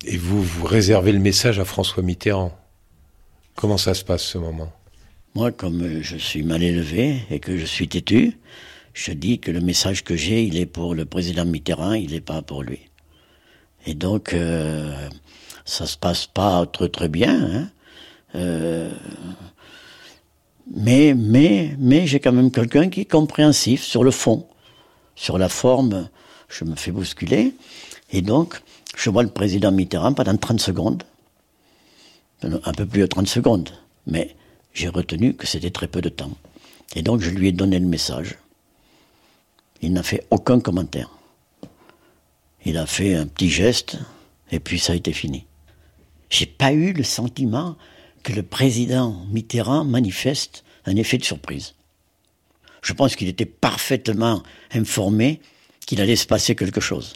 Et 0.05 0.17
vous, 0.17 0.43
vous 0.43 0.67
réservez 0.67 1.13
le 1.13 1.21
message 1.21 1.59
à 1.59 1.65
François 1.65 2.03
Mitterrand. 2.03 2.53
Comment 3.55 3.79
ça 3.79 3.95
se 3.95 4.05
passe 4.05 4.25
ce 4.25 4.39
moment? 4.39 4.73
Moi, 5.35 5.53
comme 5.53 6.03
je 6.03 6.17
suis 6.17 6.43
mal 6.43 6.63
élevé 6.63 7.21
et 7.31 7.39
que 7.39 7.57
je 7.57 7.65
suis 7.65 7.89
têtu, 7.89 8.39
je 8.95 9.13
dis 9.13 9.39
que 9.39 9.51
le 9.51 9.61
message 9.61 10.05
que 10.05 10.17
j'ai, 10.17 10.45
il 10.45 10.57
est 10.59 10.67
pour 10.67 10.95
le 10.95 11.05
président 11.05 11.45
Mitterrand, 11.45 11.93
il 11.93 12.11
n'est 12.11 12.21
pas 12.21 12.43
pour 12.43 12.63
lui. 12.63 12.81
Et 13.87 13.95
donc, 13.95 14.35
euh, 14.35 15.09
ça 15.65 15.87
se 15.87 15.97
passe 15.97 16.27
pas 16.27 16.67
très 16.67 16.89
très 16.89 17.09
bien. 17.09 17.35
Hein 17.35 17.71
euh, 18.35 18.91
mais, 20.75 21.15
mais, 21.15 21.75
mais 21.79 22.07
j'ai 22.07 22.21
quand 22.21 22.33
même 22.33 22.51
quelqu'un 22.51 22.89
qui 22.89 23.03
est 23.03 23.11
compréhensif 23.11 23.83
sur 23.83 24.05
le 24.05 24.11
fond. 24.11 24.47
Sur 25.15 25.39
la 25.39 25.49
forme, 25.49 26.09
je 26.53 26.65
me 26.65 26.77
fais 26.77 26.91
bousculer. 26.91 27.55
Et 28.13 28.23
donc, 28.23 28.61
je 28.97 29.11
vois 29.11 29.23
le 29.23 29.31
président 29.31 29.73
Mitterrand 29.73 30.13
pendant 30.13 30.37
30 30.37 30.61
secondes. 30.61 31.03
Un 32.43 32.73
peu 32.73 32.87
plus 32.87 33.01
de 33.01 33.07
30 33.07 33.27
secondes. 33.27 33.71
Mais 34.07 34.37
j'ai 34.75 34.89
retenu 34.89 35.35
que 35.35 35.47
c'était 35.47 35.71
très 35.71 35.89
peu 35.89 36.01
de 36.01 36.09
temps. 36.09 36.33
Et 36.95 37.03
donc, 37.03 37.21
je 37.21 37.31
lui 37.31 37.49
ai 37.49 37.53
donné 37.53 37.79
le 37.79 37.87
message. 37.87 38.37
Il 39.81 39.93
n'a 39.93 40.03
fait 40.03 40.27
aucun 40.31 40.61
commentaire. 40.61 41.11
Il 42.65 42.77
a 42.77 42.87
fait 42.87 43.15
un 43.15 43.27
petit 43.27 43.51
geste, 43.51 43.99
et 44.51 44.61
puis 44.61 44.79
ça 44.79 44.93
a 44.93 44.97
été 44.97 45.13
fini. 45.13 45.47
J'ai 46.31 46.47
pas 46.47 46.73
eu 46.73 46.93
le 46.93 47.03
sentiment 47.03 47.77
que 48.23 48.33
le 48.33 48.43
président 48.43 49.25
Mitterrand 49.31 49.85
manifeste 49.85 50.65
un 50.87 50.95
effet 50.97 51.19
de 51.19 51.25
surprise. 51.25 51.75
Je 52.83 52.93
pense 52.93 53.17
qu'il 53.17 53.29
était 53.29 53.47
parfaitement 53.47 54.43
informé 54.73 55.41
qu'il 55.87 56.01
allait 56.01 56.17
se 56.17 56.27
passer 56.27 56.55
quelque 56.55 56.81
chose. 56.81 57.15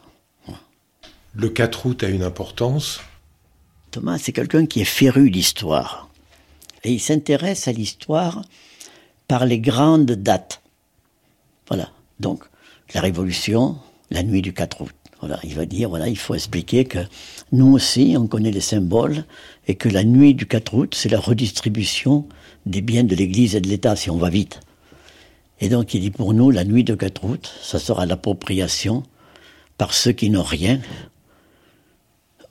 Le 1.34 1.48
4 1.48 1.86
août 1.86 2.02
a 2.02 2.08
une 2.08 2.22
importance 2.22 3.00
Thomas, 3.90 4.18
c'est 4.18 4.32
quelqu'un 4.32 4.66
qui 4.66 4.82
est 4.82 4.84
féru 4.84 5.30
d'histoire. 5.30 6.10
Et 6.84 6.92
il 6.92 7.00
s'intéresse 7.00 7.66
à 7.66 7.72
l'histoire 7.72 8.42
par 9.26 9.46
les 9.46 9.58
grandes 9.58 10.12
dates. 10.12 10.60
Voilà. 11.68 11.90
Donc, 12.20 12.44
la 12.94 13.00
Révolution, 13.00 13.78
la 14.10 14.22
nuit 14.22 14.42
du 14.42 14.52
4 14.52 14.82
août. 14.82 14.92
Voilà, 15.20 15.40
il 15.44 15.54
va 15.54 15.64
dire, 15.64 15.88
voilà, 15.88 16.08
il 16.08 16.18
faut 16.18 16.34
expliquer 16.34 16.84
que 16.84 16.98
nous 17.52 17.72
aussi, 17.72 18.16
on 18.18 18.26
connaît 18.26 18.50
les 18.50 18.60
symboles 18.60 19.24
et 19.66 19.74
que 19.74 19.88
la 19.88 20.04
nuit 20.04 20.34
du 20.34 20.46
4 20.46 20.74
août, 20.74 20.94
c'est 20.94 21.08
la 21.08 21.18
redistribution 21.18 22.28
des 22.66 22.82
biens 22.82 23.04
de 23.04 23.14
l'Église 23.14 23.56
et 23.56 23.62
de 23.62 23.68
l'État, 23.68 23.96
si 23.96 24.10
on 24.10 24.18
va 24.18 24.28
vite. 24.28 24.60
Et 25.60 25.68
donc, 25.68 25.94
il 25.94 26.00
dit 26.00 26.10
pour 26.10 26.34
nous, 26.34 26.50
la 26.50 26.64
nuit 26.64 26.84
du 26.84 26.96
4 26.96 27.24
août, 27.24 27.52
ça 27.62 27.78
sera 27.78 28.06
l'appropriation 28.06 29.02
par 29.78 29.94
ceux 29.94 30.12
qui 30.12 30.30
n'ont 30.30 30.42
rien 30.42 30.80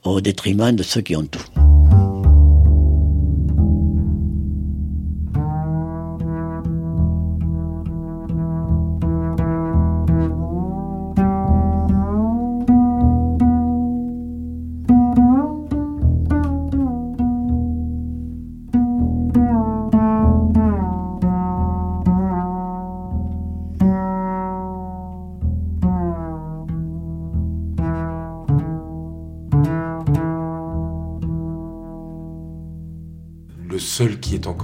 au 0.03 0.21
détriment 0.21 0.71
de 0.71 0.83
ceux 0.83 1.01
qui 1.01 1.15
ont 1.15 1.25
tout. 1.25 1.74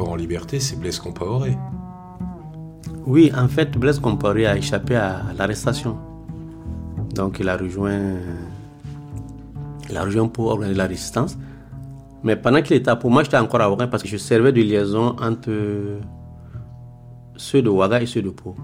En 0.09 0.15
liberté, 0.15 0.59
c'est 0.59 0.79
Blaise 0.79 0.99
Compaoré. 0.99 1.57
Oui, 3.05 3.31
en 3.35 3.47
fait, 3.47 3.77
Blaise 3.77 3.99
Compaoré 3.99 4.45
a 4.45 4.57
échappé 4.57 4.95
à 4.95 5.23
l'arrestation. 5.37 5.97
Donc 7.15 7.39
il 7.39 7.49
a 7.49 7.57
rejoint, 7.57 8.15
il 9.89 9.97
a 9.97 10.03
rejoint 10.03 10.27
pour 10.27 10.47
organiser 10.47 10.77
la 10.77 10.87
résistance. 10.87 11.37
Mais 12.23 12.35
pendant 12.35 12.61
qu'il 12.61 12.75
était 12.75 12.91
à 12.91 12.99
moi 13.03 13.23
j'étais 13.23 13.37
encore 13.37 13.61
à 13.61 13.69
Ouaga 13.69 13.87
parce 13.87 14.03
que 14.03 14.09
je 14.09 14.17
servais 14.17 14.51
de 14.51 14.61
liaison 14.61 15.15
entre 15.19 15.51
ceux 17.35 17.61
de 17.61 17.69
Ouaga 17.69 18.01
et 18.01 18.05
ceux 18.05 18.21
de 18.21 18.29
Pau. 18.29 18.55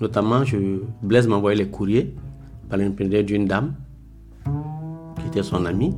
Notamment, 0.00 0.44
je, 0.44 0.56
Blaise 1.02 1.26
m'envoyait 1.26 1.58
les 1.58 1.68
courriers 1.68 2.14
par 2.68 2.78
l'intermédiaire 2.78 3.24
d'une 3.24 3.46
dame 3.46 3.74
qui 5.20 5.26
était 5.26 5.42
son 5.42 5.66
amie. 5.66 5.94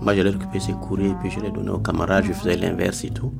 Moi, 0.00 0.14
j'allais 0.14 0.30
récupérer 0.30 0.60
ses 0.60 0.72
courriers 0.72 1.10
et 1.10 1.14
puis 1.20 1.30
je 1.30 1.40
les 1.40 1.50
donnais 1.50 1.70
aux 1.70 1.78
camarades, 1.78 2.24
je 2.24 2.32
faisais 2.32 2.56
l'inverse 2.56 3.04
et 3.04 3.10
tout. 3.10 3.32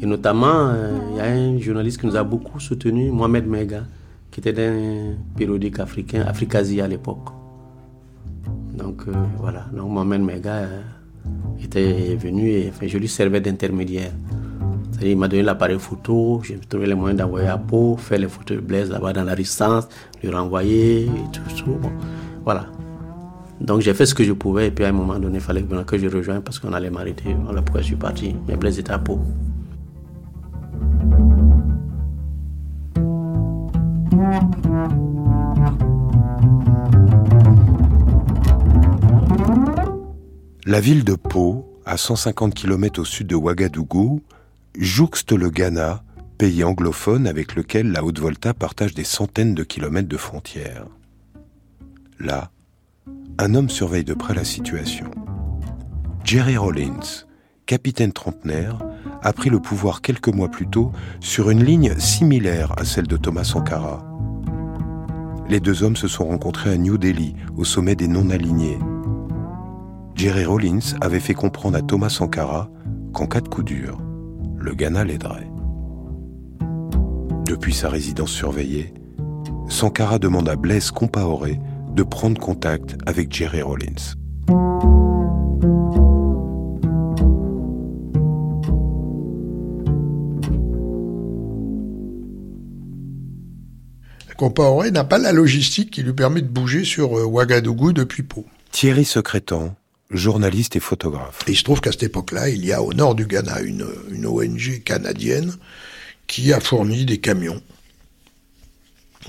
Et 0.00 0.06
notamment, 0.06 0.68
euh, 0.68 0.96
il 1.10 1.16
y 1.16 1.20
a 1.20 1.24
un 1.24 1.58
journaliste 1.58 2.00
qui 2.00 2.06
nous 2.06 2.16
a 2.16 2.22
beaucoup 2.22 2.60
soutenu, 2.60 3.10
Mohamed 3.10 3.46
Mega, 3.46 3.82
qui 4.30 4.40
était 4.40 4.52
d'un 4.52 5.16
périodique 5.36 5.80
africain, 5.80 6.22
Africasie 6.26 6.80
à 6.80 6.86
l'époque. 6.86 7.30
Donc 8.76 9.02
euh, 9.08 9.12
voilà, 9.38 9.66
donc 9.72 9.90
Mohamed 9.90 10.22
Mega 10.22 10.52
euh, 10.52 10.80
était 11.62 12.14
venu 12.14 12.48
et 12.48 12.72
je 12.80 12.98
lui 12.98 13.08
servais 13.08 13.40
d'intermédiaire. 13.40 14.12
Il 15.02 15.16
m'a 15.16 15.28
donné 15.28 15.42
l'appareil 15.42 15.78
photo, 15.78 16.42
j'ai 16.44 16.58
trouvé 16.58 16.86
les 16.86 16.94
moyens 16.94 17.18
d'envoyer 17.20 17.48
à 17.48 17.58
Pau, 17.58 17.96
faire 17.96 18.18
les 18.18 18.28
photos 18.28 18.56
de 18.56 18.62
Blaise 18.62 18.90
là-bas 18.90 19.12
dans 19.12 19.24
la 19.24 19.34
résistance, 19.34 19.88
lui 20.22 20.30
renvoyer 20.30 21.02
et 21.04 21.08
tout, 21.32 21.40
tout. 21.56 21.78
voilà. 22.44 22.66
Donc 23.60 23.80
j'ai 23.80 23.94
fait 23.94 24.06
ce 24.06 24.14
que 24.14 24.22
je 24.22 24.32
pouvais 24.32 24.68
et 24.68 24.70
puis 24.70 24.84
à 24.84 24.88
un 24.88 24.92
moment 24.92 25.18
donné, 25.18 25.38
il 25.38 25.40
fallait 25.40 25.62
que 25.62 25.98
je 25.98 26.06
rejoigne 26.08 26.40
parce 26.40 26.60
qu'on 26.60 26.72
allait 26.72 26.90
m'arrêter. 26.90 27.36
Voilà 27.44 27.62
pourquoi 27.62 27.80
je 27.80 27.86
suis 27.86 27.96
parti. 27.96 28.34
Mais 28.46 28.56
Blaise 28.56 28.78
était 28.78 28.92
à 28.92 28.98
Pau. 28.98 29.20
La 40.66 40.80
ville 40.80 41.02
de 41.02 41.14
Pau, 41.14 41.80
à 41.86 41.96
150 41.96 42.52
km 42.52 43.00
au 43.00 43.04
sud 43.04 43.26
de 43.28 43.34
Ouagadougou, 43.34 44.20
jouxte 44.78 45.32
le 45.32 45.48
Ghana, 45.48 46.02
pays 46.36 46.62
anglophone 46.62 47.26
avec 47.26 47.54
lequel 47.54 47.90
la 47.90 48.04
Haute-Volta 48.04 48.52
partage 48.52 48.94
des 48.94 49.04
centaines 49.04 49.54
de 49.54 49.64
kilomètres 49.64 50.08
de 50.08 50.16
frontières. 50.18 50.86
Là, 52.20 52.50
un 53.38 53.54
homme 53.54 53.70
surveille 53.70 54.04
de 54.04 54.14
près 54.14 54.34
la 54.34 54.44
situation. 54.44 55.10
Jerry 56.22 56.56
Rollins, 56.56 57.24
capitaine 57.64 58.12
trentenaire, 58.12 58.78
a 59.22 59.32
pris 59.32 59.50
le 59.50 59.60
pouvoir 59.60 60.02
quelques 60.02 60.28
mois 60.28 60.50
plus 60.50 60.68
tôt 60.68 60.92
sur 61.20 61.50
une 61.50 61.64
ligne 61.64 61.98
similaire 61.98 62.78
à 62.78 62.84
celle 62.84 63.06
de 63.06 63.16
Thomas 63.16 63.44
Sankara. 63.44 64.07
Les 65.48 65.60
deux 65.60 65.82
hommes 65.82 65.96
se 65.96 66.08
sont 66.08 66.26
rencontrés 66.26 66.70
à 66.70 66.76
New 66.76 66.98
Delhi, 66.98 67.34
au 67.56 67.64
sommet 67.64 67.94
des 67.94 68.06
non-alignés. 68.06 68.78
Jerry 70.14 70.44
Rollins 70.44 70.96
avait 71.00 71.20
fait 71.20 71.32
comprendre 71.32 71.78
à 71.78 71.82
Thomas 71.82 72.10
Sankara 72.10 72.68
qu'en 73.14 73.26
cas 73.26 73.40
de 73.40 73.48
coup 73.48 73.62
dur, 73.62 73.98
le 74.58 74.74
Ghana 74.74 75.04
l'aiderait. 75.04 75.50
Depuis 77.46 77.72
sa 77.72 77.88
résidence 77.88 78.30
surveillée, 78.30 78.92
Sankara 79.68 80.18
demande 80.18 80.48
à 80.50 80.56
Blaise 80.56 80.90
Compaoré 80.90 81.58
de 81.94 82.02
prendre 82.02 82.38
contact 82.38 82.98
avec 83.06 83.32
Jerry 83.32 83.62
Rollins. 83.62 84.14
Compaoré 94.38 94.92
n'a 94.92 95.02
pas 95.02 95.18
la 95.18 95.32
logistique 95.32 95.90
qui 95.90 96.04
lui 96.04 96.12
permet 96.12 96.42
de 96.42 96.46
bouger 96.46 96.84
sur 96.84 97.18
euh, 97.18 97.24
Ouagadougou 97.24 97.92
depuis 97.92 98.22
Pau. 98.22 98.46
Thierry 98.70 99.04
Secrétan, 99.04 99.74
journaliste 100.12 100.76
et 100.76 100.80
photographe. 100.80 101.40
Et 101.48 101.50
il 101.50 101.56
se 101.56 101.64
trouve 101.64 101.80
qu'à 101.80 101.90
cette 101.90 102.04
époque-là, 102.04 102.48
il 102.48 102.64
y 102.64 102.72
a 102.72 102.80
au 102.80 102.92
nord 102.92 103.16
du 103.16 103.26
Ghana 103.26 103.62
une, 103.62 103.88
une 104.12 104.26
ONG 104.26 104.84
canadienne 104.84 105.56
qui 106.28 106.52
a 106.52 106.60
fourni 106.60 107.04
des 107.04 107.18
camions 107.18 107.60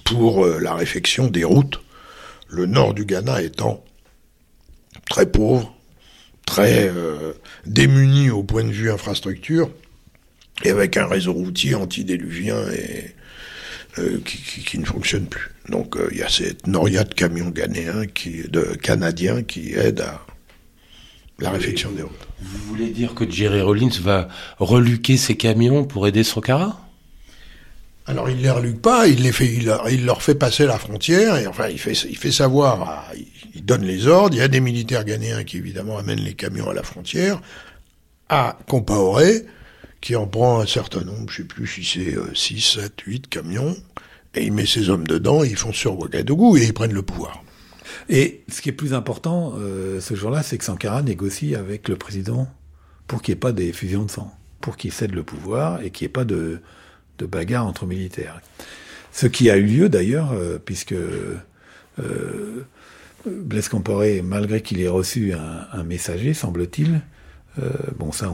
pour 0.03 0.45
euh, 0.45 0.59
la 0.59 0.75
réfection 0.75 1.25
des 1.25 1.43
routes 1.43 1.81
le 2.47 2.67
nord 2.67 2.93
du 2.93 3.05
Ghana 3.05 3.41
étant 3.41 3.83
très 5.09 5.25
pauvre, 5.25 5.75
très 6.45 6.87
euh, 6.87 7.33
démunis 7.65 8.29
au 8.29 8.43
point 8.43 8.63
de 8.63 8.71
vue 8.71 8.91
infrastructure, 8.91 9.71
et 10.63 10.69
avec 10.69 10.97
un 10.97 11.07
réseau 11.07 11.33
routier 11.33 11.73
antidéluvien 11.73 12.69
et 12.71 13.15
euh, 13.97 14.19
qui, 14.23 14.77
ne 14.77 14.85
fonctionne 14.85 15.25
plus. 15.25 15.49
Donc 15.67 15.95
il 16.11 16.17
y 16.17 16.23
a 16.23 16.29
cette 16.29 16.67
noria 16.67 17.03
de 17.03 17.13
camions 17.13 17.49
ghanéens, 17.49 18.05
qui, 18.05 18.43
de 18.47 18.61
canadiens 18.81 19.43
qui 19.43 19.73
aident 19.73 20.01
à 20.01 20.21
la 21.39 21.51
réflexion 21.51 21.91
des 21.91 22.03
routes. 22.03 22.27
Vous 22.41 22.57
voulez 22.67 22.89
dire 22.89 23.15
que 23.15 23.29
Jerry 23.29 23.61
Rollins 23.61 23.89
va 24.01 24.27
reluquer 24.57 25.17
ses 25.17 25.35
camions 25.35 25.85
pour 25.85 26.07
aider 26.07 26.23
Sankara 26.23 26.85
alors 28.09 28.27
il 28.27 28.41
les 28.41 28.49
reluque 28.49 28.81
pas, 28.81 29.07
il 29.07 29.21
les 29.21 29.31
fait, 29.31 29.53
il, 29.53 30.05
leur 30.05 30.23
fait 30.23 30.33
passer 30.33 30.65
la 30.65 30.79
frontière 30.79 31.37
et 31.37 31.45
enfin 31.45 31.67
il 31.69 31.77
fait, 31.77 31.91
il 31.91 32.17
fait 32.17 32.31
savoir, 32.31 33.05
il 33.53 33.63
donne 33.63 33.83
les 33.83 34.07
ordres. 34.07 34.35
Il 34.35 34.39
y 34.39 34.41
a 34.41 34.47
des 34.47 34.61
militaires 34.61 35.05
ghanéens 35.05 35.43
qui 35.43 35.57
évidemment 35.57 35.99
amènent 35.99 36.21
les 36.21 36.33
camions 36.33 36.71
à 36.71 36.73
la 36.73 36.81
frontière 36.81 37.39
à 38.27 38.57
Compaoré, 38.67 39.45
qui 40.01 40.15
en 40.15 40.27
prend 40.27 40.61
un 40.61 40.65
certain 40.65 41.01
nombre, 41.01 41.29
je 41.29 41.37
sais 41.37 41.43
plus 41.43 41.67
si 41.67 41.83
c'est 41.83 42.15
6, 42.35 42.61
7, 42.61 43.01
8 43.01 43.27
camions, 43.29 43.75
et 44.35 44.45
il 44.45 44.53
met 44.53 44.65
ses 44.65 44.89
hommes 44.89 45.07
dedans, 45.07 45.43
et 45.43 45.49
ils 45.49 45.57
font 45.57 45.73
sur 45.73 45.97
Ouagadougou 45.99 46.57
et 46.57 46.63
ils 46.65 46.73
prennent 46.73 46.93
le 46.93 47.01
pouvoir. 47.01 47.43
Et 48.07 48.43
ce 48.47 48.61
qui 48.61 48.69
est 48.69 48.73
plus 48.73 48.93
important 48.93 49.53
euh, 49.57 49.99
ce 49.99 50.15
jour-là, 50.15 50.43
c'est 50.43 50.57
que 50.57 50.63
Sankara 50.63 51.01
négocie 51.01 51.55
avec 51.55 51.87
le 51.87 51.95
président 51.95 52.47
pour 53.07 53.21
qu'il 53.21 53.33
n'y 53.33 53.37
ait 53.37 53.39
pas 53.39 53.51
des 53.51 53.73
fusions 53.73 54.03
de 54.05 54.11
sang, 54.11 54.33
pour 54.61 54.77
qu'il 54.77 54.91
cède 54.91 55.13
le 55.13 55.23
pouvoir 55.23 55.81
et 55.81 55.89
qu'il 55.91 56.05
n'y 56.05 56.09
ait 56.09 56.13
pas 56.13 56.25
de, 56.25 56.61
bagarre 57.19 57.65
entre 57.65 57.85
militaires. 57.85 58.39
Ce 59.11 59.27
qui 59.27 59.49
a 59.49 59.57
eu 59.57 59.65
lieu 59.65 59.89
d'ailleurs, 59.89 60.31
euh, 60.31 60.59
puisque 60.63 60.93
euh, 60.93 61.37
Blaise 63.25 63.69
malgré 64.23 64.61
qu'il 64.61 64.79
ait 64.79 64.87
reçu 64.87 65.33
un 65.33 65.83
messager, 65.83 66.33
semble-t-il, 66.33 67.01
euh, 67.57 67.69
bon, 67.97 68.11
ça, 68.11 68.33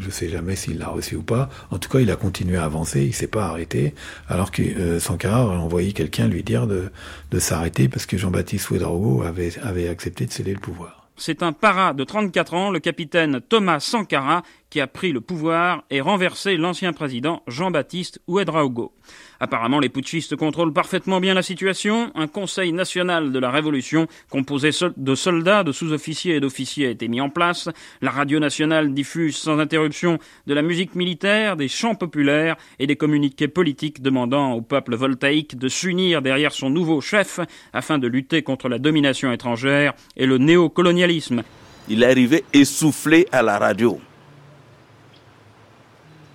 je 0.00 0.06
ne 0.06 0.10
sais 0.10 0.28
jamais 0.28 0.56
s'il 0.56 0.78
l'a 0.78 0.88
reçu 0.88 1.16
ou 1.16 1.22
pas. 1.22 1.48
En 1.70 1.78
tout 1.78 1.88
cas, 1.88 2.00
il 2.00 2.10
a 2.10 2.16
continué 2.16 2.56
à 2.56 2.64
avancer, 2.64 3.04
il 3.04 3.14
s'est 3.14 3.26
pas 3.26 3.46
arrêté, 3.46 3.94
alors 4.28 4.50
que 4.50 4.62
euh, 4.62 4.98
Sankara 5.00 5.40
a 5.40 5.58
envoyé 5.58 5.92
quelqu'un 5.92 6.28
lui 6.28 6.42
dire 6.42 6.66
de, 6.66 6.90
de 7.30 7.38
s'arrêter 7.38 7.88
parce 7.88 8.06
que 8.06 8.16
Jean-Baptiste 8.16 8.70
Ouedraogo 8.70 9.22
avait, 9.22 9.52
avait 9.62 9.88
accepté 9.88 10.26
de 10.26 10.32
céder 10.32 10.52
le 10.52 10.60
pouvoir. 10.60 11.08
C'est 11.18 11.42
un 11.42 11.52
para 11.52 11.94
de 11.94 12.04
34 12.04 12.54
ans, 12.54 12.70
le 12.70 12.78
capitaine 12.78 13.40
Thomas 13.40 13.80
Sankara, 13.80 14.42
qui 14.70 14.80
a 14.80 14.86
pris 14.86 15.12
le 15.12 15.20
pouvoir 15.20 15.84
et 15.90 16.00
renversé 16.00 16.56
l'ancien 16.56 16.92
président 16.92 17.42
Jean-Baptiste 17.46 18.20
Ouedraogo. 18.26 18.92
Apparemment, 19.38 19.78
les 19.78 19.88
putschistes 19.88 20.36
contrôlent 20.36 20.72
parfaitement 20.72 21.20
bien 21.20 21.34
la 21.34 21.42
situation. 21.42 22.10
Un 22.14 22.26
conseil 22.26 22.72
national 22.72 23.32
de 23.32 23.38
la 23.38 23.50
révolution, 23.50 24.06
composé 24.30 24.70
de 24.96 25.14
soldats, 25.14 25.62
de 25.62 25.72
sous-officiers 25.72 26.36
et 26.36 26.40
d'officiers, 26.40 26.86
a 26.86 26.90
été 26.90 27.08
mis 27.08 27.20
en 27.20 27.28
place. 27.28 27.68
La 28.00 28.10
radio 28.10 28.38
nationale 28.38 28.94
diffuse 28.94 29.36
sans 29.36 29.58
interruption 29.58 30.18
de 30.46 30.54
la 30.54 30.62
musique 30.62 30.94
militaire, 30.94 31.56
des 31.56 31.68
chants 31.68 31.94
populaires 31.94 32.56
et 32.78 32.86
des 32.86 32.96
communiqués 32.96 33.48
politiques 33.48 34.02
demandant 34.02 34.52
au 34.52 34.62
peuple 34.62 34.96
voltaïque 34.96 35.58
de 35.58 35.68
s'unir 35.68 36.22
derrière 36.22 36.52
son 36.52 36.70
nouveau 36.70 37.00
chef 37.00 37.40
afin 37.72 37.98
de 37.98 38.08
lutter 38.08 38.42
contre 38.42 38.68
la 38.68 38.78
domination 38.78 39.32
étrangère 39.32 39.94
et 40.16 40.26
le 40.26 40.38
néocolonialisme. 40.38 41.42
Il 41.88 42.02
est 42.02 42.10
arrivé 42.10 42.44
essoufflé 42.52 43.28
à 43.30 43.42
la 43.42 43.58
radio 43.58 44.00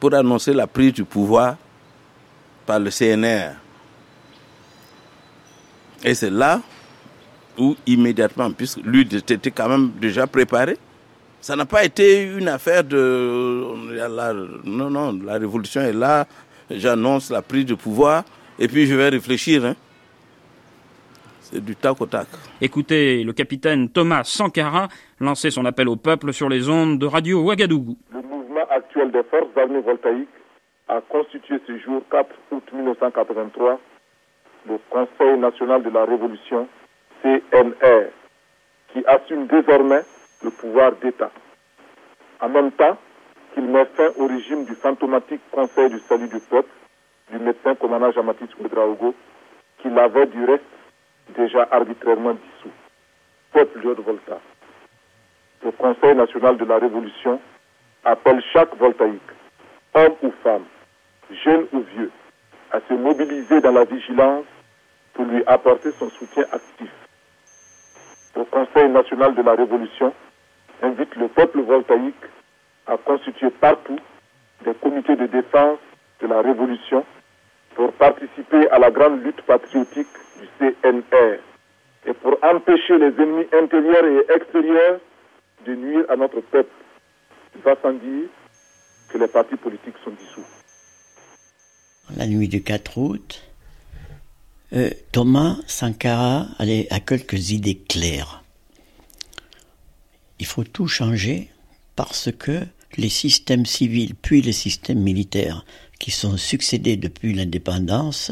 pour 0.02 0.16
annoncer 0.16 0.52
la 0.52 0.66
prise 0.66 0.93
du 0.93 1.06
pouvoir 1.06 1.58
par 2.66 2.80
le 2.80 2.89
CNR. 2.89 3.54
Et 6.04 6.16
c'est 6.16 6.32
là 6.32 6.60
où 7.56 7.76
immédiatement, 7.86 8.52
puisque 8.52 8.80
lui 8.84 9.02
était 9.02 9.52
quand 9.52 9.70
même 9.70 9.91
déjà 10.02 10.26
préparé, 10.26 10.76
ça 11.39 11.56
n'a 11.56 11.68
pas 11.68 11.86
été 11.86 12.24
une 12.24 12.47
affaire 12.47 12.84
de... 12.84 13.64
non, 14.66 14.89
non, 14.89 15.20
la 15.24 15.34
révolution 15.34 15.82
est 15.82 15.93
là, 15.93 16.26
j'annonce 16.72 17.30
la 17.30 17.43
prise 17.43 17.68
de 17.68 17.76
pouvoir, 17.76 18.24
et 18.58 18.68
puis 18.68 18.88
je 18.88 18.95
vais 18.95 19.10
réfléchir. 19.10 19.64
Hein. 19.66 19.76
C'est 21.41 21.64
du 21.64 21.76
tac 21.76 22.02
au 22.02 22.08
tac. 22.08 22.28
Écoutez 22.60 23.24
le 23.24 23.34
capitaine 23.34 23.89
Thomas 23.89 24.24
Sankara 24.24 24.88
lancer 25.20 25.52
son 25.52 25.66
appel 25.66 25.88
au 25.88 25.95
peuple 25.95 26.34
sur 26.34 26.49
les 26.49 26.70
ondes 26.70 26.97
de 26.97 27.06
Radio 27.06 27.43
Ouagadougou. 27.43 27.99
Actuel 28.72 29.11
des 29.11 29.24
forces 29.24 29.57
armées 29.57 29.82
voltaïques 29.82 30.30
a 30.88 31.01
constitué 31.01 31.59
ce 31.67 31.78
jour 31.80 32.01
4 32.09 32.30
août 32.51 32.63
1983 32.72 33.80
le 34.65 34.78
Conseil 34.89 35.38
national 35.39 35.84
de 35.84 35.89
la 35.89 36.05
Révolution, 36.05 36.69
CNR, 37.22 38.07
qui 38.93 39.05
assume 39.05 39.47
désormais 39.47 40.03
le 40.41 40.51
pouvoir 40.51 40.93
d'État. 41.01 41.32
En 42.39 42.47
même 42.47 42.72
temps 42.72 42.97
qu'il 43.53 43.65
met 43.65 43.84
fin 43.97 44.09
au 44.17 44.28
régime 44.28 44.63
du 44.63 44.76
fantomatique 44.76 45.41
Conseil 45.51 45.89
du 45.89 45.99
salut 45.99 46.30
du 46.30 46.39
peuple, 46.39 46.72
du 47.30 47.39
médecin 47.39 47.76
commandant 47.76 48.13
Jean-Baptiste 48.13 48.57
Ouedraogo, 48.57 49.13
qui 49.80 49.89
l'avait 49.89 50.28
du 50.28 50.45
reste 50.45 50.63
déjà 51.36 51.67
arbitrairement 51.72 52.36
dissous. 52.36 52.74
Peuple 53.51 53.82
de 53.82 54.01
Volta. 54.01 54.39
Le 55.61 55.72
Conseil 55.72 56.15
national 56.15 56.55
de 56.55 56.63
la 56.63 56.78
Révolution 56.78 57.41
appelle 58.04 58.41
chaque 58.54 58.76
voltaïque, 58.78 59.22
homme 59.93 60.16
ou 60.24 60.32
femme, 60.43 60.66
jeune 61.43 61.68
ou 61.74 61.82
vieux, 61.95 62.12
à 62.72 62.80
se 62.88 62.93
mobiliser 62.93 63.62
dans 63.62 63.72
la 63.72 63.86
vigilance 63.86 64.45
pour 65.14 65.26
lui 65.26 65.43
apporter 65.45 65.91
son 65.99 66.10
soutien 66.12 66.43
actif. 66.52 66.89
Le 68.36 68.43
Conseil 68.45 68.89
national 68.89 69.36
de 69.36 69.41
la 69.41 69.56
Révolution 69.56 70.14
invite 70.82 71.16
le 71.16 71.28
peuple 71.28 71.62
voltaïque 71.62 72.26
à 72.88 72.97
constituer 72.97 73.49
partout 73.49 73.99
des 74.66 74.74
comités 74.76 75.16
de 75.16 75.28
défense 75.28 75.80
de 76.22 76.28
la 76.28 76.41
Révolution 76.41 77.06
pour 77.76 77.91
participer 77.93 78.70
à 78.70 78.80
la 78.80 78.89
grande 78.91 79.24
lutte 79.24 79.41
patriotique 79.41 80.08
du 80.39 80.47
CNR 80.60 81.39
et 82.06 82.14
pour 82.14 82.38
empêcher 82.43 82.97
les 82.97 83.14
ennemis 83.22 83.47
intérieurs 83.54 84.06
et 84.06 84.34
extérieurs 84.34 84.99
de 85.66 85.76
nuire 85.76 86.06
à 86.10 86.16
notre 86.16 86.41
peuple. 86.41 86.81
Que 89.10 89.18
les 89.18 89.28
partis 89.28 89.58
politiques 89.58 89.95
sont 90.04 90.12
dissous 90.12 90.45
la 92.18 92.28
nuit 92.28 92.47
du 92.47 92.62
4 92.62 92.97
août, 92.97 93.41
euh, 94.74 94.89
Thomas 95.12 95.58
Sankara 95.68 96.47
a 96.60 96.99
quelques 96.99 97.52
idées 97.52 97.78
claires. 97.78 98.43
Il 100.39 100.45
faut 100.45 100.64
tout 100.64 100.88
changer 100.88 101.49
parce 101.95 102.30
que 102.32 102.66
les 102.97 103.10
systèmes 103.10 103.66
civils 103.66 104.16
puis 104.16 104.41
les 104.41 104.54
systèmes 104.54 104.99
militaires 104.99 105.66
qui 105.99 106.12
sont 106.12 106.38
succédés 106.38 106.97
depuis 106.97 107.34
l'indépendance 107.34 108.32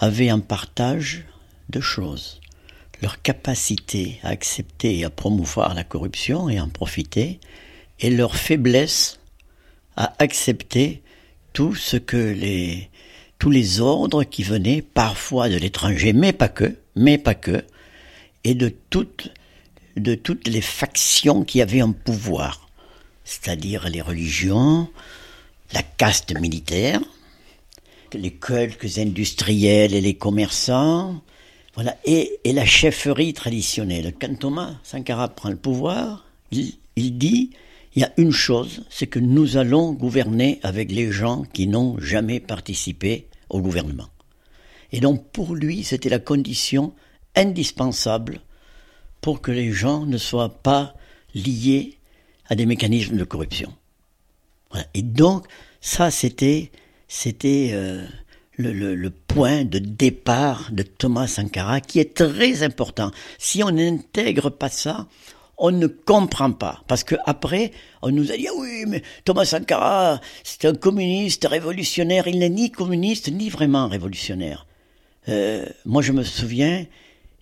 avaient 0.00 0.32
en 0.32 0.40
partage 0.40 1.24
deux 1.68 1.80
choses. 1.80 2.40
Leur 3.02 3.20
capacité 3.22 4.18
à 4.22 4.28
accepter 4.28 4.98
et 4.98 5.04
à 5.04 5.10
promouvoir 5.10 5.74
la 5.74 5.84
corruption 5.84 6.48
et 6.48 6.60
en 6.60 6.68
profiter, 6.68 7.38
et 8.00 8.10
leur 8.10 8.36
faiblesse 8.36 9.18
à 9.96 10.14
accepter 10.18 11.02
tout 11.52 11.74
ce 11.74 11.96
que 11.96 12.16
les 12.16 12.90
tous 13.38 13.50
les 13.50 13.80
ordres 13.80 14.24
qui 14.24 14.42
venaient 14.42 14.80
parfois 14.80 15.48
de 15.48 15.56
l'étranger, 15.56 16.12
mais 16.12 16.32
pas 16.32 16.48
que, 16.48 16.76
mais 16.96 17.18
pas 17.18 17.34
que, 17.34 17.64
et 18.44 18.54
de 18.54 18.72
toutes 18.90 19.30
de 19.96 20.14
toutes 20.14 20.48
les 20.48 20.60
factions 20.60 21.44
qui 21.44 21.60
avaient 21.60 21.80
un 21.80 21.92
pouvoir, 21.92 22.68
c'est-à-dire 23.24 23.88
les 23.88 24.00
religions, 24.00 24.88
la 25.72 25.82
caste 25.82 26.38
militaire, 26.40 27.00
les 28.12 28.32
quelques 28.32 28.98
industriels 28.98 29.94
et 29.94 30.00
les 30.00 30.14
commerçants, 30.14 31.22
voilà, 31.74 31.96
et, 32.04 32.38
et 32.44 32.52
la 32.52 32.64
chefferie 32.64 33.32
traditionnelle. 33.32 34.14
Quand 34.20 34.38
Thomas 34.38 34.74
Sankara 34.82 35.28
prend 35.28 35.50
le 35.50 35.56
pouvoir, 35.56 36.24
il, 36.50 36.74
il 36.96 37.18
dit 37.18 37.50
il 37.94 38.02
y 38.02 38.04
a 38.04 38.12
une 38.16 38.32
chose, 38.32 38.82
c'est 38.90 39.06
que 39.06 39.20
nous 39.20 39.56
allons 39.56 39.92
gouverner 39.92 40.58
avec 40.62 40.90
les 40.90 41.12
gens 41.12 41.44
qui 41.52 41.68
n'ont 41.68 41.98
jamais 41.98 42.40
participé 42.40 43.28
au 43.48 43.60
gouvernement. 43.60 44.08
Et 44.92 45.00
donc 45.00 45.30
pour 45.30 45.54
lui, 45.54 45.84
c'était 45.84 46.08
la 46.08 46.18
condition 46.18 46.92
indispensable 47.36 48.40
pour 49.20 49.40
que 49.40 49.52
les 49.52 49.72
gens 49.72 50.06
ne 50.06 50.18
soient 50.18 50.62
pas 50.62 50.94
liés 51.34 51.98
à 52.46 52.54
des 52.54 52.66
mécanismes 52.66 53.16
de 53.16 53.24
corruption. 53.24 53.72
Et 54.92 55.02
donc 55.02 55.46
ça, 55.80 56.10
c'était 56.10 56.72
c'était 57.06 57.70
euh, 57.72 58.04
le, 58.56 58.72
le, 58.94 59.10
point 59.10 59.64
de 59.64 59.78
départ 59.78 60.68
de 60.72 60.82
Thomas 60.82 61.28
Sankara 61.28 61.80
qui 61.80 62.00
est 62.00 62.14
très 62.14 62.62
important. 62.62 63.12
Si 63.38 63.62
on 63.62 63.70
n'intègre 63.70 64.50
pas 64.50 64.68
ça, 64.68 65.06
on 65.58 65.70
ne 65.70 65.86
comprend 65.86 66.52
pas. 66.52 66.82
Parce 66.86 67.04
que 67.04 67.14
après, 67.26 67.72
on 68.02 68.10
nous 68.10 68.32
a 68.32 68.36
dit, 68.36 68.46
ah 68.48 68.54
oui, 68.58 68.84
mais 68.86 69.02
Thomas 69.24 69.44
Sankara, 69.44 70.20
c'est 70.42 70.64
un 70.64 70.74
communiste 70.74 71.46
révolutionnaire. 71.48 72.26
Il 72.28 72.38
n'est 72.38 72.48
ni 72.48 72.70
communiste, 72.70 73.30
ni 73.30 73.48
vraiment 73.48 73.88
révolutionnaire. 73.88 74.66
Euh, 75.28 75.64
moi, 75.84 76.02
je 76.02 76.12
me 76.12 76.22
souviens, 76.22 76.86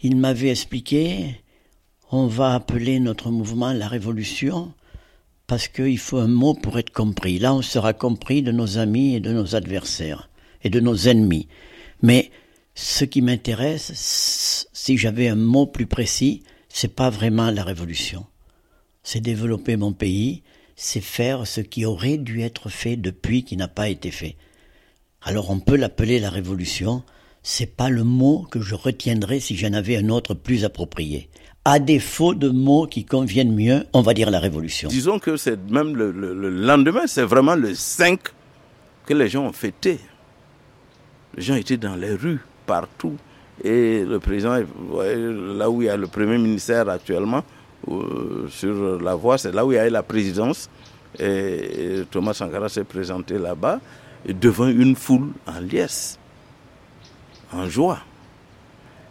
il 0.03 0.17
m'avait 0.17 0.51
expliqué, 0.51 1.41
on 2.11 2.27
va 2.27 2.55
appeler 2.55 3.01
notre 3.01 3.31
mouvement 3.31 3.73
la 3.73 3.89
révolution 3.89 4.73
parce 5.47 5.69
qu'il 5.69 5.99
faut 5.99 6.19
un 6.19 6.29
mot 6.29 6.55
pour 6.55 6.79
être 6.79 6.93
compris. 6.93 7.39
Là, 7.39 7.55
on 7.55 7.63
sera 7.63 7.93
compris 7.93 8.43
de 8.43 8.53
nos 8.53 8.79
amis 8.79 9.17
et 9.17 9.21
de 9.21 9.33
nos 9.33 9.55
adversaires 9.55 10.31
et 10.63 10.71
de 10.71 10.81
nos 10.81 10.97
ennemis. 10.97 11.49
Mais 12.03 12.31
ce 12.75 13.05
qui 13.05 13.23
m'intéresse, 13.23 14.69
si 14.73 14.97
j'avais 14.97 15.29
un 15.29 15.37
mot 15.37 15.67
plus 15.67 15.87
précis, 15.87 16.43
c'est 16.73 16.95
pas 16.95 17.11
vraiment 17.11 17.51
la 17.51 17.65
révolution. 17.65 18.25
C'est 19.03 19.21
développer 19.21 19.77
mon 19.77 19.93
pays, 19.93 20.43
c'est 20.75 21.03
faire 21.03 21.47
ce 21.47 21.61
qui 21.61 21.85
aurait 21.85 22.17
dû 22.17 22.41
être 22.41 22.71
fait 22.71 22.97
depuis 22.97 23.45
qui 23.45 23.57
n'a 23.57 23.69
pas 23.69 23.89
été 23.89 24.11
fait. 24.11 24.37
Alors 25.21 25.51
on 25.51 25.61
peut 25.61 25.77
l'appeler 25.77 26.19
la 26.19 26.31
révolution, 26.31 27.03
c'est 27.43 27.77
pas 27.77 27.91
le 27.91 28.05
mot 28.05 28.47
que 28.51 28.61
je 28.61 28.75
retiendrai 28.75 29.39
si 29.39 29.57
j'en 29.57 29.75
avais 29.75 29.97
un 29.97 30.09
autre 30.09 30.35
plus 30.35 30.65
approprié. 30.65 31.29
À 31.65 31.79
défaut 31.79 32.35
de 32.35 32.49
mots 32.49 32.87
qui 32.87 33.05
conviennent 33.05 33.55
mieux, 33.55 33.85
on 33.93 34.01
va 34.01 34.15
dire 34.15 34.31
la 34.31 34.41
révolution. 34.41 34.89
Disons 34.89 35.19
que 35.19 35.37
c'est 35.37 35.71
même 35.71 35.95
le, 35.95 36.11
lendemain, 36.11 37.07
c'est 37.07 37.23
vraiment 37.23 37.55
le 37.55 37.75
5 37.75 38.19
que 39.07 39.15
les 39.15 39.29
gens 39.29 39.45
ont 39.45 39.53
fêté. 39.53 40.01
Les 41.37 41.43
gens 41.43 41.55
étaient 41.55 41.77
dans 41.77 41.95
les 41.95 42.15
rues, 42.15 42.41
partout. 42.67 43.17
Et 43.63 44.05
le 44.05 44.19
président, 44.19 44.57
là 44.57 45.71
où 45.71 45.83
il 45.83 45.87
y 45.87 45.89
a 45.89 45.97
le 45.97 46.09
premier 46.09 46.39
ministère 46.39 46.89
actuellement, 46.89 47.45
euh, 47.89 48.47
sur 48.49 49.01
la 49.01 49.15
voie, 49.15 49.39
c'est 49.39 49.53
là 49.53 49.65
où 49.65 49.73
il 49.73 49.77
y 49.77 49.79
a 49.79 49.89
la 49.89 50.03
présidence. 50.03 50.69
Et 51.19 52.03
Thomas 52.11 52.35
Sankara 52.35 52.69
s'est 52.69 52.85
présenté 52.85 53.39
là-bas, 53.39 53.81
devant 54.27 54.69
une 54.69 54.97
foule 54.97 55.29
en 55.47 55.61
liesse 55.61 56.19
en 57.53 57.69
joie. 57.69 57.99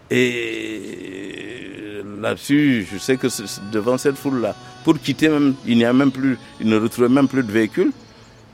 Et 0.10 2.02
là-dessus, 2.20 2.88
je 2.91 2.97
sais 2.97 3.18
que 3.18 3.28
devant 3.72 3.97
cette 3.97 4.18
foule-là, 4.18 4.56
pour 4.84 4.99
quitter 4.99 5.30
même, 5.30 5.56
il 5.66 5.78
n'y 5.78 5.86
a 5.86 5.93
même 5.93 6.12
plus, 6.12 6.38
il 6.60 6.68
ne 6.68 6.78
retrouvait 6.78 7.10
même 7.10 7.28
plus 7.28 7.43
de 7.43 7.52
véhicule. 7.52 7.91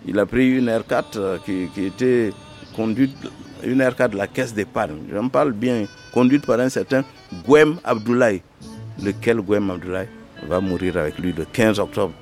Il 0.06 0.20
a 0.20 0.26
pris 0.26 0.58
une 0.58 0.70
R4 0.70 1.04
euh, 1.16 1.38
qui, 1.43 1.86
était 1.86 2.32
conduite, 2.76 3.16
une 3.64 3.82
R4 3.82 4.10
de 4.10 4.18
la 4.18 4.28
caisse 4.28 4.53
d'épargne. 4.53 4.97
J'en 5.14 5.30
parle 5.30 5.51
bien, 5.51 5.86
conduite 6.14 6.45
par 6.45 6.60
un 6.60 6.70
certain 6.70 7.03
Gouem 7.45 7.78
Abdoulaye. 7.84 8.41
Lequel 9.03 9.38
Gouem 9.41 9.70
Abdoulaye 9.70 10.08
va 10.47 10.60
mourir 10.60 10.97
avec 10.97 11.18
lui 11.20 11.34
le 11.34 11.45
15 11.45 11.80
octobre 11.80 12.14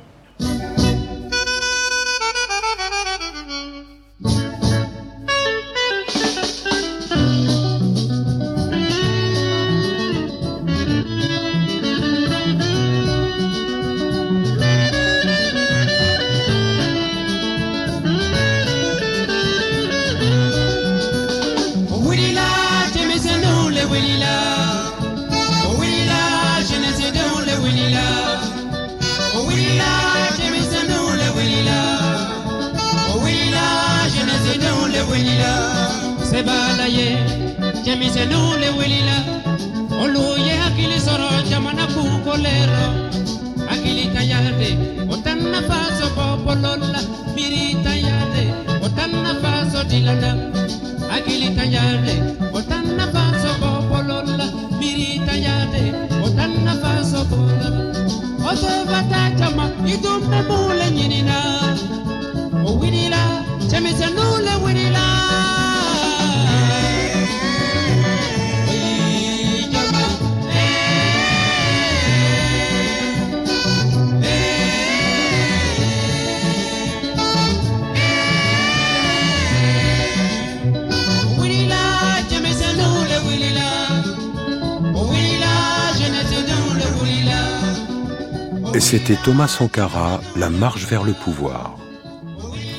C'était 89.07 89.21
Thomas 89.21 89.47
Sankara, 89.47 90.19
La 90.35 90.49
marche 90.49 90.87
vers 90.87 91.03
le 91.03 91.13
pouvoir, 91.13 91.77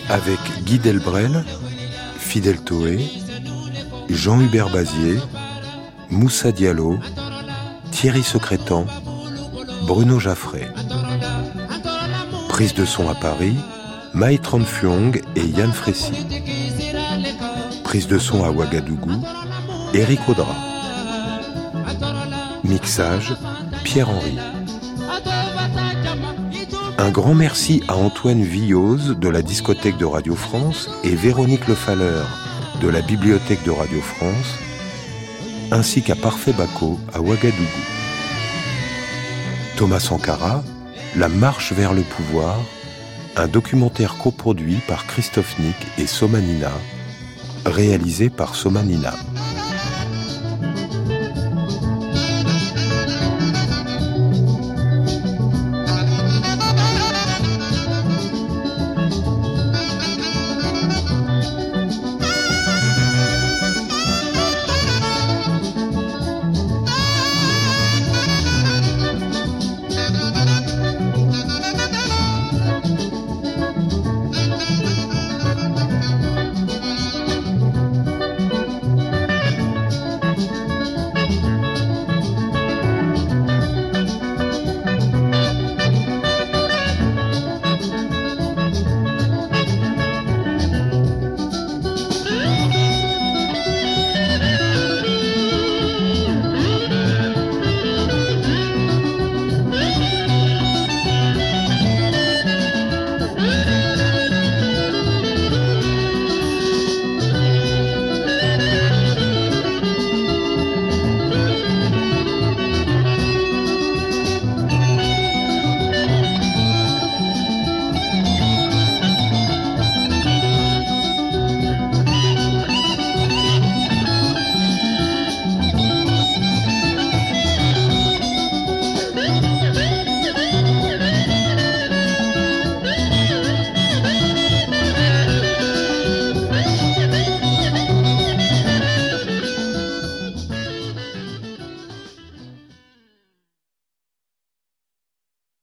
avec 0.08 0.40
Guy 0.64 0.80
Delbrel, 0.80 1.44
Fidel 2.18 2.60
Toé, 2.62 2.98
Jean-Hubert 4.08 4.70
Bazier, 4.70 5.20
Moussa 6.10 6.50
Diallo, 6.50 6.98
Thierry 7.92 8.24
Secrétan, 8.24 8.86
Bruno 9.86 10.18
Jaffré. 10.18 10.66
Prise 12.48 12.74
de 12.74 12.84
son 12.84 13.08
à 13.08 13.14
Paris, 13.14 13.54
Mai 14.12 14.40
Fuong 14.42 15.22
et 15.36 15.46
Yann 15.46 15.72
Frécy. 15.72 16.26
Prise 17.84 18.08
de 18.08 18.18
son 18.18 18.42
à 18.42 18.50
Ouagadougou, 18.50 19.22
Eric 19.94 20.28
Audra. 20.28 20.56
Mixage, 22.64 23.32
Pierre-Henri. 23.84 24.55
Grand 27.16 27.32
merci 27.32 27.82
à 27.88 27.96
Antoine 27.96 28.42
Villose 28.42 29.16
de 29.18 29.30
la 29.30 29.40
discothèque 29.40 29.96
de 29.96 30.04
Radio 30.04 30.34
France 30.34 30.90
et 31.02 31.14
Véronique 31.14 31.66
Lefalleur 31.66 32.28
de 32.82 32.88
la 32.88 33.00
bibliothèque 33.00 33.64
de 33.64 33.70
Radio 33.70 34.02
France, 34.02 34.58
ainsi 35.70 36.02
qu'à 36.02 36.14
Parfait 36.14 36.52
Baco 36.52 37.00
à 37.14 37.22
Ouagadougou. 37.22 37.64
Thomas 39.78 40.00
Sankara, 40.00 40.62
La 41.16 41.30
marche 41.30 41.72
vers 41.72 41.94
le 41.94 42.02
pouvoir, 42.02 42.58
un 43.36 43.48
documentaire 43.48 44.18
coproduit 44.18 44.80
par 44.86 45.06
Christophe 45.06 45.58
Nick 45.58 45.86
et 45.96 46.06
Somanina, 46.06 46.72
réalisé 47.64 48.28
par 48.28 48.54
Somanina. 48.54 49.14